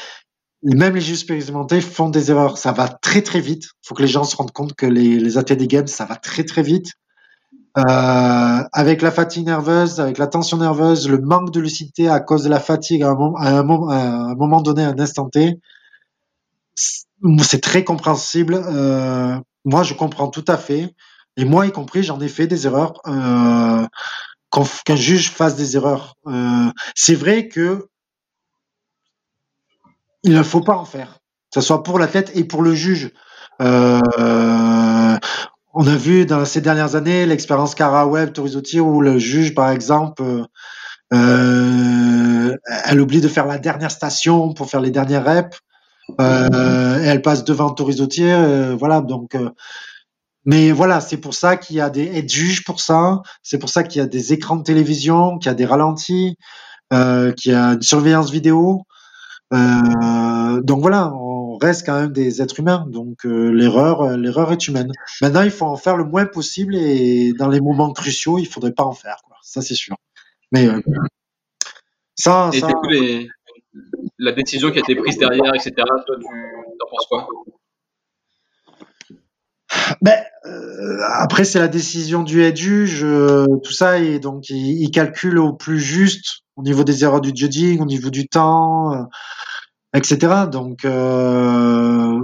Même 0.62 0.94
les 0.94 1.00
juges 1.00 1.18
expérimentés 1.18 1.80
font 1.80 2.08
des 2.08 2.30
erreurs. 2.30 2.58
Ça 2.58 2.72
va 2.72 2.88
très 2.88 3.22
très 3.22 3.40
vite. 3.40 3.64
Il 3.64 3.88
faut 3.88 3.94
que 3.94 4.02
les 4.02 4.08
gens 4.08 4.24
se 4.24 4.36
rendent 4.36 4.52
compte 4.52 4.74
que 4.74 4.86
les, 4.86 5.18
les 5.18 5.42
des 5.42 5.66
games, 5.68 5.86
ça 5.86 6.04
va 6.06 6.16
très 6.16 6.44
très 6.44 6.62
vite. 6.62 6.92
Euh, 7.78 8.62
avec 8.72 9.02
la 9.02 9.10
fatigue 9.10 9.44
nerveuse, 9.44 10.00
avec 10.00 10.16
la 10.16 10.26
tension 10.26 10.56
nerveuse, 10.56 11.08
le 11.08 11.18
manque 11.18 11.52
de 11.52 11.60
lucidité 11.60 12.08
à 12.08 12.20
cause 12.20 12.44
de 12.44 12.48
la 12.48 12.58
fatigue 12.58 13.02
à 13.02 13.10
un, 13.10 13.14
moment, 13.14 13.36
à 13.36 13.50
un, 13.50 13.68
à 13.90 14.30
un 14.30 14.34
moment 14.34 14.62
donné, 14.62 14.82
à 14.82 14.88
un 14.88 14.98
instant 14.98 15.28
T, 15.28 15.60
c'est 16.76 17.60
très 17.60 17.84
compréhensible. 17.84 18.54
Euh, 18.54 19.38
moi, 19.64 19.82
je 19.82 19.94
comprends 19.94 20.28
tout 20.28 20.44
à 20.48 20.56
fait. 20.56 20.94
Et 21.36 21.44
moi, 21.44 21.66
y 21.66 21.72
compris, 21.72 22.02
j'en 22.02 22.20
ai 22.20 22.28
fait 22.28 22.46
des 22.46 22.66
erreurs. 22.66 23.00
Euh, 23.06 23.86
Qu'un 24.86 24.96
juge 24.96 25.30
fasse 25.32 25.54
des 25.54 25.76
erreurs. 25.76 26.14
Euh, 26.26 26.70
c'est 26.94 27.14
vrai 27.14 27.48
que 27.48 27.88
il 30.22 30.32
ne 30.32 30.42
faut 30.42 30.62
pas 30.62 30.76
en 30.76 30.86
faire, 30.86 31.18
que 31.52 31.60
ce 31.60 31.60
soit 31.60 31.82
pour 31.82 31.98
l'athlète 31.98 32.32
et 32.34 32.44
pour 32.44 32.62
le 32.62 32.74
juge. 32.74 33.10
Euh, 33.60 34.00
on 35.74 35.86
a 35.86 35.96
vu 35.96 36.24
dans 36.24 36.42
ces 36.46 36.62
dernières 36.62 36.94
années 36.94 37.26
l'expérience 37.26 37.74
Cara 37.74 38.06
Web, 38.06 38.32
Torizotti, 38.32 38.80
où 38.80 39.02
le 39.02 39.18
juge, 39.18 39.54
par 39.54 39.68
exemple, 39.68 40.22
elle 41.10 42.58
oublie 42.98 43.20
de 43.20 43.28
faire 43.28 43.46
la 43.46 43.58
dernière 43.58 43.90
station 43.90 44.54
pour 44.54 44.70
faire 44.70 44.80
les 44.80 44.90
dernières 44.90 45.26
reps. 45.26 45.60
Et 46.18 47.04
elle 47.04 47.20
passe 47.20 47.44
devant 47.44 47.70
Torizotti, 47.70 48.24
voilà. 48.78 49.02
Donc, 49.02 49.36
mais 50.46 50.70
voilà, 50.70 51.00
c'est 51.00 51.16
pour 51.16 51.34
ça 51.34 51.56
qu'il 51.56 51.74
y 51.74 51.80
a 51.80 51.90
des 51.90 52.04
aides 52.04 52.30
juges 52.30 52.62
pour 52.62 52.80
ça. 52.80 53.20
C'est 53.42 53.58
pour 53.58 53.68
ça 53.68 53.82
qu'il 53.82 53.98
y 53.98 54.02
a 54.02 54.06
des 54.06 54.32
écrans 54.32 54.54
de 54.54 54.62
télévision, 54.62 55.38
qu'il 55.38 55.48
y 55.48 55.50
a 55.50 55.54
des 55.54 55.66
ralentis, 55.66 56.36
euh, 56.92 57.32
qu'il 57.32 57.50
y 57.50 57.54
a 57.54 57.72
une 57.72 57.82
surveillance 57.82 58.30
vidéo. 58.30 58.82
Euh, 59.52 60.60
donc 60.62 60.80
voilà, 60.82 61.12
on 61.14 61.58
reste 61.58 61.84
quand 61.84 62.00
même 62.00 62.12
des 62.12 62.42
êtres 62.42 62.60
humains, 62.60 62.86
donc 62.88 63.26
euh, 63.26 63.50
l'erreur, 63.50 64.16
l'erreur 64.16 64.52
est 64.52 64.68
humaine. 64.68 64.92
Maintenant, 65.20 65.42
il 65.42 65.50
faut 65.50 65.66
en 65.66 65.76
faire 65.76 65.96
le 65.96 66.04
moins 66.04 66.26
possible 66.26 66.76
et 66.76 67.32
dans 67.32 67.48
les 67.48 67.60
moments 67.60 67.92
cruciaux, 67.92 68.38
il 68.38 68.46
faudrait 68.46 68.72
pas 68.72 68.84
en 68.84 68.92
faire, 68.92 69.22
quoi. 69.24 69.36
Ça 69.42 69.62
c'est 69.62 69.74
sûr. 69.74 69.96
Mais 70.52 70.68
ça, 72.14 72.50
et 72.52 72.60
ça... 72.60 72.68
Les... 72.88 73.28
la 74.18 74.30
décision 74.30 74.70
qui 74.70 74.78
a 74.78 74.80
été 74.80 74.94
prise 74.94 75.18
derrière, 75.18 75.54
etc. 75.54 75.72
Toi, 75.76 76.16
tu 76.20 76.24
en 76.24 76.90
penses 76.90 77.06
quoi? 77.08 77.28
Ben, 80.02 80.18
euh, 80.46 80.98
après, 81.14 81.44
c'est 81.44 81.58
la 81.58 81.68
décision 81.68 82.22
du 82.22 82.42
head 82.42 82.56
juge, 82.56 83.00
tout 83.00 83.72
ça, 83.72 83.98
et 83.98 84.18
donc 84.18 84.48
il, 84.48 84.82
il, 84.82 84.90
calcule 84.90 85.38
au 85.38 85.52
plus 85.52 85.80
juste 85.80 86.42
au 86.56 86.62
niveau 86.62 86.84
des 86.84 87.04
erreurs 87.04 87.20
du 87.20 87.32
judging, 87.34 87.80
au 87.80 87.84
niveau 87.84 88.10
du 88.10 88.28
temps, 88.28 88.92
euh, 88.92 89.02
etc. 89.94 90.46
Donc, 90.50 90.84
euh, 90.84 92.20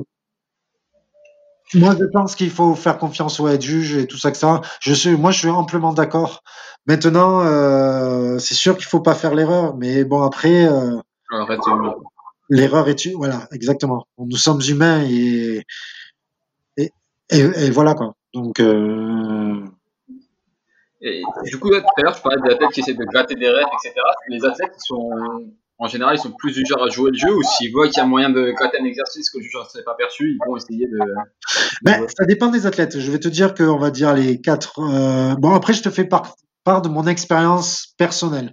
moi, 1.74 1.94
je 1.98 2.04
pense 2.12 2.34
qu'il 2.34 2.50
faut 2.50 2.74
faire 2.74 2.98
confiance 2.98 3.40
au 3.40 3.48
head 3.48 3.62
juge 3.62 3.94
et 3.94 4.06
tout 4.06 4.18
ça 4.18 4.30
que 4.30 4.36
ça. 4.36 4.60
Je 4.80 4.92
suis, 4.92 5.16
moi, 5.16 5.30
je 5.30 5.38
suis 5.38 5.48
amplement 5.48 5.92
d'accord. 5.92 6.42
Maintenant, 6.86 7.42
euh, 7.42 8.38
c'est 8.38 8.54
sûr 8.54 8.76
qu'il 8.76 8.86
faut 8.86 9.00
pas 9.00 9.14
faire 9.14 9.34
l'erreur, 9.34 9.76
mais 9.76 10.04
bon, 10.04 10.22
après, 10.22 10.66
euh, 10.66 10.98
l'erreur 12.48 12.88
est, 12.88 13.12
voilà, 13.14 13.48
exactement. 13.52 14.06
Nous 14.18 14.36
sommes 14.36 14.60
humains 14.66 15.02
et 15.04 15.64
et, 17.32 17.70
voilà 17.70 17.94
quoi. 17.94 18.14
Donc, 18.34 18.60
euh, 18.60 19.64
et 21.00 21.22
du 21.46 21.58
coup, 21.58 21.70
là, 21.70 21.80
tout 21.80 21.86
à 21.96 22.02
l'heure, 22.02 22.16
je 22.16 22.22
parlais 22.22 22.40
des 22.42 22.54
athlètes 22.54 22.70
qui 22.70 22.80
essaient 22.80 22.94
de 22.94 23.04
gratter 23.04 23.34
des 23.34 23.48
rêves, 23.48 23.66
etc. 23.82 24.00
Les 24.28 24.44
athlètes, 24.44 24.72
ils 24.76 24.86
sont, 24.86 25.10
en 25.78 25.88
général, 25.88 26.14
ils 26.16 26.20
sont 26.20 26.30
plus 26.30 26.54
du 26.54 26.64
genre 26.64 26.84
à 26.84 26.88
jouer 26.88 27.10
le 27.10 27.18
jeu 27.18 27.34
ou 27.34 27.42
s'ils 27.42 27.72
voient 27.72 27.88
qu'il 27.88 27.98
y 27.98 28.00
a 28.00 28.06
moyen 28.06 28.30
de 28.30 28.52
gratter 28.52 28.78
un 28.80 28.84
exercice 28.84 29.28
que 29.30 29.38
le 29.38 29.44
juge 29.44 29.54
ne 29.74 29.82
pas 29.82 29.94
perçu, 29.94 30.32
ils 30.32 30.38
vont 30.46 30.56
essayer 30.56 30.86
de. 30.86 30.98
Ben, 31.82 32.06
ça 32.16 32.24
dépend 32.24 32.48
des 32.48 32.66
athlètes. 32.66 33.00
Je 33.00 33.10
vais 33.10 33.18
te 33.18 33.28
dire 33.28 33.54
que, 33.54 33.64
on 33.64 33.78
va 33.78 33.90
dire 33.90 34.14
les 34.14 34.40
quatre. 34.40 34.78
Euh... 34.78 35.34
Bon, 35.34 35.52
après, 35.54 35.72
je 35.72 35.82
te 35.82 35.90
fais 35.90 36.04
part, 36.04 36.36
part 36.62 36.82
de 36.82 36.88
mon 36.88 37.06
expérience 37.08 37.94
personnelle. 37.98 38.52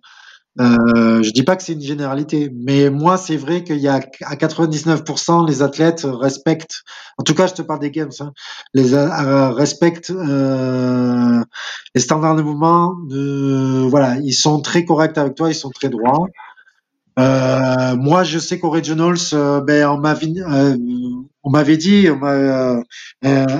Euh, 0.59 1.21
je 1.21 1.31
dis 1.31 1.43
pas 1.43 1.55
que 1.55 1.63
c'est 1.63 1.73
une 1.73 1.81
généralité, 1.81 2.51
mais 2.53 2.89
moi 2.89 3.17
c'est 3.17 3.37
vrai 3.37 3.63
qu'il 3.63 3.77
y 3.77 3.87
a 3.87 4.01
à 4.25 4.35
99% 4.35 5.47
les 5.47 5.61
athlètes 5.61 6.05
respectent. 6.05 6.83
En 7.17 7.23
tout 7.23 7.33
cas, 7.35 7.47
je 7.47 7.53
te 7.53 7.61
parle 7.61 7.79
des 7.79 7.91
games, 7.91 8.11
hein, 8.19 8.33
les 8.73 8.93
euh, 8.93 9.51
respectent 9.51 10.09
euh, 10.09 11.41
les 11.95 12.01
standards 12.01 12.35
de 12.35 12.41
mouvement. 12.41 12.95
De, 13.07 13.87
voilà, 13.89 14.17
ils 14.17 14.33
sont 14.33 14.61
très 14.61 14.85
corrects 14.85 15.17
avec 15.17 15.35
toi, 15.35 15.49
ils 15.49 15.55
sont 15.55 15.69
très 15.69 15.89
droits. 15.89 16.27
Euh, 17.19 17.95
moi, 17.97 18.23
je 18.23 18.39
sais 18.39 18.59
qu'au 18.59 18.69
Regionals, 18.69 19.17
euh, 19.33 19.59
ben, 19.61 19.87
on 19.89 19.97
m'avait, 19.97 20.27
euh, 20.37 20.77
on 21.43 21.51
dit, 21.77 22.07
on 22.09 22.83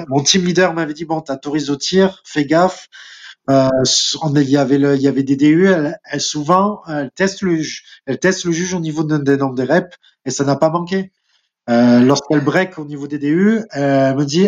mon 0.07 0.23
team 0.23 0.45
leader 0.45 0.73
m'avait 0.73 0.93
dit, 0.93 1.05
bon, 1.05 1.19
t'as 1.21 1.37
au 1.45 1.75
tir, 1.75 2.21
fais 2.25 2.45
gaffe. 2.45 2.87
Euh, 3.50 3.70
il 4.36 4.50
y 4.50 4.58
avait 4.58 4.78
le, 4.78 4.95
il 4.95 5.02
y 5.02 5.08
avait 5.08 5.24
des 5.24 5.36
DU. 5.36 5.68
Elle, 5.68 6.22
souvent, 6.22 6.82
elle 6.88 7.12
teste 7.12 7.41
le, 7.41 7.62
elle 8.06 8.20
teste 8.20 8.45
le 8.45 8.52
juge 8.52 8.74
au 8.74 8.80
niveau 8.80 9.04
des 9.04 9.38
nombres 9.38 9.56
des 9.56 9.64
reps 9.64 9.97
et 10.26 10.32
ça 10.32 10.43
n'a 10.43 10.56
pas 10.56 10.70
manqué. 10.70 11.12
Euh, 11.70 12.00
Lorsqu'elle 12.00 12.41
break 12.43 12.78
au 12.80 12.86
niveau 12.86 13.08
des 13.08 13.20
DU, 13.20 13.62
elle 13.72 14.16
me 14.16 14.26
dit 14.26 14.47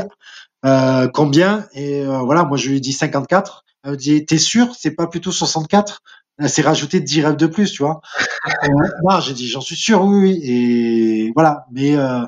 euh, 0.66 1.08
combien 1.08 1.68
et 1.74 2.02
euh, 2.02 2.20
voilà, 2.20 2.44
moi 2.44 2.58
je 2.58 2.70
lui 2.70 2.82
dis 2.82 2.94
54. 2.94 3.66
Elle 3.84 3.92
me 3.92 3.98
dit 3.98 4.26
t'es 4.26 4.38
sûr, 4.38 4.76
c'est 4.78 4.92
pas 4.92 5.08
plutôt 5.08 5.32
64 5.32 6.02
Elle 6.38 6.50
s'est 6.50 6.62
rajouté 6.62 7.00
10 7.00 7.26
reps 7.26 7.38
de 7.38 7.48
plus, 7.48 7.72
tu 7.72 7.84
vois. 7.84 8.02
non, 9.04 9.20
j'ai 9.20 9.34
dit 9.34 9.48
j'en 9.48 9.62
suis 9.62 9.76
sûr, 9.76 10.04
oui, 10.04 10.22
oui. 10.22 10.42
Et 10.44 11.32
voilà, 11.36 11.66
mais 11.72 11.96
euh, 11.96 12.22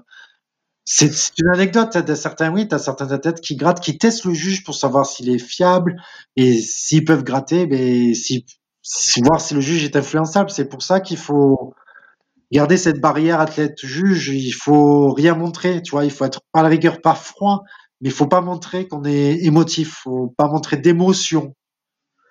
c'est 0.85 1.11
une 1.39 1.49
anecdote. 1.49 1.89
T'as 1.91 2.15
certains, 2.15 2.51
oui, 2.51 2.67
t'as 2.67 2.79
certains 2.79 3.11
athlètes 3.11 3.41
qui 3.41 3.55
grattent, 3.55 3.79
qui 3.79 3.97
testent 3.97 4.25
le 4.25 4.33
juge 4.33 4.63
pour 4.63 4.75
savoir 4.75 5.05
s'il 5.05 5.29
est 5.29 5.39
fiable 5.39 6.01
et 6.35 6.59
s'ils 6.59 7.05
peuvent 7.05 7.23
gratter, 7.23 7.67
mais 7.67 8.13
si, 8.13 8.45
si, 8.81 9.21
voir 9.21 9.39
si 9.41 9.53
le 9.53 9.61
juge 9.61 9.83
est 9.83 9.95
influençable. 9.95 10.49
C'est 10.49 10.67
pour 10.67 10.83
ça 10.83 10.99
qu'il 10.99 11.17
faut, 11.17 11.73
garder 12.53 12.77
cette 12.77 13.01
barrière 13.01 13.41
athlète-juge. 13.41 14.29
Il 14.29 14.51
faut 14.51 15.11
rien 15.11 15.35
montrer, 15.35 15.81
tu 15.81 15.91
vois. 15.91 16.05
Il 16.05 16.11
faut 16.11 16.23
être 16.23 16.41
pas 16.51 16.61
la 16.61 16.69
rigueur, 16.69 17.01
pas 17.01 17.15
froid, 17.15 17.63
mais 17.99 18.09
il 18.09 18.13
faut 18.13 18.27
pas 18.27 18.41
montrer 18.41 18.87
qu'on 18.87 19.03
est 19.03 19.43
émotif. 19.43 20.01
Faut 20.03 20.33
pas 20.37 20.47
montrer 20.47 20.77
d'émotion. 20.77 21.55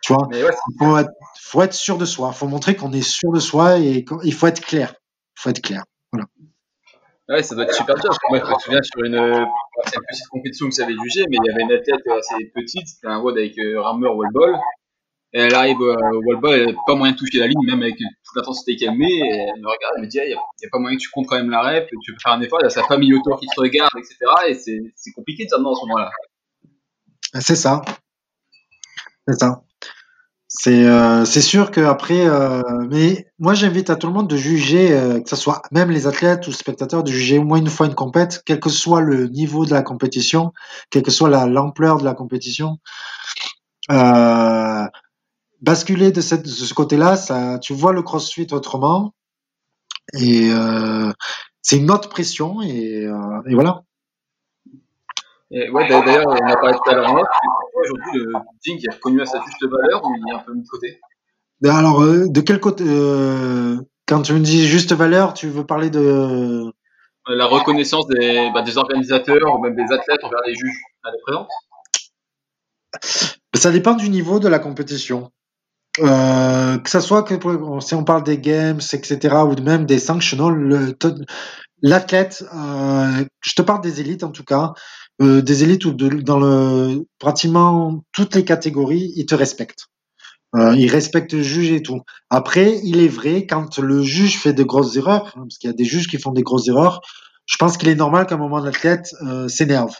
Tu 0.03 0.12
vois. 0.12 0.28
il 0.32 0.48
faut 0.78 0.96
être, 0.96 1.11
faut 1.40 1.62
être 1.62 1.74
sûr 1.74 1.98
de 1.98 2.05
soi. 2.05 2.30
Il 2.34 2.38
faut 2.38 2.48
montrer 2.48 2.76
qu'on 2.76 2.92
est 2.92 3.03
sûr 3.03 3.32
de 3.32 3.40
soi 3.40 3.78
et 3.78 4.05
il 4.24 4.34
faut 4.34 4.46
être 4.46 4.61
clair. 4.61 4.94
Il 5.36 5.42
faut 5.42 5.50
être 5.50 5.61
clair. 5.61 5.84
Voilà. 6.12 6.26
Ouais, 7.28 7.42
ça 7.42 7.54
doit 7.54 7.64
être 7.64 7.74
super 7.74 7.94
dur. 7.96 8.10
moi, 8.30 8.40
je 8.44 8.50
me 8.50 8.58
souviens 8.58 8.82
sur 8.82 9.04
une, 9.04 9.14
une 9.14 9.46
petite 10.08 10.28
compétition 10.28 10.68
que 10.68 10.74
j'avais 10.74 10.94
jugée, 10.94 11.24
mais 11.30 11.36
il 11.42 11.46
y 11.46 11.50
avait 11.50 11.62
une 11.62 11.72
athlète 11.72 12.06
assez 12.18 12.50
petite, 12.54 12.88
c'était 12.88 13.06
un 13.06 13.20
WOD 13.20 13.38
avec 13.38 13.56
euh, 13.58 13.80
rameur 13.80 14.16
wall 14.16 14.28
Et 15.32 15.40
elle 15.40 15.54
arrive 15.54 15.80
au 15.80 15.94
wall 16.26 16.40
ball, 16.40 16.58
elle 16.58 16.74
n'a 16.74 16.80
pas 16.84 16.96
moyen 16.96 17.12
de 17.12 17.18
toucher 17.18 17.38
la 17.38 17.46
ligne, 17.46 17.64
même 17.64 17.80
avec 17.82 17.96
toute 17.96 18.36
l'intensité 18.36 18.76
qu'elle 18.76 18.96
met. 18.96 19.06
Et 19.06 19.46
elle 19.54 19.60
me 19.60 19.68
regarde, 19.68 19.94
elle 19.96 20.02
me 20.02 20.08
dit, 20.08 20.18
il 20.18 20.28
n'y 20.28 20.34
a, 20.34 20.70
pas 20.70 20.78
moyen 20.78 20.96
que 20.96 21.02
tu 21.02 21.10
comptes 21.10 21.26
quand 21.28 21.36
même 21.36 21.50
la 21.50 21.62
rep, 21.62 21.88
tu 22.02 22.12
peux 22.12 22.18
faire 22.20 22.32
un 22.32 22.40
effort, 22.40 22.58
il 22.60 22.64
y 22.64 22.66
a 22.66 22.70
sa 22.70 22.82
famille 22.84 23.14
autour 23.14 23.38
qui 23.38 23.46
te 23.46 23.60
regarde, 23.60 23.92
etc. 23.96 24.16
Et 24.48 24.54
c'est 24.54 25.12
compliqué 25.12 25.44
de 25.44 25.48
dire 25.48 25.60
non 25.60 25.72
à 25.72 25.74
ce 25.76 25.86
moment-là. 25.86 26.10
C'est 27.40 27.56
ça. 27.56 27.82
C'est 29.28 29.38
ça. 29.38 29.62
C'est 30.55 30.84
euh, 30.86 31.24
c'est 31.24 31.40
sûr 31.40 31.70
que 31.70 31.80
après, 31.80 32.26
euh, 32.26 32.61
mais 32.90 33.26
moi 33.38 33.55
j'invite 33.55 33.88
à 33.88 33.96
tout 33.96 34.07
le 34.07 34.12
monde 34.12 34.28
de 34.28 34.36
juger, 34.36 34.92
euh, 34.92 35.18
que 35.18 35.28
ce 35.30 35.34
soit 35.34 35.62
même 35.70 35.90
les 35.90 36.07
athlètes 36.07 36.46
ou 36.46 36.53
spectateurs, 36.53 37.03
de 37.03 37.11
juger 37.11 37.38
au 37.38 37.44
moins 37.44 37.57
une 37.57 37.70
fois 37.70 37.86
une 37.86 37.94
compète, 37.94 38.42
quel 38.44 38.61
que 38.61 38.68
soit 38.68 39.00
le 39.00 39.28
niveau 39.28 39.64
de 39.64 39.70
la 39.70 39.80
compétition, 39.80 40.53
quelle 40.90 41.05
que 41.05 41.11
soit 41.11 41.30
la 41.30 41.46
l'ampleur 41.46 41.96
de 41.96 42.05
la 42.05 42.12
compétition. 42.12 42.76
Euh, 43.90 44.86
basculer 45.62 46.12
de, 46.12 46.20
cette, 46.20 46.46
ce 46.46 46.74
côté-là, 46.74 47.16
ça, 47.16 47.59
tu 47.59 47.72
vois 47.72 47.94
le 47.94 48.03
CrossFit 48.03 48.48
autrement, 48.53 49.14
et 50.12 50.50
c'est 51.62 51.78
une 51.78 51.90
autre 51.90 52.11
pression, 52.11 52.61
et, 52.61 53.07
voilà. 53.50 53.82
Ouais, 55.50 55.88
d'ailleurs, 55.88 56.26
on 56.26 56.46
a 56.46 56.57
parlé 56.57 56.74
tout 56.74 56.90
à 56.90 56.94
l'heure 56.94 57.24
aujourd'hui 57.82 58.20
le 58.20 58.32
Jing 58.64 58.80
est 58.84 58.94
reconnu 58.94 59.20
à 59.20 59.26
sa 59.26 59.40
juste 59.44 59.64
valeur 59.64 60.04
ou 60.04 60.14
il 60.16 60.32
est 60.32 60.36
un 60.36 60.40
peu 60.40 60.54
mis 60.54 60.62
de 60.62 60.68
côté? 60.68 61.00
Ben 61.60 61.76
Alors, 61.76 62.02
euh, 62.02 62.26
de 62.28 62.40
quel 62.40 62.60
côté 62.60 62.84
euh, 62.86 63.76
Quand 64.06 64.22
tu 64.22 64.32
me 64.32 64.40
dis 64.40 64.66
juste 64.66 64.92
valeur, 64.92 65.34
tu 65.34 65.48
veux 65.48 65.64
parler 65.64 65.90
de 65.90 66.00
euh, 66.00 66.72
la 67.28 67.46
reconnaissance 67.46 68.06
des, 68.08 68.50
bah, 68.52 68.62
des 68.62 68.78
organisateurs 68.78 69.54
ou 69.54 69.62
même 69.62 69.76
des 69.76 69.92
athlètes 69.92 70.24
envers 70.24 70.40
les 70.46 70.54
juges. 70.54 70.82
Elle 71.04 71.14
est 71.14 71.22
présente? 71.22 71.48
Ça 73.54 73.70
dépend 73.70 73.94
du 73.94 74.08
niveau 74.10 74.40
de 74.40 74.48
la 74.48 74.58
compétition. 74.58 75.30
Euh, 75.98 76.78
que 76.78 76.88
ça 76.88 77.00
soit 77.00 77.22
que 77.22 77.34
si 77.80 77.94
on 77.94 78.04
parle 78.04 78.24
des 78.24 78.38
games, 78.38 78.80
etc., 78.92 79.36
ou 79.44 79.54
même 79.62 79.84
des 79.84 79.98
sanctionals, 79.98 80.94
l'athlète, 81.82 82.44
euh, 82.54 83.24
je 83.40 83.54
te 83.54 83.62
parle 83.62 83.82
des 83.82 84.00
élites 84.00 84.24
en 84.24 84.30
tout 84.30 84.44
cas, 84.44 84.72
euh, 85.22 85.42
des 85.42 85.62
élites 85.62 85.84
ou 85.84 85.92
dans 85.92 87.04
pratiquement 87.18 88.02
toutes 88.12 88.34
les 88.34 88.44
catégories, 88.44 89.12
ils 89.16 89.26
te 89.26 89.34
respectent. 89.34 89.86
Euh, 90.54 90.74
ils 90.76 90.90
respectent 90.90 91.32
le 91.32 91.42
juge 91.42 91.70
et 91.72 91.82
tout. 91.82 92.00
Après, 92.28 92.78
il 92.84 93.00
est 93.00 93.08
vrai 93.08 93.46
quand 93.46 93.78
le 93.78 94.02
juge 94.02 94.38
fait 94.38 94.52
de 94.52 94.62
grosses 94.62 94.96
erreurs, 94.96 95.32
hein, 95.36 95.42
parce 95.42 95.58
qu'il 95.58 95.70
y 95.70 95.72
a 95.72 95.76
des 95.76 95.84
juges 95.84 96.08
qui 96.08 96.18
font 96.18 96.32
des 96.32 96.42
grosses 96.42 96.68
erreurs. 96.68 97.00
Je 97.46 97.56
pense 97.56 97.76
qu'il 97.76 97.88
est 97.88 97.94
normal 97.94 98.26
qu'à 98.26 98.34
un 98.34 98.38
moment 98.38 98.58
l'athlète 98.58 99.14
euh, 99.22 99.48
s'énerve, 99.48 99.94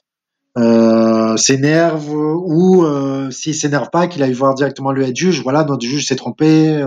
s'énerve 1.37 2.11
ou 2.11 2.85
s'il 3.31 3.55
s'énerve 3.55 3.89
pas, 3.91 4.07
qu'il 4.07 4.23
aille 4.23 4.35
voir 4.35 4.55
directement 4.55 4.93
le 4.93 5.15
juge. 5.15 5.43
Voilà, 5.43 5.65
notre 5.65 5.87
juge 5.87 6.07
s'est 6.07 6.17
trompé. 6.17 6.85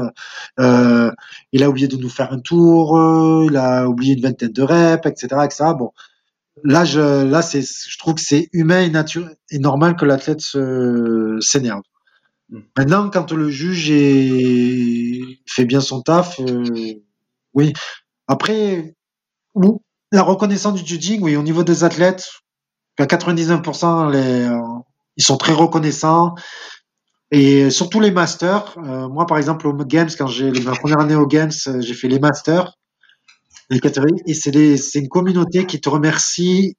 Il 0.60 1.64
a 1.64 1.70
oublié 1.70 1.88
de 1.88 1.98
nous 1.98 2.10
faire 2.10 2.32
un 2.32 2.40
tour. 2.40 3.00
il 3.50 3.58
a 3.58 3.88
oublié 3.88 4.14
une 4.14 4.22
vingtaine 4.22 4.52
de 4.52 4.62
reps, 4.62 5.08
etc., 5.08 5.42
etc. 5.44 5.72
Bon, 5.78 5.92
là, 6.64 6.86
je, 6.86 7.24
là, 7.24 7.42
c'est, 7.42 7.62
je 7.62 7.98
trouve 7.98 8.16
que 8.16 8.22
c'est 8.22 8.50
humain 8.54 8.82
et 8.82 8.90
naturel 8.90 9.36
et 9.50 9.60
normal 9.60 9.96
que 9.96 10.06
l'athlète 10.06 10.42
se, 10.42 11.38
s'énerve. 11.42 11.82
Mm. 12.50 12.60
Maintenant, 12.78 13.10
quand 13.10 13.32
le 13.32 13.50
juge 13.50 13.92
est, 13.92 15.22
fait 15.48 15.66
bien 15.66 15.82
son 15.82 16.02
taf, 16.02 16.40
euh, 16.40 16.64
oui. 17.54 17.74
Après, 18.28 18.96
la 20.12 20.24
reconnaissance 20.24 20.82
du 20.82 20.88
judging, 20.88 21.22
oui, 21.22 21.36
au 21.36 21.44
niveau 21.44 21.64
des 21.64 21.84
athlètes, 21.84 22.30
à 22.98 23.06
99%, 23.06 24.12
les, 24.12 24.46
euh, 24.46 24.60
ils 25.18 25.24
sont 25.24 25.38
très 25.38 25.54
reconnaissants. 25.54 26.36
Et 27.32 27.70
surtout 27.70 28.00
les 28.00 28.12
masters. 28.12 28.78
Euh, 28.78 29.10
moi, 29.10 29.26
par 29.26 29.38
exemple, 29.38 29.68
au 29.68 29.74
Games, 29.74 30.10
quand 30.18 30.28
j'ai 30.28 30.52
ma 30.52 30.72
première 30.72 31.00
année 31.00 31.16
au 31.16 31.28
Games, 31.28 31.52
j'ai 31.80 31.94
fait 31.94 32.08
les 32.08 32.20
masters 32.20 32.78
et 33.70 34.34
c'est 34.34 35.00
une 35.00 35.10
communauté 35.10 35.66
qui 35.66 35.82
te 35.82 35.90
remercie 35.90 36.76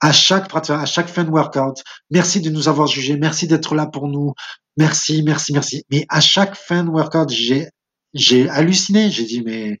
à 0.00 0.12
chaque 0.12 0.48
à 0.54 0.86
chaque 0.86 1.08
fin 1.08 1.24
de 1.24 1.30
workout. 1.30 1.82
Merci 2.10 2.40
de 2.40 2.50
nous 2.50 2.68
avoir 2.68 2.86
jugés, 2.86 3.16
merci 3.16 3.46
d'être 3.46 3.74
là 3.74 3.86
pour 3.86 4.08
nous, 4.08 4.34
merci, 4.76 5.22
merci, 5.22 5.52
merci. 5.52 5.84
Mais 5.90 6.06
à 6.08 6.20
chaque 6.20 6.56
fin 6.56 6.84
de 6.84 6.90
workout, 6.90 7.30
j'ai 7.30 7.68
j'ai 8.14 8.48
halluciné. 8.48 9.10
J'ai 9.10 9.24
dit 9.24 9.42
mais 9.42 9.80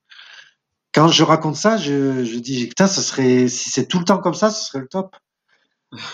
quand 0.92 1.08
je 1.08 1.22
raconte 1.22 1.56
ça, 1.56 1.76
je, 1.76 2.24
je 2.24 2.38
dis 2.38 2.66
putain, 2.66 2.86
ce 2.86 3.02
serait 3.02 3.48
si 3.48 3.70
c'est 3.70 3.86
tout 3.86 3.98
le 3.98 4.04
temps 4.04 4.18
comme 4.18 4.34
ça, 4.34 4.50
ce 4.50 4.64
serait 4.64 4.80
le 4.80 4.88
top. 4.88 5.16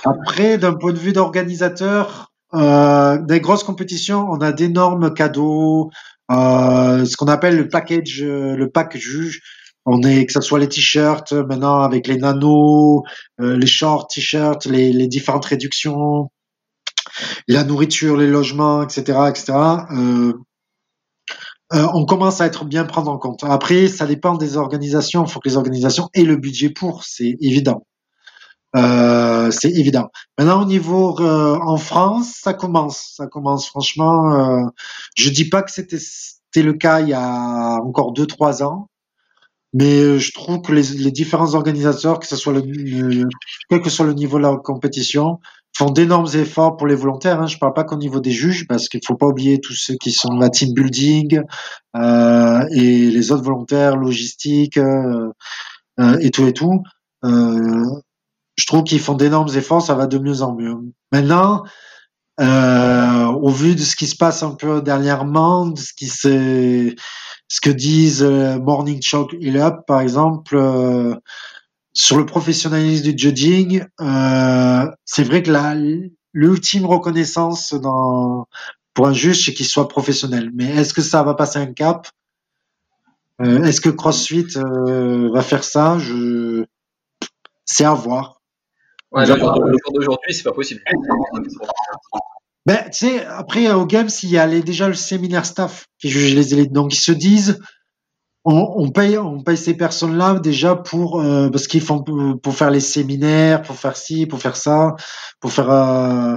Après, 0.04 0.58
d'un 0.58 0.74
point 0.74 0.92
de 0.92 0.98
vue 0.98 1.12
d'organisateur, 1.12 2.32
euh, 2.54 3.18
des 3.18 3.40
grosses 3.40 3.64
compétitions, 3.64 4.28
on 4.30 4.40
a 4.40 4.52
d'énormes 4.52 5.12
cadeaux, 5.12 5.90
euh, 6.30 7.04
ce 7.04 7.16
qu'on 7.16 7.26
appelle 7.26 7.56
le 7.56 7.68
package, 7.68 8.22
le 8.22 8.70
pack 8.70 8.96
juge. 8.96 9.40
On 9.86 10.02
est 10.02 10.26
que 10.26 10.32
ce 10.32 10.40
soit 10.40 10.58
les 10.58 10.68
t-shirts 10.68 11.32
maintenant 11.32 11.80
avec 11.80 12.06
les 12.06 12.16
nanos, 12.16 13.02
euh, 13.40 13.56
les 13.56 13.66
shorts 13.66 14.08
t-shirts, 14.08 14.66
les, 14.66 14.92
les, 14.92 15.08
différentes 15.08 15.44
réductions, 15.44 16.30
la 17.48 17.64
nourriture, 17.64 18.16
les 18.16 18.26
logements, 18.26 18.82
etc., 18.82 19.18
etc. 19.28 19.52
Euh, 19.92 20.32
euh, 21.72 21.86
on 21.94 22.04
commence 22.04 22.40
à 22.40 22.46
être 22.46 22.64
bien 22.64 22.84
prendre 22.84 23.10
en 23.10 23.18
compte. 23.18 23.42
Après, 23.44 23.88
ça 23.88 24.06
dépend 24.06 24.36
des 24.36 24.56
organisations. 24.56 25.24
Il 25.24 25.30
faut 25.30 25.40
que 25.40 25.48
les 25.48 25.56
organisations 25.56 26.08
aient 26.14 26.24
le 26.24 26.36
budget 26.36 26.70
pour, 26.70 27.04
c'est 27.04 27.36
évident. 27.40 27.86
Euh, 28.76 29.50
c'est 29.50 29.70
évident. 29.70 30.10
Maintenant, 30.38 30.62
au 30.62 30.66
niveau 30.66 31.18
euh, 31.20 31.58
en 31.62 31.76
France, 31.76 32.38
ça 32.42 32.54
commence, 32.54 33.14
ça 33.16 33.26
commence. 33.26 33.68
Franchement, 33.68 34.70
je 35.16 35.30
dis 35.30 35.48
pas 35.48 35.62
que 35.62 35.70
c'était 35.72 36.62
le 36.62 36.74
cas 36.74 37.00
il 37.00 37.08
y 37.08 37.14
a 37.14 37.78
encore 37.82 38.12
deux 38.12 38.26
trois 38.26 38.62
ans, 38.62 38.88
mais 39.74 40.00
euh, 40.00 40.18
je 40.18 40.32
trouve 40.32 40.62
que 40.62 40.72
les, 40.72 40.82
les 40.82 41.10
différents 41.10 41.54
organisateurs, 41.54 42.20
que 42.20 42.26
ce 42.26 42.36
soit 42.36 42.52
le, 42.52 43.28
quel 43.68 43.82
que 43.82 43.90
soit 43.90 44.06
le 44.06 44.14
niveau 44.14 44.38
de 44.38 44.44
la 44.44 44.56
compétition, 44.56 45.40
font 45.76 45.90
d'énormes 45.90 46.28
efforts 46.34 46.76
pour 46.76 46.86
les 46.86 46.94
volontaires. 46.94 47.42
Hein. 47.42 47.46
Je 47.46 47.58
parle 47.58 47.74
pas 47.74 47.84
qu'au 47.84 47.96
niveau 47.96 48.20
des 48.20 48.30
juges, 48.30 48.66
parce 48.68 48.88
qu'il 48.88 49.00
faut 49.04 49.16
pas 49.16 49.26
oublier 49.26 49.60
tous 49.60 49.74
ceux 49.74 49.94
qui 49.94 50.12
sont 50.12 50.32
la 50.36 50.48
team 50.48 50.72
building 50.72 51.42
euh, 51.96 52.64
et 52.70 53.10
les 53.10 53.32
autres 53.32 53.42
volontaires, 53.42 53.96
logistique 53.96 54.78
euh, 54.78 55.32
euh, 55.98 56.18
et 56.20 56.30
tout 56.30 56.46
et 56.46 56.52
tout. 56.52 56.82
Euh, 57.24 57.84
je 58.56 58.66
trouve 58.66 58.84
qu'ils 58.84 59.00
font 59.00 59.14
d'énormes 59.14 59.54
efforts, 59.56 59.82
ça 59.82 59.94
va 59.94 60.06
de 60.06 60.18
mieux 60.18 60.42
en 60.42 60.54
mieux. 60.54 60.76
Maintenant, 61.10 61.64
euh, 62.40 63.26
au 63.26 63.50
vu 63.50 63.74
de 63.74 63.82
ce 63.82 63.96
qui 63.96 64.06
se 64.06 64.16
passe 64.16 64.42
un 64.42 64.52
peu 64.52 64.82
dernièrement, 64.82 65.66
de 65.66 65.78
ce 65.78 65.92
qui 65.94 66.06
ce 67.48 67.60
que 67.60 67.70
disent 67.70 68.22
euh, 68.22 68.58
Morning 68.58 69.00
Shock 69.00 69.36
et 69.40 69.56
Up, 69.60 69.80
par 69.86 70.00
exemple, 70.00 70.56
euh, 70.56 71.14
sur 71.92 72.16
le 72.16 72.26
professionnalisme 72.26 73.12
du 73.12 73.14
judging, 73.16 73.86
euh, 74.00 74.90
c'est 75.04 75.22
vrai 75.22 75.42
que 75.42 75.52
l'ultime 76.32 76.86
reconnaissance 76.86 77.72
dans, 77.74 78.48
pour 78.94 79.06
un 79.06 79.12
juge, 79.12 79.44
c'est 79.44 79.54
qu'il 79.54 79.66
soit 79.66 79.88
professionnel. 79.88 80.50
Mais 80.54 80.66
est-ce 80.66 80.94
que 80.94 81.02
ça 81.02 81.22
va 81.22 81.34
passer 81.34 81.58
un 81.58 81.72
cap? 81.72 82.08
Est-ce 83.40 83.80
que 83.80 83.88
CrossFit 83.88 84.46
va 85.32 85.42
faire 85.42 85.64
ça? 85.64 85.98
Je... 85.98 86.64
C'est 87.64 87.84
à 87.84 87.92
voir. 87.92 88.33
Ouais, 89.14 89.26
le 89.26 89.36
jour 89.36 89.92
d'aujourd'hui, 89.94 90.34
c'est 90.34 90.42
pas 90.42 90.52
possible. 90.52 90.82
Ben, 92.66 92.82
tu 92.84 93.06
sais, 93.06 93.26
après, 93.26 93.70
au 93.72 93.84
Games, 93.84 94.08
il 94.22 94.30
y 94.30 94.38
a 94.38 94.48
déjà 94.62 94.88
le 94.88 94.94
séminaire 94.94 95.44
staff 95.44 95.86
qui 95.98 96.08
juge 96.08 96.34
les 96.34 96.54
élites. 96.54 96.72
Donc, 96.72 96.94
ils 96.94 96.98
se 96.98 97.12
disent, 97.12 97.60
on, 98.46 98.72
on 98.76 98.90
paye, 98.90 99.18
on 99.18 99.42
paye 99.42 99.58
ces 99.58 99.76
personnes-là 99.76 100.38
déjà 100.40 100.74
pour, 100.74 101.20
euh, 101.20 101.50
parce 101.50 101.66
qu'ils 101.66 101.82
font, 101.82 102.02
pour 102.02 102.54
faire 102.54 102.70
les 102.70 102.80
séminaires, 102.80 103.60
pour 103.60 103.76
faire 103.76 103.98
ci, 103.98 104.24
pour 104.24 104.38
faire 104.38 104.56
ça, 104.56 104.96
pour 105.40 105.52
faire, 105.52 105.70
euh, 105.70 106.36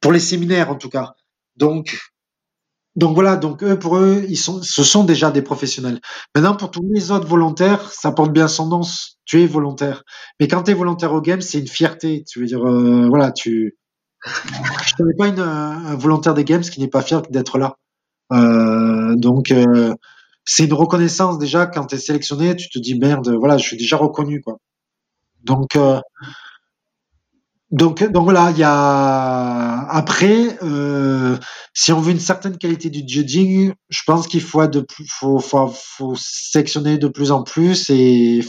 pour 0.00 0.12
les 0.12 0.18
séminaires, 0.18 0.70
en 0.70 0.76
tout 0.76 0.88
cas. 0.88 1.12
Donc, 1.56 1.98
donc 2.96 3.14
voilà, 3.14 3.36
donc 3.36 3.62
eux, 3.62 3.78
pour 3.78 3.98
eux, 3.98 4.24
ils 4.28 4.36
sont, 4.36 4.62
ce 4.62 4.82
sont 4.82 5.04
déjà 5.04 5.30
des 5.30 5.42
professionnels. 5.42 6.00
Maintenant, 6.34 6.56
pour 6.56 6.70
tous 6.70 6.84
les 6.92 7.12
autres 7.12 7.26
volontaires, 7.26 7.90
ça 7.92 8.10
porte 8.10 8.32
bien 8.32 8.48
son 8.48 8.66
nom. 8.66 8.80
Tu 9.24 9.42
es 9.42 9.46
volontaire. 9.46 10.02
Mais 10.40 10.48
quand 10.48 10.64
tu 10.64 10.72
es 10.72 10.74
volontaire 10.74 11.12
au 11.12 11.20
Games, 11.20 11.40
c'est 11.40 11.60
une 11.60 11.68
fierté. 11.68 12.24
Tu 12.28 12.40
veux 12.40 12.46
dire, 12.46 12.66
euh, 12.66 13.06
voilà, 13.08 13.30
tu, 13.30 13.76
je 14.26 14.94
connais 14.96 15.14
pas 15.16 15.28
un 15.28 15.94
volontaire 15.94 16.34
des 16.34 16.44
Games 16.44 16.62
qui 16.62 16.80
n'est 16.80 16.88
pas 16.88 17.02
fier 17.02 17.22
d'être 17.22 17.58
là. 17.58 17.76
Euh, 18.32 19.14
donc, 19.16 19.52
euh, 19.52 19.94
c'est 20.44 20.64
une 20.64 20.74
reconnaissance 20.74 21.38
déjà 21.38 21.66
quand 21.66 21.86
tu 21.86 21.94
es 21.94 21.98
sélectionné, 21.98 22.56
tu 22.56 22.68
te 22.70 22.78
dis 22.78 22.98
merde, 22.98 23.28
voilà, 23.38 23.56
je 23.56 23.64
suis 23.64 23.76
déjà 23.76 23.96
reconnu 23.96 24.40
quoi. 24.40 24.58
Donc 25.42 25.76
donc 27.70 28.02
donc 28.10 28.24
voilà, 28.24 28.50
il 28.50 28.58
y 28.58 28.64
a 28.64 29.86
après 29.90 30.58
euh, 30.62 31.36
si 31.72 31.92
on 31.92 32.00
veut 32.00 32.12
une 32.12 32.20
certaine 32.20 32.58
qualité 32.58 32.90
du 32.90 33.02
judging, 33.06 33.72
je 33.88 34.00
pense 34.06 34.26
qu'il 34.26 34.42
faut 34.42 34.62
faut, 35.08 35.38
faut 35.38 35.68
faut 35.68 36.14
sélectionner 36.16 36.98
de 36.98 37.08
plus 37.08 37.30
en 37.30 37.42
plus 37.42 37.90
et 37.90 38.40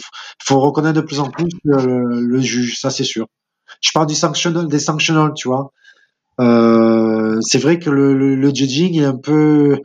faut 0.43 0.59
reconnaître 0.59 0.95
de 0.95 1.05
plus 1.05 1.19
en 1.19 1.29
plus 1.29 1.49
le, 1.63 2.39
juge, 2.41 2.79
ça 2.79 2.89
c'est 2.89 3.03
sûr. 3.03 3.27
Je 3.81 3.91
parle 3.93 4.07
du 4.07 4.15
sanctional 4.15 4.67
des 4.67 4.79
sanctionals, 4.79 5.33
tu 5.35 5.47
vois. 5.47 5.71
Euh, 6.39 7.39
c'est 7.41 7.59
vrai 7.59 7.79
que 7.79 7.89
le, 7.89 8.15
le, 8.17 8.35
le 8.35 8.53
judging 8.53 8.99
est 8.99 9.05
un 9.05 9.17
peu 9.17 9.81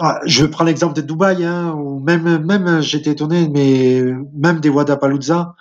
ah, 0.00 0.20
je 0.24 0.46
prends 0.46 0.64
l'exemple 0.64 0.94
de 0.94 1.02
Dubaï, 1.02 1.44
hein, 1.44 1.72
ou 1.72 2.00
même, 2.00 2.44
même 2.44 2.80
j'étais 2.80 3.10
étonné, 3.10 3.48
mais 3.48 4.02
même 4.34 4.60
des 4.60 4.70
Wadapalooza, 4.70 5.54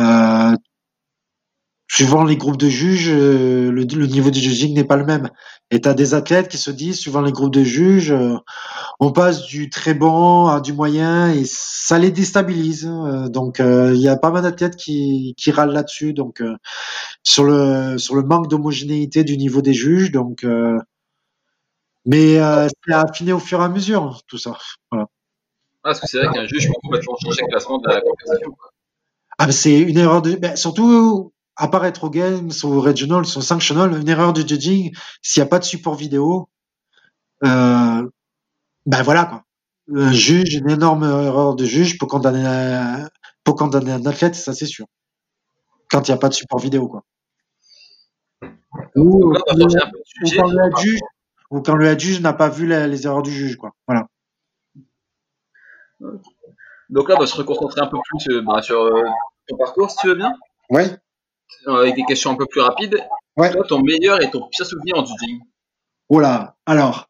euh, 0.00 0.54
suivant 1.92 2.24
les 2.24 2.36
groupes 2.36 2.56
de 2.56 2.68
juges, 2.68 3.10
euh, 3.10 3.70
le, 3.70 3.84
niveau 3.84 4.30
du 4.30 4.40
judging 4.40 4.74
n'est 4.74 4.84
pas 4.84 4.96
le 4.96 5.04
même. 5.04 5.30
Et 5.70 5.80
tu 5.80 5.88
as 5.88 5.94
des 5.94 6.14
athlètes 6.14 6.48
qui 6.48 6.58
se 6.58 6.70
disent, 6.70 6.98
suivant 6.98 7.20
les 7.20 7.32
groupes 7.32 7.52
de 7.52 7.64
juges, 7.64 8.12
euh, 8.12 8.36
on 9.00 9.12
passe 9.12 9.42
du 9.42 9.68
très 9.70 9.94
bon 9.94 10.46
à 10.46 10.60
du 10.60 10.72
moyen 10.72 11.32
et 11.32 11.44
ça 11.44 11.98
les 11.98 12.10
déstabilise. 12.10 12.86
Hein. 12.86 13.28
donc 13.28 13.58
il 13.60 14.00
y 14.00 14.08
a 14.08 14.16
pas 14.16 14.30
mal 14.30 14.42
d'athlètes 14.42 14.76
qui, 14.76 15.34
qui 15.36 15.50
râlent 15.50 15.72
là-dessus. 15.72 16.12
Donc 16.12 16.42
sur 17.22 17.44
le 17.44 17.98
sur 17.98 18.14
le 18.14 18.22
manque 18.22 18.48
d'homogénéité 18.48 19.24
du 19.24 19.36
niveau 19.36 19.60
des 19.60 19.74
juges. 19.74 20.12
Donc 20.12 20.44
mais 22.04 22.38
euh, 22.38 22.68
c'est 22.84 22.94
affiné 22.94 23.32
au 23.32 23.38
fur 23.38 23.60
et 23.60 23.64
à 23.64 23.68
mesure, 23.68 24.22
tout 24.26 24.38
ça. 24.38 24.56
Voilà. 24.90 25.06
Ah, 25.84 25.90
parce 25.90 26.00
que 26.00 26.06
c'est 26.06 26.18
vrai 26.18 26.32
qu'un 26.32 26.46
juge 26.46 26.66
peut 26.68 26.74
complètement 26.82 27.16
changer 27.22 27.42
le 27.42 27.48
classement 27.48 27.78
de 27.78 27.88
la 27.88 28.00
compétition. 28.00 28.56
Ah, 29.38 29.50
c'est 29.50 29.78
une 29.78 29.98
erreur 29.98 30.22
de. 30.22 30.34
Ben, 30.34 30.56
surtout, 30.56 31.31
apparaître 31.56 32.04
au 32.04 32.10
Games, 32.10 32.50
au 32.64 32.80
Regional, 32.80 33.20
au 33.20 33.24
Sanctional, 33.24 34.00
une 34.00 34.08
erreur 34.08 34.32
de 34.32 34.46
judging, 34.46 34.94
s'il 35.22 35.42
n'y 35.42 35.46
a 35.46 35.48
pas 35.48 35.58
de 35.58 35.64
support 35.64 35.94
vidéo, 35.94 36.48
euh, 37.44 38.08
ben 38.86 39.02
voilà 39.02 39.24
quoi. 39.26 39.44
Un 39.94 40.12
juge, 40.12 40.54
une 40.54 40.70
énorme 40.70 41.04
erreur 41.04 41.54
de 41.54 41.64
juge 41.64 41.98
peut 41.98 42.06
condamner, 42.06 42.46
un, 42.46 43.08
peut 43.44 43.52
condamner 43.52 43.92
un 43.92 44.06
athlète, 44.06 44.34
ça 44.34 44.52
c'est 44.52 44.66
sûr. 44.66 44.86
Quand 45.90 46.08
il 46.08 46.10
n'y 46.10 46.14
a 46.14 46.18
pas 46.18 46.28
de 46.28 46.34
support 46.34 46.60
vidéo 46.60 46.88
quoi. 46.88 47.04
Ou, 48.96 49.34
quand 49.46 49.54
le 49.56 49.68
juge, 50.78 51.00
ou 51.50 51.60
quand 51.60 51.74
le 51.74 51.98
juge 51.98 52.20
n'a 52.20 52.32
pas 52.32 52.48
vu 52.48 52.66
les, 52.66 53.06
erreurs 53.06 53.22
du 53.22 53.30
juge, 53.30 53.56
quoi. 53.56 53.72
Voilà. 53.86 54.06
Donc 56.88 57.08
là, 57.08 57.16
on 57.16 57.20
va 57.20 57.26
se 57.26 57.36
reconcentrer 57.36 57.80
un 57.80 57.86
peu 57.86 57.98
plus 58.02 58.34
euh, 58.34 58.42
bah, 58.42 58.62
sur 58.62 58.80
euh, 58.80 59.04
ton 59.48 59.56
parcours, 59.56 59.90
si 59.90 59.98
tu 59.98 60.08
veux 60.08 60.14
bien. 60.14 60.32
Oui. 60.70 60.84
Euh, 61.68 61.82
avec 61.82 61.94
des 61.94 62.04
questions 62.04 62.30
un 62.30 62.34
peu 62.34 62.46
plus 62.46 62.60
rapides. 62.60 62.98
Ouais. 63.36 63.52
Toi, 63.52 63.64
ton 63.68 63.82
meilleur 63.82 64.22
et 64.22 64.30
ton 64.30 64.48
pire 64.48 64.66
souvenir 64.66 64.98
en 64.98 65.04
judging 65.04 65.40
Voilà. 66.08 66.56
Alors, 66.66 67.08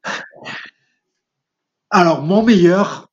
alors 1.90 2.22
mon 2.22 2.42
meilleur, 2.42 3.08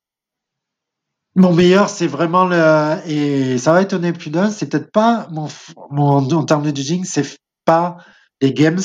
mon 1.34 1.52
meilleur, 1.52 1.88
c'est 1.88 2.06
vraiment 2.06 2.44
le 2.44 2.98
et 3.06 3.58
ça 3.58 3.72
va 3.72 3.82
étonner 3.82 4.12
plus 4.12 4.30
d'un. 4.30 4.50
C'est 4.50 4.68
peut-être 4.68 4.92
pas 4.92 5.26
mon, 5.30 5.48
mon 5.90 6.30
en 6.30 6.44
termes 6.44 6.62
de 6.62 6.76
judging, 6.76 7.04
c'est 7.04 7.38
pas 7.64 7.96
les 8.40 8.52
games 8.52 8.80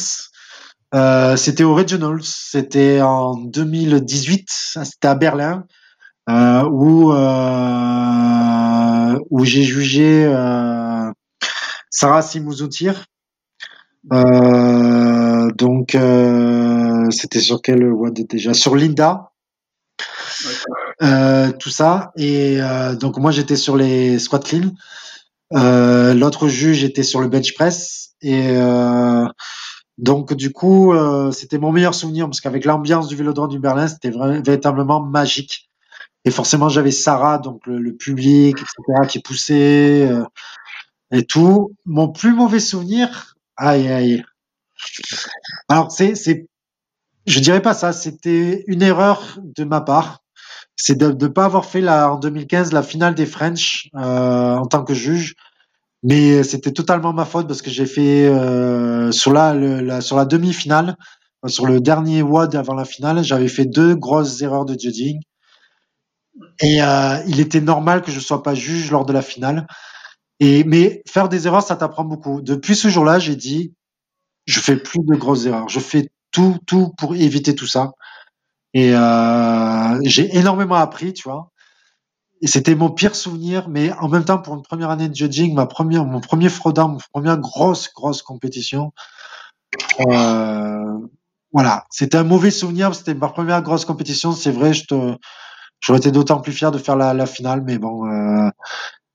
euh, 0.96 1.36
c'était 1.36 1.64
au 1.64 1.76
Regionals, 1.76 2.24
c'était 2.24 3.02
en 3.02 3.36
2018, 3.36 4.48
c'était 4.50 5.08
à 5.08 5.16
Berlin, 5.16 5.66
euh, 6.30 6.64
où 6.64 7.12
euh, 7.12 9.20
où 9.30 9.44
j'ai 9.44 9.64
jugé 9.64 10.26
Sarah 11.96 12.22
Simuzoutir. 12.22 13.06
Euh, 14.14 15.50
donc 15.52 15.98
c'était 17.12 17.40
sur 17.40 17.62
quel 17.62 17.84
WAD 17.92 18.28
déjà? 18.28 18.54
Sur 18.54 18.76
Linda. 18.76 19.32
tout 21.60 21.70
ça 21.70 22.12
et 22.18 22.60
donc 23.00 23.18
moi 23.18 23.32
j'étais 23.32 23.56
sur 23.56 23.78
les 23.78 24.20
squat 24.20 24.44
clean. 24.44 24.72
L'autre 25.52 26.48
juge 26.48 26.84
était 26.84 27.04
sur 27.04 27.22
le 27.22 27.28
bench 27.28 27.54
press 27.54 28.16
et 28.22 28.56
donc 29.98 30.34
du 30.34 30.52
coup, 30.52 30.94
euh, 30.94 31.32
c'était 31.32 31.58
mon 31.58 31.72
meilleur 31.72 31.96
souvenir 31.96 32.26
parce 32.26 32.42
qu'avec 32.42 32.66
l'ambiance 32.66 33.08
du 33.08 33.16
Vélodrome 33.16 33.50
du 33.50 33.60
Berlin, 33.60 33.88
c'était 33.88 34.12
véritablement 34.12 35.02
magique. 35.02 35.70
Et 36.26 36.32
forcément, 36.32 36.70
j'avais 36.70 36.92
Sarah, 36.92 37.38
donc 37.38 37.62
le, 37.68 37.96
public, 37.96 38.58
etc., 38.58 39.08
qui 39.08 39.20
poussait 39.20 40.08
euh, 40.10 40.24
et 41.12 41.26
tout. 41.26 41.76
Mon 41.86 42.10
plus 42.10 42.34
mauvais 42.34 42.60
souvenir, 42.60 43.36
aïe 43.58 43.88
aïe. 43.88 44.24
Alors 45.70 45.92
c'est 45.92 46.16
c'est, 46.16 46.48
je 47.26 47.40
dirais 47.40 47.62
pas 47.62 47.74
ça. 47.74 47.94
C'était 47.94 48.64
une 48.68 48.82
erreur 48.82 49.40
de 49.44 49.64
ma 49.64 49.82
part. 49.82 50.22
C'est 50.76 50.98
de 50.98 51.08
ne 51.12 51.28
pas 51.28 51.46
avoir 51.46 51.66
fait 51.66 51.82
la, 51.82 52.12
en 52.12 52.20
2015 52.20 52.74
la 52.74 52.84
finale 52.84 53.16
des 53.16 53.26
French 53.26 53.90
euh, 53.96 54.56
en 54.56 54.66
tant 54.66 54.84
que 54.84 54.94
juge 54.94 55.36
mais 56.08 56.44
c'était 56.44 56.72
totalement 56.72 57.14
ma 57.14 57.26
faute 57.26 57.48
parce 57.48 57.64
que 57.64 57.72
j'ai 57.72 57.88
fait 57.88 58.28
euh, 58.28 59.12
sur 59.12 59.34
la, 59.34 60.02
sur 60.02 60.16
la 60.16 60.26
demi-finale, 60.26 60.98
euh, 61.44 61.48
sur 61.48 61.66
le 61.66 61.80
dernier 61.80 62.22
WOD 62.22 62.56
avant 62.56 62.76
la 62.76 62.86
finale, 62.86 63.24
j'avais 63.24 63.48
fait 63.48 63.66
deux 63.66 63.96
grosses 63.96 64.40
erreurs 64.44 64.66
de 64.66 64.80
judging. 64.80 65.20
Et 66.62 66.84
euh, 66.84 67.18
il 67.28 67.40
était 67.40 67.60
normal 67.60 68.04
que 68.04 68.12
je 68.12 68.20
sois 68.20 68.44
pas 68.44 68.54
juge 68.54 68.92
lors 68.92 69.06
de 69.06 69.14
la 69.14 69.24
finale. 69.24 69.66
Et 70.40 70.64
mais 70.64 71.02
faire 71.08 71.30
des 71.30 71.48
erreurs, 71.48 71.64
ça 71.64 71.76
t'apprend 71.76 72.04
beaucoup. 72.04 72.42
Depuis 72.42 72.76
ce 72.76 72.90
jour-là, 72.90 73.20
j'ai 73.20 73.36
dit, 73.36 73.74
je 74.46 74.60
fais 74.60 74.78
plus 74.78 75.00
de 75.04 75.16
grosses 75.16 75.46
erreurs. 75.46 75.70
Je 75.70 75.80
fais 75.80 76.10
tout, 76.32 76.58
tout 76.66 76.92
pour 76.98 77.16
éviter 77.16 77.56
tout 77.56 77.68
ça. 77.68 77.92
Et 78.74 78.94
euh, 78.94 80.00
j'ai 80.04 80.36
énormément 80.38 80.76
appris, 80.76 81.14
tu 81.14 81.30
vois. 81.30 81.52
Et 82.42 82.48
c'était 82.48 82.76
mon 82.76 82.92
pire 82.92 83.16
souvenir, 83.16 83.70
mais 83.70 83.94
en 83.94 84.10
même 84.10 84.26
temps, 84.26 84.38
pour 84.40 84.56
une 84.56 84.62
première 84.62 84.90
année 84.90 85.08
de 85.08 85.16
judging, 85.16 85.54
ma 85.56 85.66
première, 85.66 86.06
mon 86.06 86.20
premier 86.20 86.50
fraudant, 86.50 86.90
ma 86.90 86.98
première 87.14 87.38
grosse, 87.38 87.92
grosse 87.94 88.22
compétition. 88.22 88.92
Euh, 90.10 90.98
voilà, 91.54 91.86
c'était 91.90 92.18
un 92.18 92.26
mauvais 92.26 92.52
souvenir. 92.52 92.94
C'était 92.94 93.14
ma 93.14 93.30
première 93.30 93.62
grosse 93.62 93.86
compétition. 93.86 94.34
C'est 94.34 94.52
vrai, 94.52 94.74
je 94.74 94.86
te, 94.86 95.18
j'aurais 95.80 96.00
été 96.00 96.12
d'autant 96.12 96.42
plus 96.42 96.52
fier 96.52 96.72
de 96.72 96.78
faire 96.78 96.98
la, 96.98 97.14
la 97.14 97.26
finale, 97.26 97.64
mais 97.66 97.78
bon, 97.78 98.06
euh, 98.06 98.50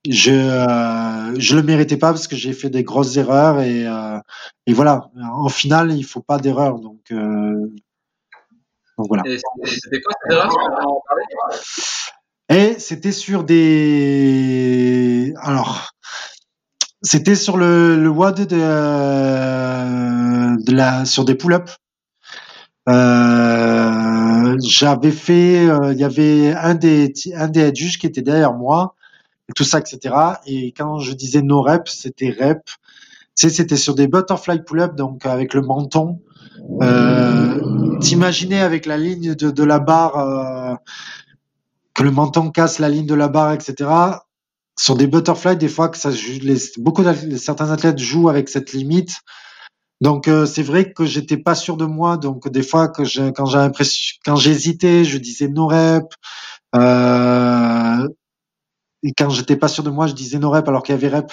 je, 0.08 0.30
euh, 0.30 1.34
je 1.38 1.56
le 1.56 1.62
méritais 1.62 1.96
pas 1.96 2.12
parce 2.12 2.26
que 2.26 2.36
j'ai 2.36 2.52
fait 2.52 2.70
des 2.70 2.84
grosses 2.84 3.16
erreurs 3.16 3.60
et, 3.60 3.86
euh, 3.86 4.18
et 4.66 4.72
voilà. 4.72 5.10
En 5.34 5.48
finale, 5.48 5.92
il 5.92 6.04
faut 6.04 6.22
pas 6.22 6.38
d'erreur, 6.38 6.78
donc, 6.78 7.00
euh, 7.12 7.70
donc 8.96 9.08
voilà. 9.08 9.22
c'était 9.64 10.00
quoi 10.00 10.12
cette 10.22 10.32
erreur? 10.32 10.50
Et 12.48 12.78
c'était 12.78 13.12
sur 13.12 13.44
des. 13.44 15.32
Alors, 15.40 15.90
c'était 17.02 17.36
sur 17.36 17.56
le, 17.56 17.96
le 17.96 18.08
WAD 18.08 18.46
de, 18.46 18.56
de 20.64 20.72
la, 20.72 21.04
sur 21.04 21.24
des 21.24 21.34
pull-ups. 21.34 21.76
Euh, 22.88 24.56
j'avais 24.62 25.12
fait, 25.12 25.68
euh, 25.68 25.92
il 25.92 25.98
y 25.98 26.04
avait 26.04 26.52
un 26.54 26.74
des, 26.74 27.12
un 27.34 27.46
des 27.46 27.72
juges 27.74 27.98
qui 27.98 28.06
était 28.06 28.22
derrière 28.22 28.54
moi, 28.54 28.96
tout 29.54 29.64
ça, 29.64 29.78
etc. 29.78 30.14
Et 30.46 30.72
quand 30.72 30.98
je 30.98 31.12
disais 31.12 31.42
no 31.42 31.62
rep, 31.62 31.88
c'était 31.88 32.30
rep. 32.30 32.62
Tu 33.36 33.48
sais, 33.48 33.50
c'était 33.50 33.76
sur 33.76 33.94
des 33.94 34.06
butterfly 34.06 34.62
pull-up, 34.64 34.96
donc 34.96 35.26
avec 35.26 35.54
le 35.54 35.62
menton. 35.62 36.20
Euh, 36.82 37.58
avec 38.52 38.86
la 38.86 38.98
ligne 38.98 39.34
de, 39.34 39.64
la 39.64 39.78
barre 39.78 40.18
euh, 40.18 40.74
que 41.94 42.02
le 42.02 42.10
menton 42.10 42.50
casse 42.50 42.78
la 42.78 42.88
ligne 42.88 43.06
de 43.06 43.14
la 43.14 43.28
barre, 43.28 43.52
etc. 43.52 43.90
Sur 44.78 44.96
des 44.96 45.06
butterflies, 45.06 45.56
des 45.56 45.68
fois 45.68 45.88
que 45.88 45.98
ça, 45.98 46.10
les, 46.10 46.56
beaucoup 46.78 47.02
de 47.02 47.36
certains 47.36 47.70
athlètes 47.70 47.98
jouent 47.98 48.28
avec 48.28 48.48
cette 48.48 48.72
limite. 48.72 49.16
Donc 50.00 50.28
euh, 50.28 50.46
c'est 50.46 50.62
vrai 50.62 50.92
que 50.92 51.04
j'étais 51.04 51.36
pas 51.36 51.54
sûr 51.54 51.76
de 51.76 51.84
moi. 51.84 52.16
Donc 52.16 52.48
des 52.48 52.62
fois 52.62 52.88
que 52.88 53.02
quand 53.30 53.46
j'ai 53.46 53.68
quand 54.24 54.36
j'hésitais, 54.36 55.04
je 55.04 55.18
disais 55.18 55.48
no 55.48 55.66
rep. 55.66 56.06
Euh, 56.74 58.08
et 59.02 59.12
quand 59.16 59.30
j'étais 59.30 59.56
pas 59.56 59.68
sûr 59.68 59.82
de 59.82 59.90
moi, 59.90 60.06
je 60.06 60.14
disais 60.14 60.38
no 60.38 60.50
rep 60.50 60.68
alors 60.68 60.82
qu'il 60.82 60.94
y 60.94 60.98
avait 60.98 61.14
rep. 61.14 61.32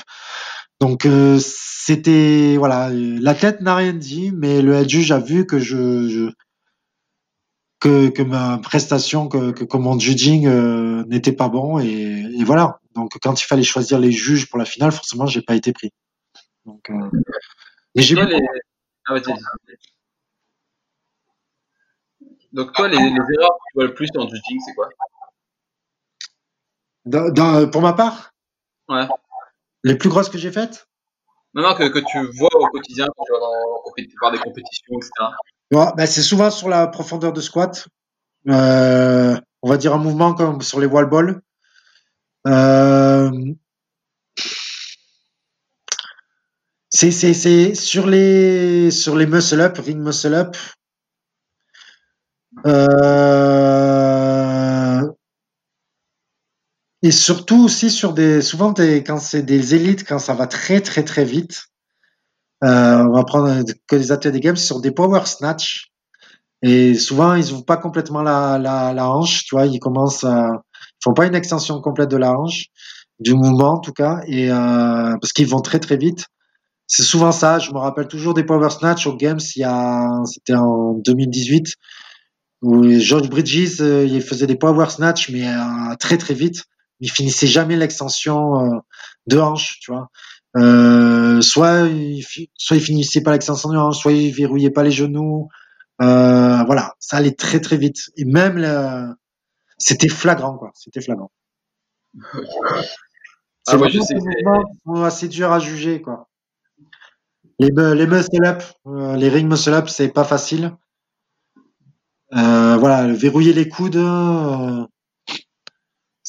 Donc 0.80 1.05
euh, 1.05 1.39
c'était 1.41 2.55
voilà, 2.57 2.89
la 2.91 3.34
tête 3.34 3.61
n'a 3.61 3.76
rien 3.76 3.93
dit, 3.93 4.32
mais 4.32 4.61
le 4.61 4.74
head 4.74 4.89
juge 4.89 5.11
a 5.11 5.20
vu 5.20 5.45
que 5.45 5.59
je, 5.59 6.07
je 6.07 6.32
que, 7.80 8.09
que 8.09 8.22
ma 8.22 8.57
prestation, 8.59 9.28
que, 9.28 9.51
que, 9.51 9.78
mon 9.78 9.99
judging 9.99 10.47
euh, 10.47 11.03
n'était 11.05 11.32
pas 11.32 11.49
bon 11.49 11.80
et, 11.80 12.26
et, 12.39 12.43
voilà. 12.43 12.80
Donc 12.95 13.11
quand 13.22 13.39
il 13.39 13.45
fallait 13.45 13.63
choisir 13.63 13.99
les 13.99 14.11
juges 14.11 14.49
pour 14.49 14.57
la 14.57 14.65
finale, 14.65 14.91
forcément, 14.91 15.28
j'ai 15.28 15.41
pas 15.41 15.55
été 15.55 15.74
pris. 15.74 15.91
Donc, 16.65 16.89
euh, 16.89 17.09
et 17.95 18.01
j'ai 18.01 18.15
les... 18.15 18.39
ah, 19.05 19.13
ouais, 19.13 19.22
Donc 22.51 22.74
toi, 22.74 22.88
les, 22.88 22.97
les, 22.97 23.03
erreurs 23.03 23.20
que 23.20 23.72
tu 23.72 23.76
vois 23.76 23.86
le 23.86 23.93
plus 23.93 24.09
en 24.15 24.28
judging, 24.28 24.59
c'est 24.65 24.74
quoi? 24.74 24.89
Pour 27.72 27.82
ma 27.82 27.93
part 27.93 28.34
Ouais. 28.89 29.05
Les 29.84 29.95
plus 29.95 30.10
grosses 30.10 30.30
que 30.30 30.38
j'ai 30.38 30.51
faites 30.51 30.88
Non, 31.53 31.64
non, 31.64 31.76
que, 31.76 31.88
que, 31.89 31.99
tu 31.99 32.26
vois 32.38 32.49
au 32.53 32.68
quotidien 32.68 33.05
quand 33.16 33.24
tu 33.26 33.32
vas 33.34 33.39
dans, 33.39 33.78
par 34.22 34.32
des 34.32 34.39
compétitions, 34.39 34.95
etc. 34.95 35.12
Ouais, 35.72 35.88
ben 35.97 36.05
c'est 36.05 36.22
souvent 36.22 36.49
sur 36.49 36.70
la 36.70 36.88
profondeur 36.88 37.34
de 37.34 37.41
squat. 37.41 37.88
Euh, 38.47 39.38
on 39.62 39.70
va 39.70 39.78
dire 39.78 39.93
un 39.93 39.97
mouvement 39.97 40.34
comme 40.34 40.62
sur 40.62 40.80
les 40.80 40.88
wall 40.88 41.10
balls. 41.10 41.41
Euh, 42.47 43.32
c'est 46.89 47.12
sur 47.76 48.08
les 48.08 48.91
sur 48.91 49.16
les 49.16 49.28
muscle 49.28 49.60
up, 49.60 49.78
ring 49.78 49.99
muscle 49.99 50.34
up. 50.34 50.55
Euh, 52.66 53.57
et 57.04 57.12
surtout 57.12 57.64
aussi 57.64 57.89
sur 57.91 58.14
des 58.14 58.41
souvent 58.41 58.72
des, 58.72 59.04
quand 59.04 59.20
c'est 59.20 59.43
des 59.43 59.76
élites 59.76 60.04
quand 60.08 60.20
ça 60.20 60.34
va 60.34 60.48
très 60.48 60.82
très 60.82 61.04
très 61.04 61.26
vite. 61.26 61.68
Euh, 62.64 63.04
on 63.04 63.14
va 63.14 63.24
prendre 63.24 63.64
que 63.88 63.95
des 63.95 64.12
athlètes 64.12 64.34
des 64.34 64.39
games 64.39 64.56
sur 64.56 64.82
des 64.82 64.91
power 64.91 65.22
snatch. 65.26 65.91
Et 66.64 66.95
souvent, 66.95 67.36
ils 67.36 67.54
ouvrent 67.54 67.66
pas 67.66 67.78
complètement 67.78 68.24
la, 68.24 68.58
la, 68.58 68.91
la 68.93 69.12
hanche, 69.12 69.45
tu 69.45 69.54
vois, 69.54 69.68
ils 69.68 69.80
commencent 69.80 70.24
à, 70.24 70.64
ils 70.74 71.04
font 71.04 71.14
pas 71.14 71.28
une 71.28 71.36
extension 71.36 71.80
complète 71.82 72.10
de 72.10 72.18
la 72.18 72.32
hanche, 72.32 72.66
du 73.20 73.36
mouvement 73.36 73.74
en 73.74 73.80
tout 73.80 73.93
cas, 73.93 74.22
et 74.26 74.52
euh, 74.52 75.16
parce 75.22 75.34
qu'ils 75.34 75.48
vont 75.48 75.62
très 75.62 75.80
très 75.80 75.98
vite. 75.98 76.26
C'est 76.88 77.04
souvent 77.04 77.32
ça. 77.32 77.60
Je 77.60 77.72
me 77.72 77.78
rappelle 77.78 78.08
toujours 78.08 78.34
des 78.34 78.43
power 78.43 78.70
snatch 78.70 79.06
au 79.08 79.16
games. 79.16 79.39
Il 79.56 79.60
y 79.60 79.66
a, 79.66 80.10
c'était 80.26 80.56
en 80.56 80.93
2018 80.93 81.76
où 82.64 82.89
George 83.00 83.30
Bridges, 83.30 83.82
euh, 83.82 84.06
il 84.06 84.22
faisait 84.22 84.48
des 84.48 84.56
power 84.56 84.89
snatch 84.89 85.30
mais 85.30 85.48
euh, 85.48 85.95
très 86.00 86.18
très 86.18 86.34
vite. 86.34 86.64
Il 87.00 87.12
finissait 87.12 87.48
jamais 87.48 87.76
l'extension 87.76 88.60
euh, 88.60 88.80
de 89.28 89.38
hanche, 89.38 89.80
tu 89.82 89.91
vois. 89.91 90.10
Euh, 90.56 91.41
soit 91.41 91.82
il, 91.82 92.26
soit 92.56 92.78
il 92.78 92.82
finissait 92.82 93.22
pas 93.22 93.32
l'extension 93.32 93.70
de 93.70 93.78
hanche, 93.78 94.00
soit 94.00 94.14
il 94.14 94.32
verrouillait 94.32 94.72
pas 94.72 94.84
les 94.84 94.91
genoux, 94.91 95.50
euh, 96.02 96.64
voilà, 96.66 96.95
ça 97.00 97.18
allait 97.18 97.34
très 97.34 97.60
très 97.60 97.78
vite. 97.78 98.12
Et 98.18 98.26
même, 98.26 98.58
le... 98.58 99.14
c'était 99.78 100.10
flagrant, 100.10 100.58
quoi. 100.58 100.72
C'était 100.76 101.02
flagrant. 101.02 101.32
ah 103.68 103.78
ouais, 103.78 103.89
je 103.89 104.00
sais. 104.00 104.16
C'est 104.20 105.02
assez 105.04 105.28
dur 105.28 105.52
à 105.52 105.60
juger, 105.60 106.02
quoi. 106.02 106.30
Les, 107.60 107.70
les 107.70 108.08
muscle 108.08 108.45
up, 108.45 108.64
euh, 108.86 109.16
les 109.16 109.30
ring 109.30 109.50
muscle 109.50 109.74
up, 109.74 109.89
c'est 109.89 110.10
pas 110.10 110.24
facile. 110.24 110.76
Euh, 112.34 112.78
voilà, 112.78 113.08
verrouiller 113.14 113.54
les 113.54 113.68
coudes, 113.68 113.95
euh, 113.95 114.86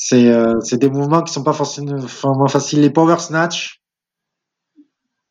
c'est 0.00 0.28
euh, 0.28 0.60
c'est 0.60 0.78
des 0.78 0.88
mouvements 0.88 1.22
qui 1.22 1.32
sont 1.32 1.42
pas 1.42 1.52
forcément 1.52 1.98
faciles. 2.46 2.80
Les 2.80 2.90
power 2.90 3.18
snatch, 3.18 3.82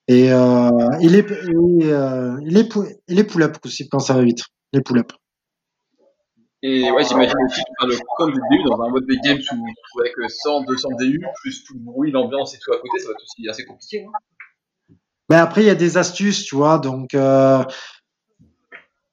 et 0.09 0.29
euh, 0.33 0.69
il 0.99 1.15
est 1.15 1.25
il, 1.29 1.89
euh, 1.89 2.37
il 2.45 2.57
est 2.57 2.69
il 3.07 3.17
est 3.17 3.23
pull-up 3.23 3.57
aussi 3.63 3.87
quand 3.87 3.99
ça 3.99 4.13
va 4.13 4.23
vite. 4.23 4.43
Les 4.73 4.81
pull-up. 4.81 5.13
Et 6.63 6.91
ouais, 6.91 7.03
j'imagine 7.05 7.37
aussi 7.45 7.61
que 7.79 7.85
le 7.85 7.95
comme 8.17 8.33
du 8.33 8.41
DU 8.51 8.63
dans 8.65 8.81
un 8.81 8.89
mode 8.89 9.05
des 9.07 9.15
games 9.23 9.39
où 9.55 9.99
avec 10.01 10.13
100, 10.29 10.65
200 10.65 10.89
DU 10.99 11.21
plus 11.41 11.63
tout 11.63 11.75
le 11.75 11.79
bruit, 11.79 12.11
l'ambiance 12.11 12.53
et 12.53 12.57
tout 12.59 12.73
à 12.73 12.77
côté, 12.77 12.99
ça 12.99 13.05
va 13.05 13.11
être 13.11 13.23
aussi 13.23 13.47
assez 13.47 13.63
compliqué. 13.63 14.05
Hein 14.05 14.95
Mais 15.29 15.37
après, 15.37 15.63
il 15.63 15.67
y 15.67 15.69
a 15.69 15.75
des 15.75 15.97
astuces, 15.97 16.43
tu 16.43 16.57
vois. 16.57 16.77
Donc, 16.77 17.13
euh, 17.13 17.63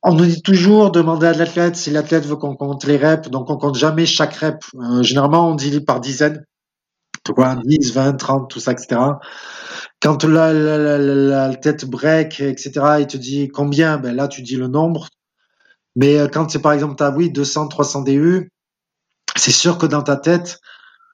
on 0.06 0.12
nous 0.12 0.26
dit 0.26 0.42
toujours 0.42 0.92
demander 0.92 1.26
à 1.26 1.32
l'athlète 1.32 1.76
si 1.76 1.90
l'athlète 1.90 2.26
veut 2.26 2.36
qu'on 2.36 2.56
compte 2.56 2.84
les 2.84 2.98
reps. 2.98 3.30
Donc, 3.30 3.48
on 3.48 3.56
compte 3.56 3.76
jamais 3.76 4.04
chaque 4.04 4.34
rep. 4.34 4.62
Euh, 4.74 5.02
généralement, 5.02 5.48
on 5.48 5.54
dit 5.54 5.80
par 5.80 5.98
dizaines. 6.00 6.44
Tu 7.24 7.32
vois, 7.34 7.56
10, 7.64 7.94
20, 7.94 8.12
30, 8.12 8.50
tout 8.50 8.60
ça, 8.60 8.72
etc. 8.72 9.00
Quand 10.02 10.24
la, 10.24 10.52
la, 10.52 11.54
tête 11.54 11.86
break, 11.86 12.40
etc., 12.40 12.72
il 13.00 13.06
te 13.06 13.16
dit 13.16 13.48
combien, 13.48 13.96
ben 13.96 14.14
là, 14.14 14.28
tu 14.28 14.42
dis 14.42 14.56
le 14.56 14.68
nombre. 14.68 15.08
Mais 15.96 16.18
euh, 16.18 16.28
quand 16.28 16.50
c'est 16.50 16.60
par 16.60 16.74
exemple, 16.74 17.02
as 17.02 17.10
oui, 17.10 17.30
200, 17.30 17.68
300 17.68 18.02
DU, 18.02 18.50
c'est 19.36 19.52
sûr 19.52 19.78
que 19.78 19.86
dans 19.86 20.02
ta 20.02 20.16
tête, 20.16 20.60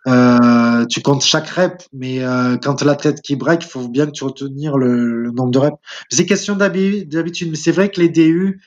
euh, 0.08 0.84
tu 0.86 1.00
comptes 1.00 1.22
chaque 1.22 1.48
rep, 1.48 1.80
mais 1.92 2.22
quand 2.60 2.82
la 2.82 2.96
tête 2.96 3.20
qui 3.20 3.36
break, 3.36 3.62
il 3.64 3.68
faut 3.68 3.86
bien 3.86 4.06
que 4.06 4.12
tu 4.12 4.24
retenir 4.24 4.78
le, 4.78 5.22
le 5.22 5.30
nombre 5.30 5.52
de 5.52 5.58
reps. 5.60 5.78
C'est 6.10 6.26
question 6.26 6.56
d'habitude, 6.56 7.50
mais 7.50 7.56
c'est 7.56 7.72
vrai 7.72 7.88
que 7.90 8.00
les 8.00 8.08
DU, 8.08 8.60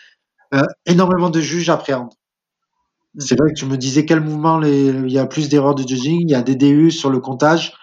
euh, 0.54 0.64
énormément 0.86 1.30
de 1.30 1.40
juges 1.42 1.70
appréhendent. 1.70 2.14
C'est 3.20 3.38
vrai 3.38 3.50
que 3.50 3.60
tu 3.60 3.66
me 3.66 3.78
disais 3.78 4.06
quel 4.06 4.22
mouvement 4.22 4.62
il 4.64 5.12
y 5.12 5.20
a 5.20 5.26
plus 5.28 5.50
d'erreurs 5.50 5.76
de 5.76 5.88
judging, 5.88 6.22
il 6.22 6.32
y 6.32 6.36
a 6.36 6.42
des 6.42 6.56
DU 6.56 6.90
sur 6.92 7.10
le 7.10 7.20
comptage. 7.20 7.74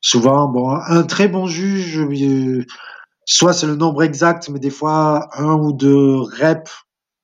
Souvent, 0.00 0.48
bon, 0.48 0.70
un 0.70 1.04
très 1.04 1.28
bon 1.28 1.46
juge, 1.46 1.98
euh, 1.98 2.64
soit 3.24 3.52
c'est 3.52 3.68
le 3.68 3.76
nombre 3.76 4.02
exact, 4.02 4.48
mais 4.48 4.58
des 4.58 4.70
fois 4.70 5.28
un 5.38 5.54
ou 5.54 5.72
deux 5.72 6.16
reps 6.20 6.72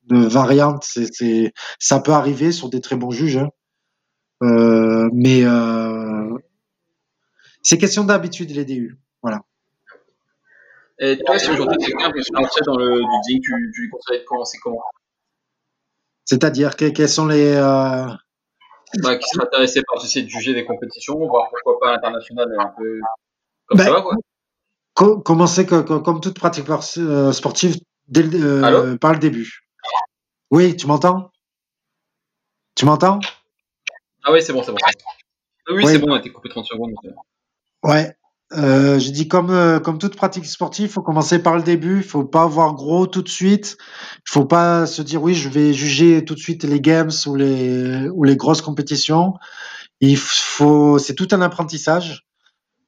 de 0.04 0.18
variantes, 0.18 0.84
c'est, 0.84 1.52
ça 1.80 2.00
peut 2.00 2.12
arriver 2.12 2.52
sur 2.52 2.70
des 2.70 2.80
très 2.80 2.96
bons 2.96 3.10
juges. 3.10 3.38
Hein. 3.38 3.50
Euh, 4.44 5.08
mais 5.12 5.42
euh, 5.44 6.38
c'est 7.62 7.78
question 7.78 8.04
d'habitude 8.04 8.50
les 8.50 8.64
DU, 8.64 8.96
voilà. 9.22 9.42
Et 11.00 11.18
toi, 11.24 11.38
si 11.38 11.50
aujourd'hui 11.50 11.78
quelqu'un 11.78 12.10
veut 12.10 12.22
se 12.22 12.32
lancer 12.32 12.60
dans 12.66 12.76
le 12.76 12.96
judging, 12.96 13.40
tu, 13.40 13.72
tu 13.74 13.82
lui 13.82 13.90
conseilles 13.90 14.20
de 14.20 14.24
commencer 14.24 14.58
comment? 14.62 14.82
C'est-à-dire 16.24 16.76
que, 16.76 16.86
quels 16.90 17.08
sont 17.08 17.26
les 17.26 17.54
euh, 17.54 18.06
bah, 19.02 19.16
qui 19.16 19.28
seraient 19.28 19.44
intéressés 19.46 19.82
par 19.86 20.02
essayer 20.04 20.24
de 20.24 20.30
juger 20.30 20.54
des 20.54 20.64
compétitions, 20.64 21.16
voir 21.26 21.48
pourquoi 21.50 21.78
pas 21.80 21.92
l'international 21.92 22.48
un 22.58 22.72
peu 22.76 23.00
comme 23.66 23.78
Ben, 23.78 23.84
ça 23.84 24.02
quoi. 24.02 24.14
co- 24.94 25.20
commencer 25.20 25.66
co- 25.66 25.84
co- 25.84 26.00
comme 26.00 26.20
toute 26.20 26.38
pratique 26.38 26.66
euh, 26.98 27.32
sportive 27.32 27.76
dès 28.08 28.22
le, 28.22 28.64
euh, 28.64 28.96
par 28.98 29.12
le 29.12 29.18
début. 29.18 29.60
Oui, 30.50 30.76
tu 30.76 30.86
m'entends? 30.86 31.30
Tu 32.74 32.84
m'entends? 32.84 33.20
Ah 34.24 34.32
oui, 34.32 34.42
c'est 34.42 34.52
bon, 34.52 34.62
c'est 34.62 34.72
bon. 34.72 34.78
bon. 34.78 35.74
Oui, 35.74 35.84
Oui. 35.84 35.92
c'est 35.92 35.98
bon, 35.98 36.10
on 36.10 36.14
a 36.14 36.18
été 36.18 36.30
coupé 36.32 36.48
30 36.48 36.64
secondes. 36.66 36.92
Ouais. 37.82 38.14
Euh, 38.54 38.98
j'ai 38.98 39.10
dit 39.10 39.28
comme 39.28 39.50
euh, 39.50 39.78
comme 39.78 39.98
toute 39.98 40.16
pratique 40.16 40.46
sportive, 40.46 40.88
faut 40.90 41.02
commencer 41.02 41.38
par 41.38 41.56
le 41.56 41.62
début. 41.62 41.98
Il 41.98 42.02
faut 42.02 42.24
pas 42.24 42.46
voir 42.46 42.74
gros 42.74 43.06
tout 43.06 43.20
de 43.22 43.28
suite. 43.28 43.76
Il 44.26 44.30
faut 44.32 44.46
pas 44.46 44.86
se 44.86 45.02
dire 45.02 45.22
oui, 45.22 45.34
je 45.34 45.48
vais 45.50 45.74
juger 45.74 46.24
tout 46.24 46.34
de 46.34 46.38
suite 46.40 46.64
les 46.64 46.80
games 46.80 47.10
ou 47.26 47.34
les 47.36 48.08
ou 48.08 48.24
les 48.24 48.36
grosses 48.36 48.62
compétitions. 48.62 49.34
Il 50.00 50.16
faut, 50.18 50.98
c'est 50.98 51.14
tout 51.14 51.28
un 51.32 51.42
apprentissage. 51.42 52.24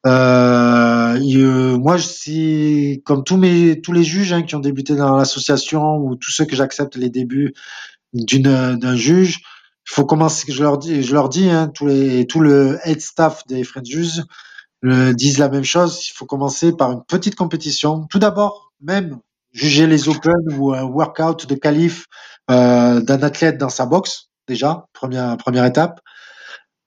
Euh, 0.07 1.19
il- 1.23 1.39
euh, 1.45 1.79
moi, 1.79 1.97
je 1.99 2.07
suis 2.09 3.03
comme 3.05 3.25
tous 3.25 3.37
mes 3.39 3.81
tous 3.83 3.93
les 3.93 4.05
juges 4.05 4.33
hein, 4.33 4.43
qui 4.43 4.57
ont 4.57 4.61
débuté 4.61 4.97
dans 4.97 5.17
l'association 5.17 5.99
ou 5.99 6.17
tous 6.17 6.31
ceux 6.33 6.47
que 6.47 6.57
j'accepte 6.57 6.97
les 6.97 7.11
débuts 7.11 7.55
d'une 8.15 8.77
d'un 8.77 8.97
juge. 8.97 9.41
Faut 9.87 10.07
commencer. 10.07 10.53
Je 10.53 10.63
leur 10.63 10.79
dis, 10.79 11.03
je 11.03 11.13
leur 11.15 11.29
dis, 11.31 11.51
hein, 11.51 11.69
tous 11.75 11.87
les 11.87 12.27
tout 12.27 12.41
le 12.41 12.79
head 12.85 13.01
staff 13.01 13.47
des 13.49 13.65
French 13.65 13.89
juges 13.89 14.23
disent 14.83 15.39
la 15.39 15.49
même 15.49 15.65
chose. 15.65 16.07
Il 16.09 16.13
faut 16.15 16.27
commencer 16.27 16.77
par 16.77 16.93
une 16.93 17.05
petite 17.05 17.35
compétition. 17.35 18.07
Tout 18.11 18.19
d'abord, 18.19 18.73
même 18.81 19.19
juger 19.53 19.87
les 19.87 20.09
Open 20.09 20.35
ou 20.57 20.73
un 20.73 20.83
workout 20.83 21.47
de 21.47 21.55
qualif 21.55 22.07
euh, 22.51 23.01
d'un 23.01 23.23
athlète 23.23 23.59
dans 23.59 23.69
sa 23.69 23.87
box, 23.87 24.29
déjà, 24.49 24.87
première, 24.93 25.37
première 25.37 25.65
étape. 25.65 26.01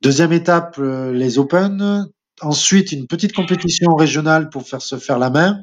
Deuxième 0.01 0.33
étape, 0.33 0.75
euh, 0.79 1.13
les 1.13 1.39
Open. 1.39 2.07
Ensuite, 2.41 2.91
une 2.91 3.07
petite 3.07 3.33
compétition 3.33 3.93
régionale 3.95 4.49
pour 4.49 4.67
faire 4.67 4.81
se 4.81 4.97
faire 4.97 5.19
la 5.19 5.29
main. 5.29 5.61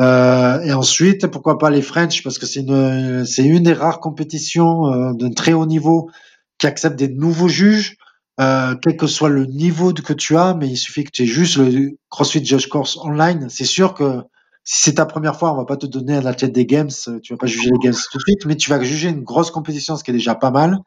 Euh, 0.00 0.60
et 0.62 0.72
ensuite, 0.72 1.26
pourquoi 1.26 1.58
pas 1.58 1.70
les 1.70 1.82
French, 1.82 2.22
parce 2.22 2.38
que 2.38 2.46
c'est 2.46 2.60
une, 2.60 3.26
c'est 3.26 3.44
une 3.44 3.64
des 3.64 3.72
rares 3.72 4.00
compétitions 4.00 4.86
euh, 4.86 5.12
d'un 5.12 5.32
très 5.32 5.52
haut 5.52 5.66
niveau 5.66 6.10
qui 6.58 6.66
accepte 6.66 6.96
des 6.96 7.08
nouveaux 7.08 7.48
juges 7.48 7.96
euh, 8.40 8.74
quel 8.80 8.96
que 8.96 9.06
soit 9.06 9.28
le 9.28 9.44
niveau 9.44 9.92
que 9.92 10.12
tu 10.12 10.36
as, 10.36 10.54
mais 10.54 10.68
il 10.68 10.76
suffit 10.76 11.04
que 11.04 11.10
tu 11.10 11.22
aies 11.22 11.26
juste 11.26 11.56
le 11.56 11.98
CrossFit 12.08 12.44
Judge 12.44 12.68
Course 12.68 12.96
online. 12.96 13.48
C'est 13.50 13.64
sûr 13.64 13.92
que 13.92 14.22
si 14.64 14.82
c'est 14.82 14.94
ta 14.94 15.06
première 15.06 15.36
fois, 15.36 15.52
on 15.52 15.56
va 15.56 15.64
pas 15.64 15.76
te 15.76 15.86
donner 15.86 16.16
un 16.16 16.26
athlète 16.26 16.52
des 16.52 16.66
games, 16.66 16.90
euh, 17.08 17.18
tu 17.20 17.32
vas 17.32 17.36
pas 17.36 17.46
juger 17.46 17.70
les 17.70 17.78
games 17.78 17.94
tout 18.10 18.18
de 18.18 18.22
suite, 18.22 18.46
mais 18.46 18.56
tu 18.56 18.70
vas 18.70 18.82
juger 18.82 19.08
une 19.08 19.22
grosse 19.22 19.50
compétition, 19.50 19.96
ce 19.96 20.04
qui 20.04 20.10
est 20.10 20.14
déjà 20.14 20.34
pas 20.34 20.50
mal. 20.50 20.78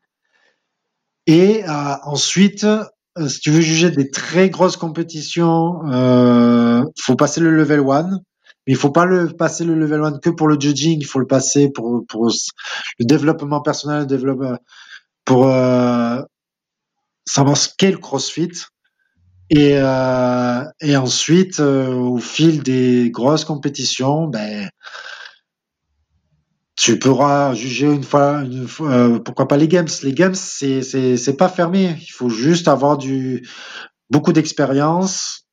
Et 1.28 1.64
euh, 1.64 1.95
ensuite, 2.04 2.66
si 3.28 3.39
tu 3.39 3.51
veux 3.51 3.62
juger 3.62 3.91
des 3.91 4.10
très 4.10 4.49
grosses 4.49 4.78
compétitions, 4.78 5.82
euh, 5.91 6.84
faut 6.99 7.16
passer 7.16 7.39
le 7.39 7.51
level 7.51 7.82
1. 7.82 8.10
Mais 8.66 8.74
il 8.74 8.78
faut 8.78 8.91
pas 8.91 9.06
passer 9.38 9.66
le 9.66 9.76
level 9.76 10.04
1 10.04 10.20
que 10.20 10.30
pour 10.30 10.47
le 10.47 10.58
judging, 10.60 10.99
il 10.99 11.06
faut 11.06 11.20
le 11.20 11.28
passer 11.28 11.70
pour, 11.70 12.06
le 12.99 13.06
développement 13.06 13.62
personnel, 13.62 14.08
pour 15.26 15.45
savoir 17.26 17.58
ce 17.58 17.70
qu'est 17.78 17.92
le 17.92 17.98
CrossFit. 17.98 18.52
Et, 19.50 19.78
euh, 19.78 20.64
et 20.82 20.96
ensuite, 20.96 21.60
euh, 21.60 21.94
au 21.94 22.18
fil 22.18 22.64
des 22.64 23.10
grosses 23.12 23.46
compétitions, 23.46 24.28
ben, 24.28 24.70
tu 26.76 26.98
pourras 26.98 27.54
juger 27.54 27.88
une 27.88 28.04
fois, 28.04 28.44
euh, 28.82 29.20
pourquoi 29.20 29.48
pas 29.48 29.58
les 29.58 29.68
games. 29.68 29.88
Les 30.04 30.14
games, 30.14 30.34
c'est 30.34 30.82
c'est 30.82 31.38
pas 31.38 31.50
fermé. 31.50 31.96
Il 32.02 32.12
faut 32.12 32.30
juste 32.30 32.68
avoir 32.68 32.98
du 32.98 33.48
beaucoup 34.10 34.34
d'expérience 34.34 35.44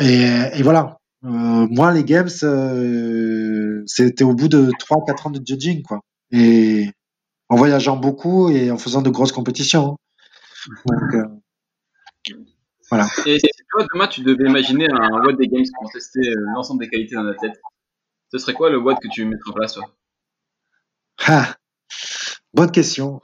et, 0.00 0.26
et, 0.54 0.62
voilà. 0.62 0.98
Euh, 1.24 1.66
moi, 1.70 1.92
les 1.92 2.04
games, 2.04 2.28
euh, 2.42 3.82
c'était 3.86 4.24
au 4.24 4.34
bout 4.34 4.48
de 4.48 4.70
3-4 4.78 5.28
ans 5.28 5.30
de 5.30 5.40
judging, 5.44 5.82
quoi. 5.82 6.00
Et 6.30 6.90
en 7.48 7.56
voyageant 7.56 7.96
beaucoup 7.96 8.50
et 8.50 8.70
en 8.70 8.78
faisant 8.78 9.02
de 9.02 9.10
grosses 9.10 9.32
compétitions. 9.32 9.96
Donc, 10.86 11.14
euh, 11.14 11.28
voilà. 12.90 13.06
Et 13.26 13.38
si 13.38 13.48
toi, 13.70 13.84
demain, 13.92 14.08
tu 14.08 14.22
devais 14.22 14.48
imaginer 14.48 14.88
un 14.90 15.10
WOD 15.24 15.36
des 15.36 15.48
games 15.48 15.64
pour 15.78 15.90
tester 15.90 16.20
l'ensemble 16.54 16.80
des 16.80 16.88
qualités 16.88 17.14
d'un 17.14 17.26
athlète, 17.28 17.60
ce 18.32 18.38
serait 18.38 18.54
quoi 18.54 18.70
le 18.70 18.78
WOD 18.78 18.98
que 19.00 19.08
tu 19.08 19.24
mettrais 19.24 19.50
en 19.50 19.54
place, 19.54 19.74
toi? 19.74 19.84
Ah, 21.26 21.56
bonne 22.54 22.70
question. 22.70 23.20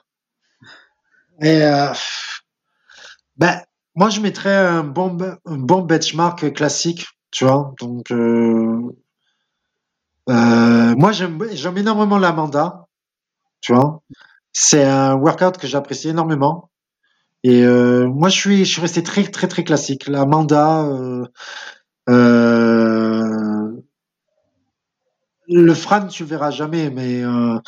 Et 1.41 1.63
euh, 1.63 1.93
ben, 3.37 3.61
moi, 3.95 4.11
je 4.11 4.21
mettrais 4.21 4.55
un 4.55 4.85
bon, 4.85 5.17
un 5.45 5.57
bon 5.57 5.83
benchmark 5.83 6.53
classique, 6.55 7.07
tu 7.31 7.45
vois. 7.45 7.75
Donc, 7.81 8.11
euh, 8.11 8.97
euh, 10.29 10.95
moi, 10.97 11.13
j'aime, 11.13 11.39
j'aime 11.53 11.79
énormément 11.79 12.19
l'Amanda, 12.19 12.87
tu 13.61 13.75
vois. 13.75 14.03
C'est 14.53 14.85
un 14.85 15.15
workout 15.15 15.59
que 15.59 15.67
j'apprécie 15.69 16.11
énormément. 16.11 16.72
Et 17.45 17.65
euh, 17.65 18.09
moi, 18.09 18.29
je 18.29 18.37
suis, 18.37 18.65
je 18.65 18.73
suis 18.73 18.81
resté 18.81 19.03
très, 19.03 19.25
très, 19.25 19.49
très 19.49 19.65
classique. 19.65 20.07
L'Amanda, 20.09 20.85
euh, 20.85 21.27
euh, 22.09 23.73
le 25.49 25.75
Fran, 25.75 26.07
tu 26.07 26.25
verras 26.25 26.51
jamais, 26.51 26.91
mais 26.91 27.23
euh, 27.25 27.59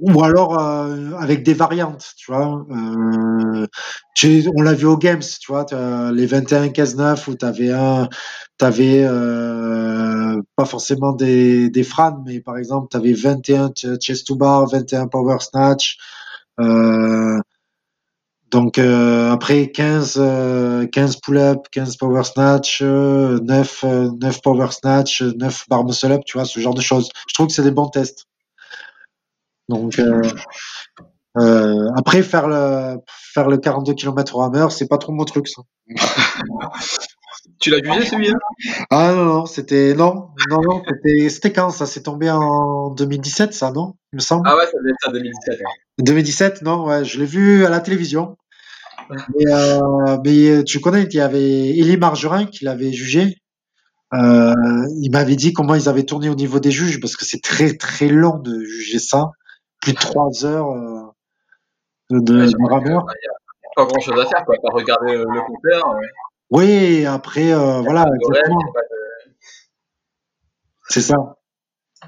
ou 0.00 0.22
alors 0.24 0.58
euh, 0.58 1.12
avec 1.18 1.42
des 1.44 1.54
variantes, 1.54 2.12
tu 2.16 2.32
vois. 2.32 2.66
Euh, 2.70 3.66
on 4.56 4.62
l'a 4.62 4.74
vu 4.74 4.86
aux 4.86 4.96
Games, 4.96 5.22
tu 5.40 5.52
vois, 5.52 5.66
les 6.12 6.26
21 6.26 6.68
15 6.70 6.96
9 6.96 7.28
où 7.28 7.34
t'avais 7.34 7.70
un, 7.70 8.08
t'avais 8.58 9.04
pas 10.56 10.64
forcément 10.64 11.12
des 11.12 11.70
des 11.70 11.82
Fran, 11.84 12.22
mais 12.26 12.40
par 12.40 12.56
exemple 12.58 12.88
t'avais 12.90 13.12
21 13.12 13.70
chest 14.00 14.26
to 14.26 14.36
bar, 14.36 14.66
21 14.66 15.08
power 15.08 15.38
snatch. 15.40 15.98
Euh, 16.60 17.38
donc 18.52 18.78
euh, 18.78 19.30
après 19.30 19.70
15 19.70 20.16
euh, 20.18 20.86
15 20.86 21.16
pull-up, 21.16 21.66
15 21.72 21.96
power 21.96 22.22
snatch, 22.22 22.82
9 22.82 23.84
9 23.84 24.42
power 24.42 24.70
snatch, 24.70 25.22
9 25.22 25.64
bar 25.68 25.84
muscle 25.84 26.12
up, 26.12 26.20
tu 26.26 26.36
vois 26.36 26.44
ce 26.44 26.60
genre 26.60 26.74
de 26.74 26.82
choses. 26.82 27.08
Je 27.28 27.34
trouve 27.34 27.46
que 27.46 27.54
c'est 27.54 27.62
des 27.62 27.70
bons 27.70 27.88
tests. 27.88 28.26
Donc 29.70 29.98
euh, 29.98 31.88
après 31.96 32.22
faire 32.22 32.46
le 32.46 32.98
faire 33.08 33.48
le 33.48 33.56
42 33.56 33.94
km/h, 33.94 34.68
c'est 34.70 34.86
pas 34.86 34.98
trop 34.98 35.12
mon 35.12 35.24
truc 35.24 35.48
ça. 35.48 35.62
tu 37.58 37.70
l'as 37.70 37.78
jugé 37.82 38.04
celui-là? 38.04 38.36
Ah 38.90 39.14
non 39.14 39.24
non, 39.24 39.46
c'était 39.46 39.94
non 39.94 40.28
non 40.50 40.60
non, 40.60 40.82
c'était 40.86 41.30
c'était 41.30 41.52
quand 41.54 41.70
ça? 41.70 41.86
S'est 41.86 42.02
tombé 42.02 42.30
en 42.30 42.90
2017 42.90 43.54
ça 43.54 43.72
non 43.72 43.94
Il 44.12 44.16
me 44.16 44.20
semble. 44.20 44.42
Ah 44.46 44.56
ouais, 44.56 44.66
ça 44.66 44.76
devait 44.78 44.90
être 44.90 45.00
ça 45.02 45.10
2017. 45.10 45.58
2017 46.00 46.62
non 46.62 46.84
ouais, 46.84 47.02
je 47.06 47.18
l'ai 47.18 47.24
vu 47.24 47.64
à 47.64 47.70
la 47.70 47.80
télévision. 47.80 48.36
Mais, 49.10 49.46
euh, 49.52 50.18
mais 50.24 50.64
tu 50.64 50.80
connais, 50.80 51.02
il 51.04 51.14
y 51.14 51.20
avait 51.20 51.68
Élie 51.68 51.96
Margerin 51.96 52.46
qui 52.46 52.64
l'avait 52.64 52.92
jugé. 52.92 53.36
Euh, 54.14 54.52
il 55.00 55.10
m'avait 55.10 55.36
dit 55.36 55.52
comment 55.52 55.74
ils 55.74 55.88
avaient 55.88 56.04
tourné 56.04 56.28
au 56.28 56.34
niveau 56.34 56.60
des 56.60 56.70
juges 56.70 57.00
parce 57.00 57.16
que 57.16 57.24
c'est 57.24 57.40
très 57.42 57.76
très 57.76 58.08
long 58.08 58.38
de 58.38 58.60
juger 58.62 58.98
ça, 58.98 59.30
plus 59.80 59.92
de 59.94 59.98
trois 59.98 60.44
heures 60.44 60.70
euh, 60.70 61.00
de, 62.10 62.18
de, 62.20 62.44
Ouais, 62.44 62.52
pas 63.74 63.86
grand 63.86 64.00
chose 64.00 64.20
à 64.20 64.26
faire, 64.26 64.44
quoi. 64.44 64.54
Pas 64.62 64.74
regarder 64.74 65.16
le, 65.16 65.24
compteur. 65.46 65.88
euh, 65.88 66.00
Oui, 66.50 67.06
après 67.06 67.52
euh, 67.54 67.80
voilà, 67.80 68.04
de- 68.04 68.10
c'est 70.90 71.00
ça. 71.00 71.36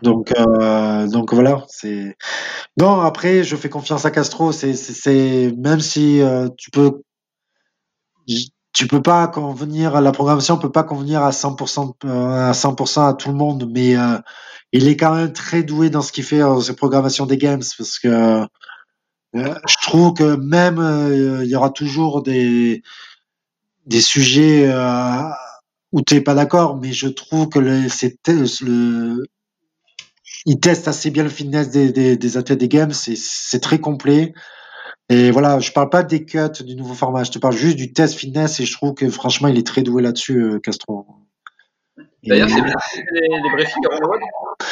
Donc 0.03 0.33
euh, 0.37 1.07
donc 1.09 1.33
voilà, 1.35 1.65
c'est 1.69 2.17
non 2.79 3.01
après 3.01 3.45
je 3.45 3.57
fais 3.57 3.69
confiance 3.71 4.05
à 4.05 4.11
Castro, 4.11 4.53
c'est 4.53 4.75
c'est 4.75 5.53
même 5.59 5.81
si 5.81 6.21
euh, 6.23 6.49
tu 6.59 6.71
peux 6.71 7.03
tu 8.73 8.87
peux 8.89 9.03
pas 9.03 9.29
convenir 9.29 10.01
la 10.01 10.13
programmation 10.13 10.59
peut 10.59 10.73
pas 10.73 10.83
convenir 10.83 11.23
à 11.23 11.31
100% 11.33 11.87
de- 12.05 12.09
euh, 12.09 12.51
à 12.51 12.55
100% 12.55 13.07
à 13.09 13.15
tout 13.15 13.29
le 13.31 13.37
monde 13.37 13.69
mais 13.73 13.97
euh, 13.97 14.19
il 14.73 14.89
est 14.89 14.97
quand 14.97 15.15
même 15.15 15.33
très 15.33 15.63
doué 15.63 15.91
dans 15.91 16.03
ce 16.03 16.13
qu'il 16.13 16.25
fait 16.25 16.41
dans 16.41 16.61
ses 16.61 16.75
programmations 16.75 17.27
des 17.27 17.39
games 17.39 17.63
parce 17.79 17.99
que 17.99 18.09
euh, 18.09 18.47
je 19.35 19.77
trouve 19.83 20.15
que 20.15 20.37
même 20.37 20.79
euh, 20.79 21.45
il 21.45 21.51
y 21.51 21.57
aura 21.57 21.71
toujours 21.71 22.23
des 22.23 22.83
des 23.87 24.01
sujets 24.01 24.67
euh, 24.69 25.31
où 25.93 26.03
tu 26.03 26.23
pas 26.23 26.35
d'accord 26.35 26.77
mais 26.77 26.93
je 26.93 27.09
trouve 27.09 27.49
que 27.49 27.59
le 27.59 27.89
le 28.65 29.25
il 30.47 30.61
teste 30.61 30.89
assez 30.89 31.11
bien 31.11 31.23
le 31.23 31.29
fitness 31.29 31.71
des, 31.71 31.93
des, 31.93 32.17
des 32.17 32.37
athlètes 32.37 32.61
des 32.61 32.69
games, 32.69 32.93
c'est 32.93 33.61
très 33.61 33.79
complet. 33.79 34.35
Et 35.11 35.31
voilà, 35.31 35.59
je 35.61 35.71
parle 35.73 35.91
pas 35.91 36.03
des 36.03 36.25
cuts 36.25 36.63
du 36.65 36.77
nouveau 36.77 36.95
format, 36.95 37.25
je 37.25 37.31
te 37.31 37.39
parle 37.39 37.55
juste 37.55 37.77
du 37.77 37.93
test 37.93 38.15
fitness 38.15 38.61
et 38.61 38.65
je 38.65 38.73
trouve 38.73 38.95
que 38.95 39.11
franchement 39.11 39.49
il 39.49 39.59
est 39.59 39.67
très 39.67 39.83
doué 39.83 40.03
là-dessus, 40.03 40.41
euh, 40.41 40.61
Castro. 40.61 41.07
D'ailleurs, 42.27 42.49
c'est 42.49 42.63
bien 42.63 42.75
les, 43.13 43.29
les 43.29 43.51
briefings 43.53 43.85
avant 43.91 44.01
le 44.01 44.07
WOD 44.09 44.21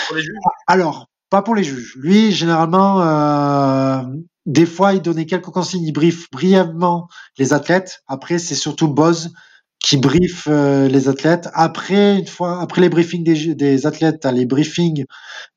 pour 0.07 0.17
les 0.17 0.23
juges. 0.23 0.35
alors, 0.67 1.11
pas 1.29 1.43
pour 1.43 1.55
les 1.55 1.65
juges. 1.65 1.97
Lui, 1.97 2.33
généralement, 2.33 3.03
euh, 3.03 4.03
des 4.47 4.67
fois, 4.67 4.95
il 4.95 5.03
donnait 5.03 5.27
quelques 5.27 5.47
consignes, 5.47 5.85
il 5.85 5.93
brief 5.93 6.31
brièvement 6.31 7.09
les 7.39 7.53
athlètes. 7.53 8.03
Après, 8.07 8.39
c'est 8.39 8.55
surtout 8.55 8.89
Boz 8.89 9.33
qui 9.83 9.97
brief 9.97 10.47
euh, 10.49 10.89
les 10.89 11.09
athlètes. 11.09 11.49
Après, 11.55 12.19
une 12.19 12.27
fois, 12.27 12.61
après 12.61 12.81
les 12.81 12.89
briefings 12.89 13.25
des, 13.25 13.55
des 13.55 13.87
athlètes, 13.87 14.21
t'as 14.21 14.33
les 14.33 14.47
briefings 14.47 15.05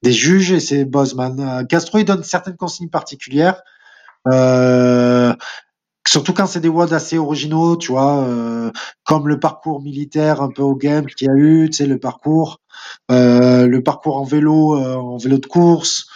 des 0.04 0.12
juges 0.12 0.52
et 0.52 0.60
c'est 0.60 0.86
Bozman. 0.86 1.40
Euh, 1.40 1.64
Castro, 1.64 2.00
il 2.00 2.06
donne 2.06 2.24
certaines 2.24 2.58
consignes 2.58 2.90
particulières. 2.90 3.62
Euh, 4.28 5.34
surtout 6.08 6.34
quand 6.34 6.48
c'est 6.48 6.62
des 6.62 6.70
WOD 6.70 6.94
assez 6.94 7.18
originaux, 7.18 7.78
tu 7.78 7.92
vois, 7.92 8.24
euh, 8.26 8.72
comme 9.06 9.28
le 9.28 9.40
parcours 9.40 9.82
militaire 9.82 10.42
un 10.42 10.50
peu 10.50 10.64
au 10.64 10.76
game 10.76 11.06
qu'il 11.08 11.28
y 11.28 11.32
a 11.32 11.36
eu, 11.36 11.70
tu 11.70 11.78
sais, 11.78 11.86
le 11.88 12.00
parcours, 12.00 12.60
euh, 13.12 13.68
le 13.68 13.84
parcours 13.84 14.18
en 14.18 14.24
vélo, 14.24 14.78
en 14.78 15.18
vélo 15.18 15.38
de 15.38 15.46
course, 15.48 16.08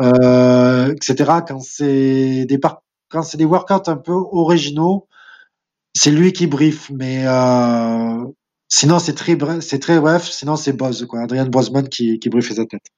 etc. 0.00 1.42
Quand 1.46 1.60
c'est 1.60 2.44
des 2.46 2.58
par- 2.58 2.82
quand 3.08 3.22
c'est 3.22 3.38
des 3.38 3.44
workouts 3.44 3.88
un 3.90 3.96
peu 3.96 4.12
originaux, 4.12 5.08
c'est 5.98 6.10
lui 6.10 6.32
qui 6.32 6.46
brief, 6.46 6.90
mais 6.90 7.26
euh, 7.26 8.24
sinon 8.68 8.98
c'est 8.98 9.14
très 9.14 9.34
bref, 9.34 9.60
c'est 9.60 9.78
très 9.78 9.98
bref. 9.98 10.24
Sinon 10.24 10.56
c'est 10.56 10.74
Boz, 10.74 11.06
quoi, 11.06 11.22
Adrian 11.22 11.46
Bosman 11.46 11.88
qui 11.88 12.18
qui 12.18 12.28
brief 12.28 12.50
les 12.50 12.60
athlètes. 12.60 12.88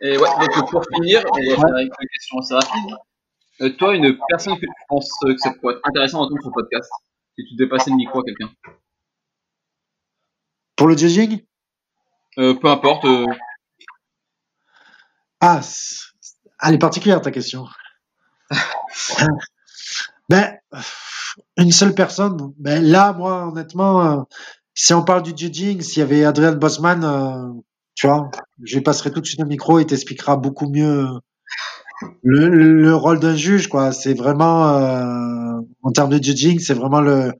Et 0.00 0.16
ouais, 0.16 0.28
donc 0.28 0.70
pour 0.70 0.84
finir, 0.94 1.24
va 1.24 1.40
finir 1.40 1.74
avec 1.74 1.88
une 2.00 2.08
question 2.08 2.38
assez 2.38 2.54
rapide. 2.54 2.96
Euh, 3.62 3.70
toi, 3.70 3.96
une 3.96 4.16
personne 4.28 4.54
que 4.54 4.60
tu 4.66 4.72
penses 4.88 5.10
que 5.22 5.36
ça 5.38 5.52
pourrait 5.60 5.74
être 5.74 5.88
intéressant 5.88 6.20
d'entendre 6.20 6.40
sur 6.42 6.50
le 6.50 6.62
podcast, 6.62 6.90
si 7.36 7.44
tu 7.46 7.54
devais 7.56 7.68
passer 7.68 7.90
le 7.90 7.96
micro 7.96 8.20
à 8.20 8.22
quelqu'un. 8.22 8.50
Pour 10.76 10.86
le 10.86 10.96
judging, 10.96 11.42
Euh, 12.38 12.54
peu 12.54 12.68
importe. 12.68 13.06
ah, 15.40 15.60
elle 16.62 16.74
est 16.74 16.78
particulière 16.78 17.22
ta 17.22 17.30
question. 17.30 17.66
Ben, 20.28 20.58
une 21.56 21.72
seule 21.72 21.94
personne. 21.94 22.52
Ben 22.58 22.82
là, 22.82 23.12
moi, 23.12 23.48
honnêtement, 23.48 24.04
euh, 24.04 24.22
si 24.74 24.94
on 24.94 25.02
parle 25.02 25.22
du 25.22 25.32
judging, 25.36 25.80
s'il 25.80 26.00
y 26.00 26.02
avait 26.02 26.24
Adrian 26.24 26.56
Bosman, 26.56 27.04
euh, 27.04 27.60
tu 27.94 28.06
vois, 28.06 28.30
je 28.62 28.78
passerai 28.78 29.10
tout 29.10 29.20
de 29.20 29.26
suite 29.26 29.40
le 29.40 29.46
micro 29.46 29.78
et 29.78 29.86
t'expliquera 29.86 30.36
beaucoup 30.36 30.68
mieux 30.68 31.06
le, 32.22 32.48
le 32.48 32.94
rôle 32.94 33.20
d'un 33.20 33.36
juge, 33.36 33.68
quoi. 33.68 33.92
C'est 33.92 34.14
vraiment, 34.14 34.68
euh, 34.76 35.60
en 35.82 35.92
termes 35.92 36.10
de 36.10 36.22
judging, 36.22 36.58
c'est 36.58 36.74
vraiment 36.74 37.00
le, 37.00 37.32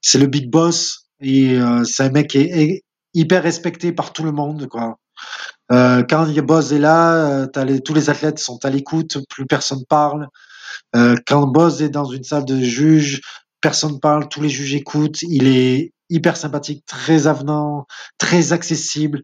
c'est 0.00 0.18
le 0.18 0.26
big 0.26 0.50
boss 0.50 1.08
et 1.20 1.58
euh, 1.58 1.84
c'est 1.84 2.04
un 2.04 2.10
mec 2.10 2.28
qui 2.28 2.38
est, 2.38 2.82
hyper 3.16 3.44
respecté 3.44 3.92
par 3.92 4.12
tout 4.12 4.24
le 4.24 4.32
monde, 4.32 4.66
quoi. 4.66 4.98
Euh, 5.72 6.02
quand 6.02 6.24
a 6.24 6.42
Boss 6.42 6.72
est 6.72 6.78
là, 6.78 7.44
euh, 7.44 7.78
tous 7.78 7.94
les 7.94 8.10
athlètes 8.10 8.40
sont 8.40 8.58
à 8.64 8.70
l'écoute, 8.70 9.18
plus 9.30 9.46
personne 9.46 9.84
parle. 9.88 10.26
Euh, 10.96 11.16
quand 11.26 11.46
Boz 11.46 11.82
est 11.82 11.88
dans 11.88 12.04
une 12.04 12.24
salle 12.24 12.44
de 12.44 12.58
juge, 12.60 13.20
personne 13.60 14.00
parle, 14.00 14.28
tous 14.28 14.40
les 14.40 14.48
juges 14.48 14.74
écoutent. 14.74 15.22
Il 15.22 15.46
est 15.46 15.92
hyper 16.10 16.36
sympathique, 16.36 16.84
très 16.86 17.26
avenant, 17.26 17.86
très 18.18 18.52
accessible. 18.52 19.22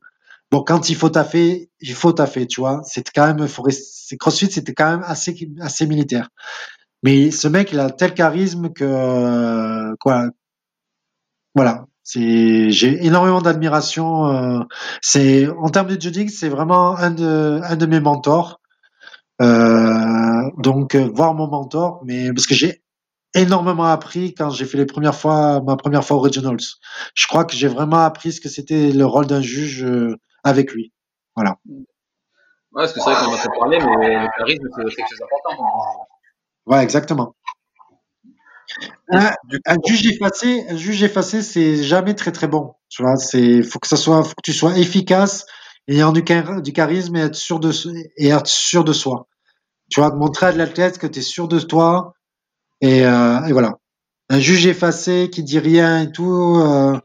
Bon, 0.51 0.63
quand 0.63 0.91
il 0.91 0.97
faut 0.97 1.11
taffer, 1.11 1.71
il 1.81 1.95
faut 1.95 2.13
taffer, 2.13 2.47
tu 2.47 2.61
vois. 2.61 2.81
C'est 2.85 3.09
quand 3.15 3.27
même, 3.27 3.47
CrossFit, 4.19 4.51
c'était 4.51 4.75
quand 4.75 4.91
même 4.91 5.05
assez, 5.07 5.37
assez 5.61 5.87
militaire. 5.87 6.29
Mais 7.03 7.31
ce 7.31 7.49
mec, 7.49 7.73
il 7.73 7.81
a 7.81 7.91
tel 7.91 8.15
charisme 8.15 8.71
que, 8.73 8.85
euh, 8.85 9.95
quoi, 10.01 10.27
voilà. 11.55 11.87
C'est, 12.03 12.71
j'ai 12.71 13.05
énormément 13.07 13.41
d'admiration. 13.41 14.27
Euh, 14.27 14.61
c'est, 15.01 15.49
en 15.49 15.69
termes 15.69 15.89
de 15.89 16.01
judging, 16.01 16.29
c'est 16.29 16.49
vraiment 16.49 16.97
un 16.97 17.11
de, 17.11 17.61
un 17.63 17.77
de 17.77 17.87
mes 17.87 18.01
mentors. 18.01 18.60
Euh, 19.41 20.51
donc, 20.59 20.95
euh, 20.95 21.09
voir 21.15 21.35
mon 21.35 21.49
mentor, 21.49 22.03
mais 22.05 22.33
parce 22.33 22.47
que 22.47 22.55
j'ai 22.55 22.83
énormément 23.35 23.85
appris 23.85 24.35
quand 24.35 24.51
j'ai 24.51 24.67
fait 24.67 24.77
les 24.77 24.87
premières 24.87 25.15
fois, 25.15 25.63
ma 25.63 25.77
première 25.77 26.05
fois 26.05 26.17
aux 26.17 26.21
Regionals. 26.21 26.61
Je 27.15 27.27
crois 27.27 27.45
que 27.45 27.55
j'ai 27.55 27.69
vraiment 27.69 28.05
appris 28.05 28.33
ce 28.33 28.41
que 28.41 28.49
c'était 28.49 28.91
le 28.91 29.07
rôle 29.07 29.27
d'un 29.27 29.41
juge 29.41 29.85
euh, 29.85 30.17
avec 30.45 30.73
lui. 30.73 30.93
Voilà. 31.37 31.57
Ouais, 31.67 31.85
parce 32.73 32.93
que 32.93 33.01
c'est 33.01 33.11
vrai 33.11 33.25
qu'on 33.25 33.33
en 33.33 33.35
a 33.35 33.59
parlé, 33.59 33.79
mais 33.79 34.23
le 34.23 34.29
charisme, 34.37 34.69
c'est 34.75 34.97
quelque 34.97 35.09
chose 35.09 35.19
d'important. 35.19 36.07
Ouais, 36.67 36.83
exactement. 36.83 37.35
Un, 39.11 39.33
un, 39.67 39.77
juge 39.85 40.07
effacé, 40.07 40.65
un 40.69 40.77
juge 40.77 41.03
effacé, 41.03 41.43
c'est 41.43 41.83
jamais 41.83 42.15
très 42.15 42.31
très 42.31 42.47
bon. 42.47 42.75
Tu 42.89 43.03
vois, 43.03 43.17
c'est 43.17 43.63
faut 43.63 43.81
que 43.81 43.89
ça 43.89 43.97
soit, 43.97 44.23
faut 44.23 44.35
que 44.35 44.43
tu 44.45 44.53
sois 44.53 44.79
efficace, 44.79 45.47
ayant 45.89 46.13
du, 46.13 46.23
du 46.23 46.73
charisme 46.73 47.17
et 47.17 47.21
être 47.21 47.35
sûr 47.35 47.59
de 47.59 47.73
et 48.17 48.29
être 48.29 48.47
sûr 48.47 48.85
de 48.85 48.93
soi. 48.93 49.27
Tu 49.91 50.01
vois, 50.01 50.15
montrer 50.15 50.47
à 50.47 50.53
l'athlète 50.53 50.99
que 50.99 51.07
tu 51.07 51.19
es 51.19 51.23
sûr 51.23 51.49
de 51.49 51.59
toi 51.59 52.15
et, 52.81 53.05
euh, 53.05 53.45
et, 53.45 53.53
voilà. 53.53 53.77
Un 54.29 54.39
juge 54.39 54.67
effacé 54.67 55.29
qui 55.31 55.43
dit 55.43 55.59
rien 55.59 56.03
et 56.03 56.13
tout, 56.13 56.57
euh, 56.57 56.99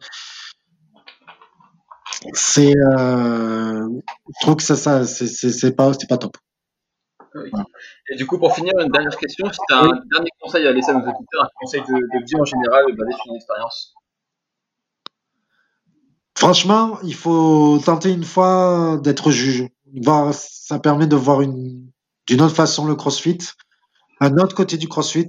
c'est, 2.33 2.75
euh, 2.77 3.89
je 4.27 4.41
trouve 4.41 4.55
que 4.57 4.63
ça, 4.63 4.75
ça, 4.75 5.03
c'est 5.05 5.75
pas, 5.75 5.91
pas 6.07 6.17
top. 6.17 6.37
Et 8.09 8.15
du 8.15 8.25
coup, 8.27 8.37
pour 8.37 8.55
finir, 8.55 8.73
une 8.79 8.91
dernière 8.91 9.17
question. 9.17 9.51
Si 9.51 9.59
tu 9.67 9.73
as 9.73 9.79
un 9.79 10.01
dernier 10.11 10.29
conseil 10.39 10.67
à 10.67 10.71
laisser 10.71 10.91
à 10.91 10.93
nos 10.93 10.99
auditeurs, 10.99 11.43
un 11.43 11.49
conseil 11.59 11.81
de, 11.81 11.93
de 11.93 12.25
vie 12.25 12.39
en 12.39 12.45
général 12.45 12.85
basé 12.95 13.11
sur 13.11 13.31
une 13.31 13.35
expérience 13.35 13.93
Franchement, 16.37 16.99
il 17.03 17.15
faut 17.15 17.79
tenter 17.83 18.11
une 18.11 18.23
fois 18.23 18.99
d'être 19.01 19.31
juge. 19.31 19.67
Voir, 20.03 20.33
ça 20.33 20.79
permet 20.79 21.07
de 21.07 21.15
voir 21.15 21.41
une, 21.41 21.89
d'une 22.27 22.41
autre 22.41 22.55
façon 22.55 22.85
le 22.85 22.95
crossfit, 22.95 23.39
un 24.19 24.37
autre 24.37 24.55
côté 24.55 24.77
du 24.77 24.87
crossfit, 24.87 25.27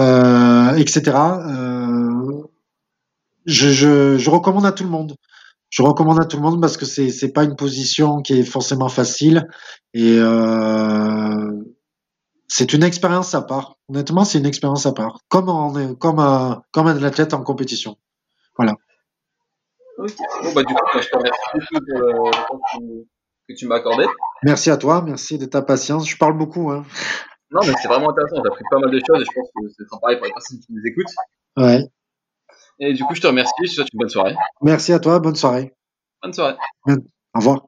euh, 0.00 0.74
etc. 0.76 1.02
Euh, 1.16 2.42
je, 3.46 3.68
je, 3.68 4.18
je 4.18 4.30
recommande 4.30 4.66
à 4.66 4.72
tout 4.72 4.84
le 4.84 4.90
monde 4.90 5.16
je 5.74 5.82
recommande 5.82 6.20
à 6.20 6.24
tout 6.24 6.36
le 6.36 6.42
monde 6.44 6.60
parce 6.60 6.76
que 6.76 6.86
c'est 6.86 7.10
c'est 7.10 7.32
pas 7.32 7.42
une 7.42 7.56
position 7.56 8.22
qui 8.22 8.38
est 8.38 8.44
forcément 8.44 8.88
facile 8.88 9.48
et 9.92 10.18
euh, 10.18 11.50
c'est 12.46 12.72
une 12.72 12.84
expérience 12.84 13.34
à 13.34 13.42
part. 13.42 13.76
Honnêtement, 13.88 14.24
c'est 14.24 14.38
une 14.38 14.46
expérience 14.46 14.86
à 14.86 14.92
part, 14.92 15.18
comme 15.26 15.98
comme 15.98 16.20
un 16.20 16.62
comme 16.70 16.86
un 16.86 17.02
athlète 17.02 17.34
en 17.34 17.42
compétition. 17.42 17.96
Voilà. 18.56 18.74
Bah 20.54 20.62
temps 20.62 21.20
que 23.48 23.54
tu 23.54 23.66
m'as 23.66 23.76
accordé. 23.76 24.06
Merci 24.42 24.70
à 24.70 24.76
toi, 24.76 25.02
merci 25.02 25.38
de 25.38 25.46
ta 25.46 25.62
patience. 25.62 26.08
Je 26.08 26.16
parle 26.16 26.36
beaucoup. 26.36 26.70
Hein. 26.70 26.84
Non, 27.50 27.60
mais 27.62 27.72
c'est 27.80 27.88
vraiment 27.88 28.10
intéressant. 28.10 28.36
J'ai 28.42 28.48
appris 28.48 28.64
pas 28.70 28.78
mal 28.78 28.90
de 28.90 29.00
choses 29.06 29.20
et 29.20 29.24
je 29.24 29.30
pense 29.34 29.48
que 29.54 29.68
c'est 29.76 30.00
pareil 30.00 30.16
pour 30.16 30.26
les 30.26 30.32
personnes 30.32 30.58
qui 30.58 30.72
nous 30.72 30.82
écoutent. 30.84 31.14
Ouais. 31.56 31.84
Et 32.80 32.92
du 32.92 33.04
coup, 33.04 33.14
je 33.14 33.20
te 33.20 33.26
remercie. 33.26 33.52
Je 33.62 33.68
te 33.68 33.74
souhaite 33.74 33.88
une 33.92 33.98
bonne 33.98 34.08
soirée. 34.08 34.34
Merci 34.60 34.92
à 34.92 34.98
toi. 34.98 35.20
Bonne 35.20 35.36
soirée. 35.36 35.72
Bonne 36.22 36.32
soirée. 36.32 36.56
Au 36.88 36.94
revoir. 37.36 37.60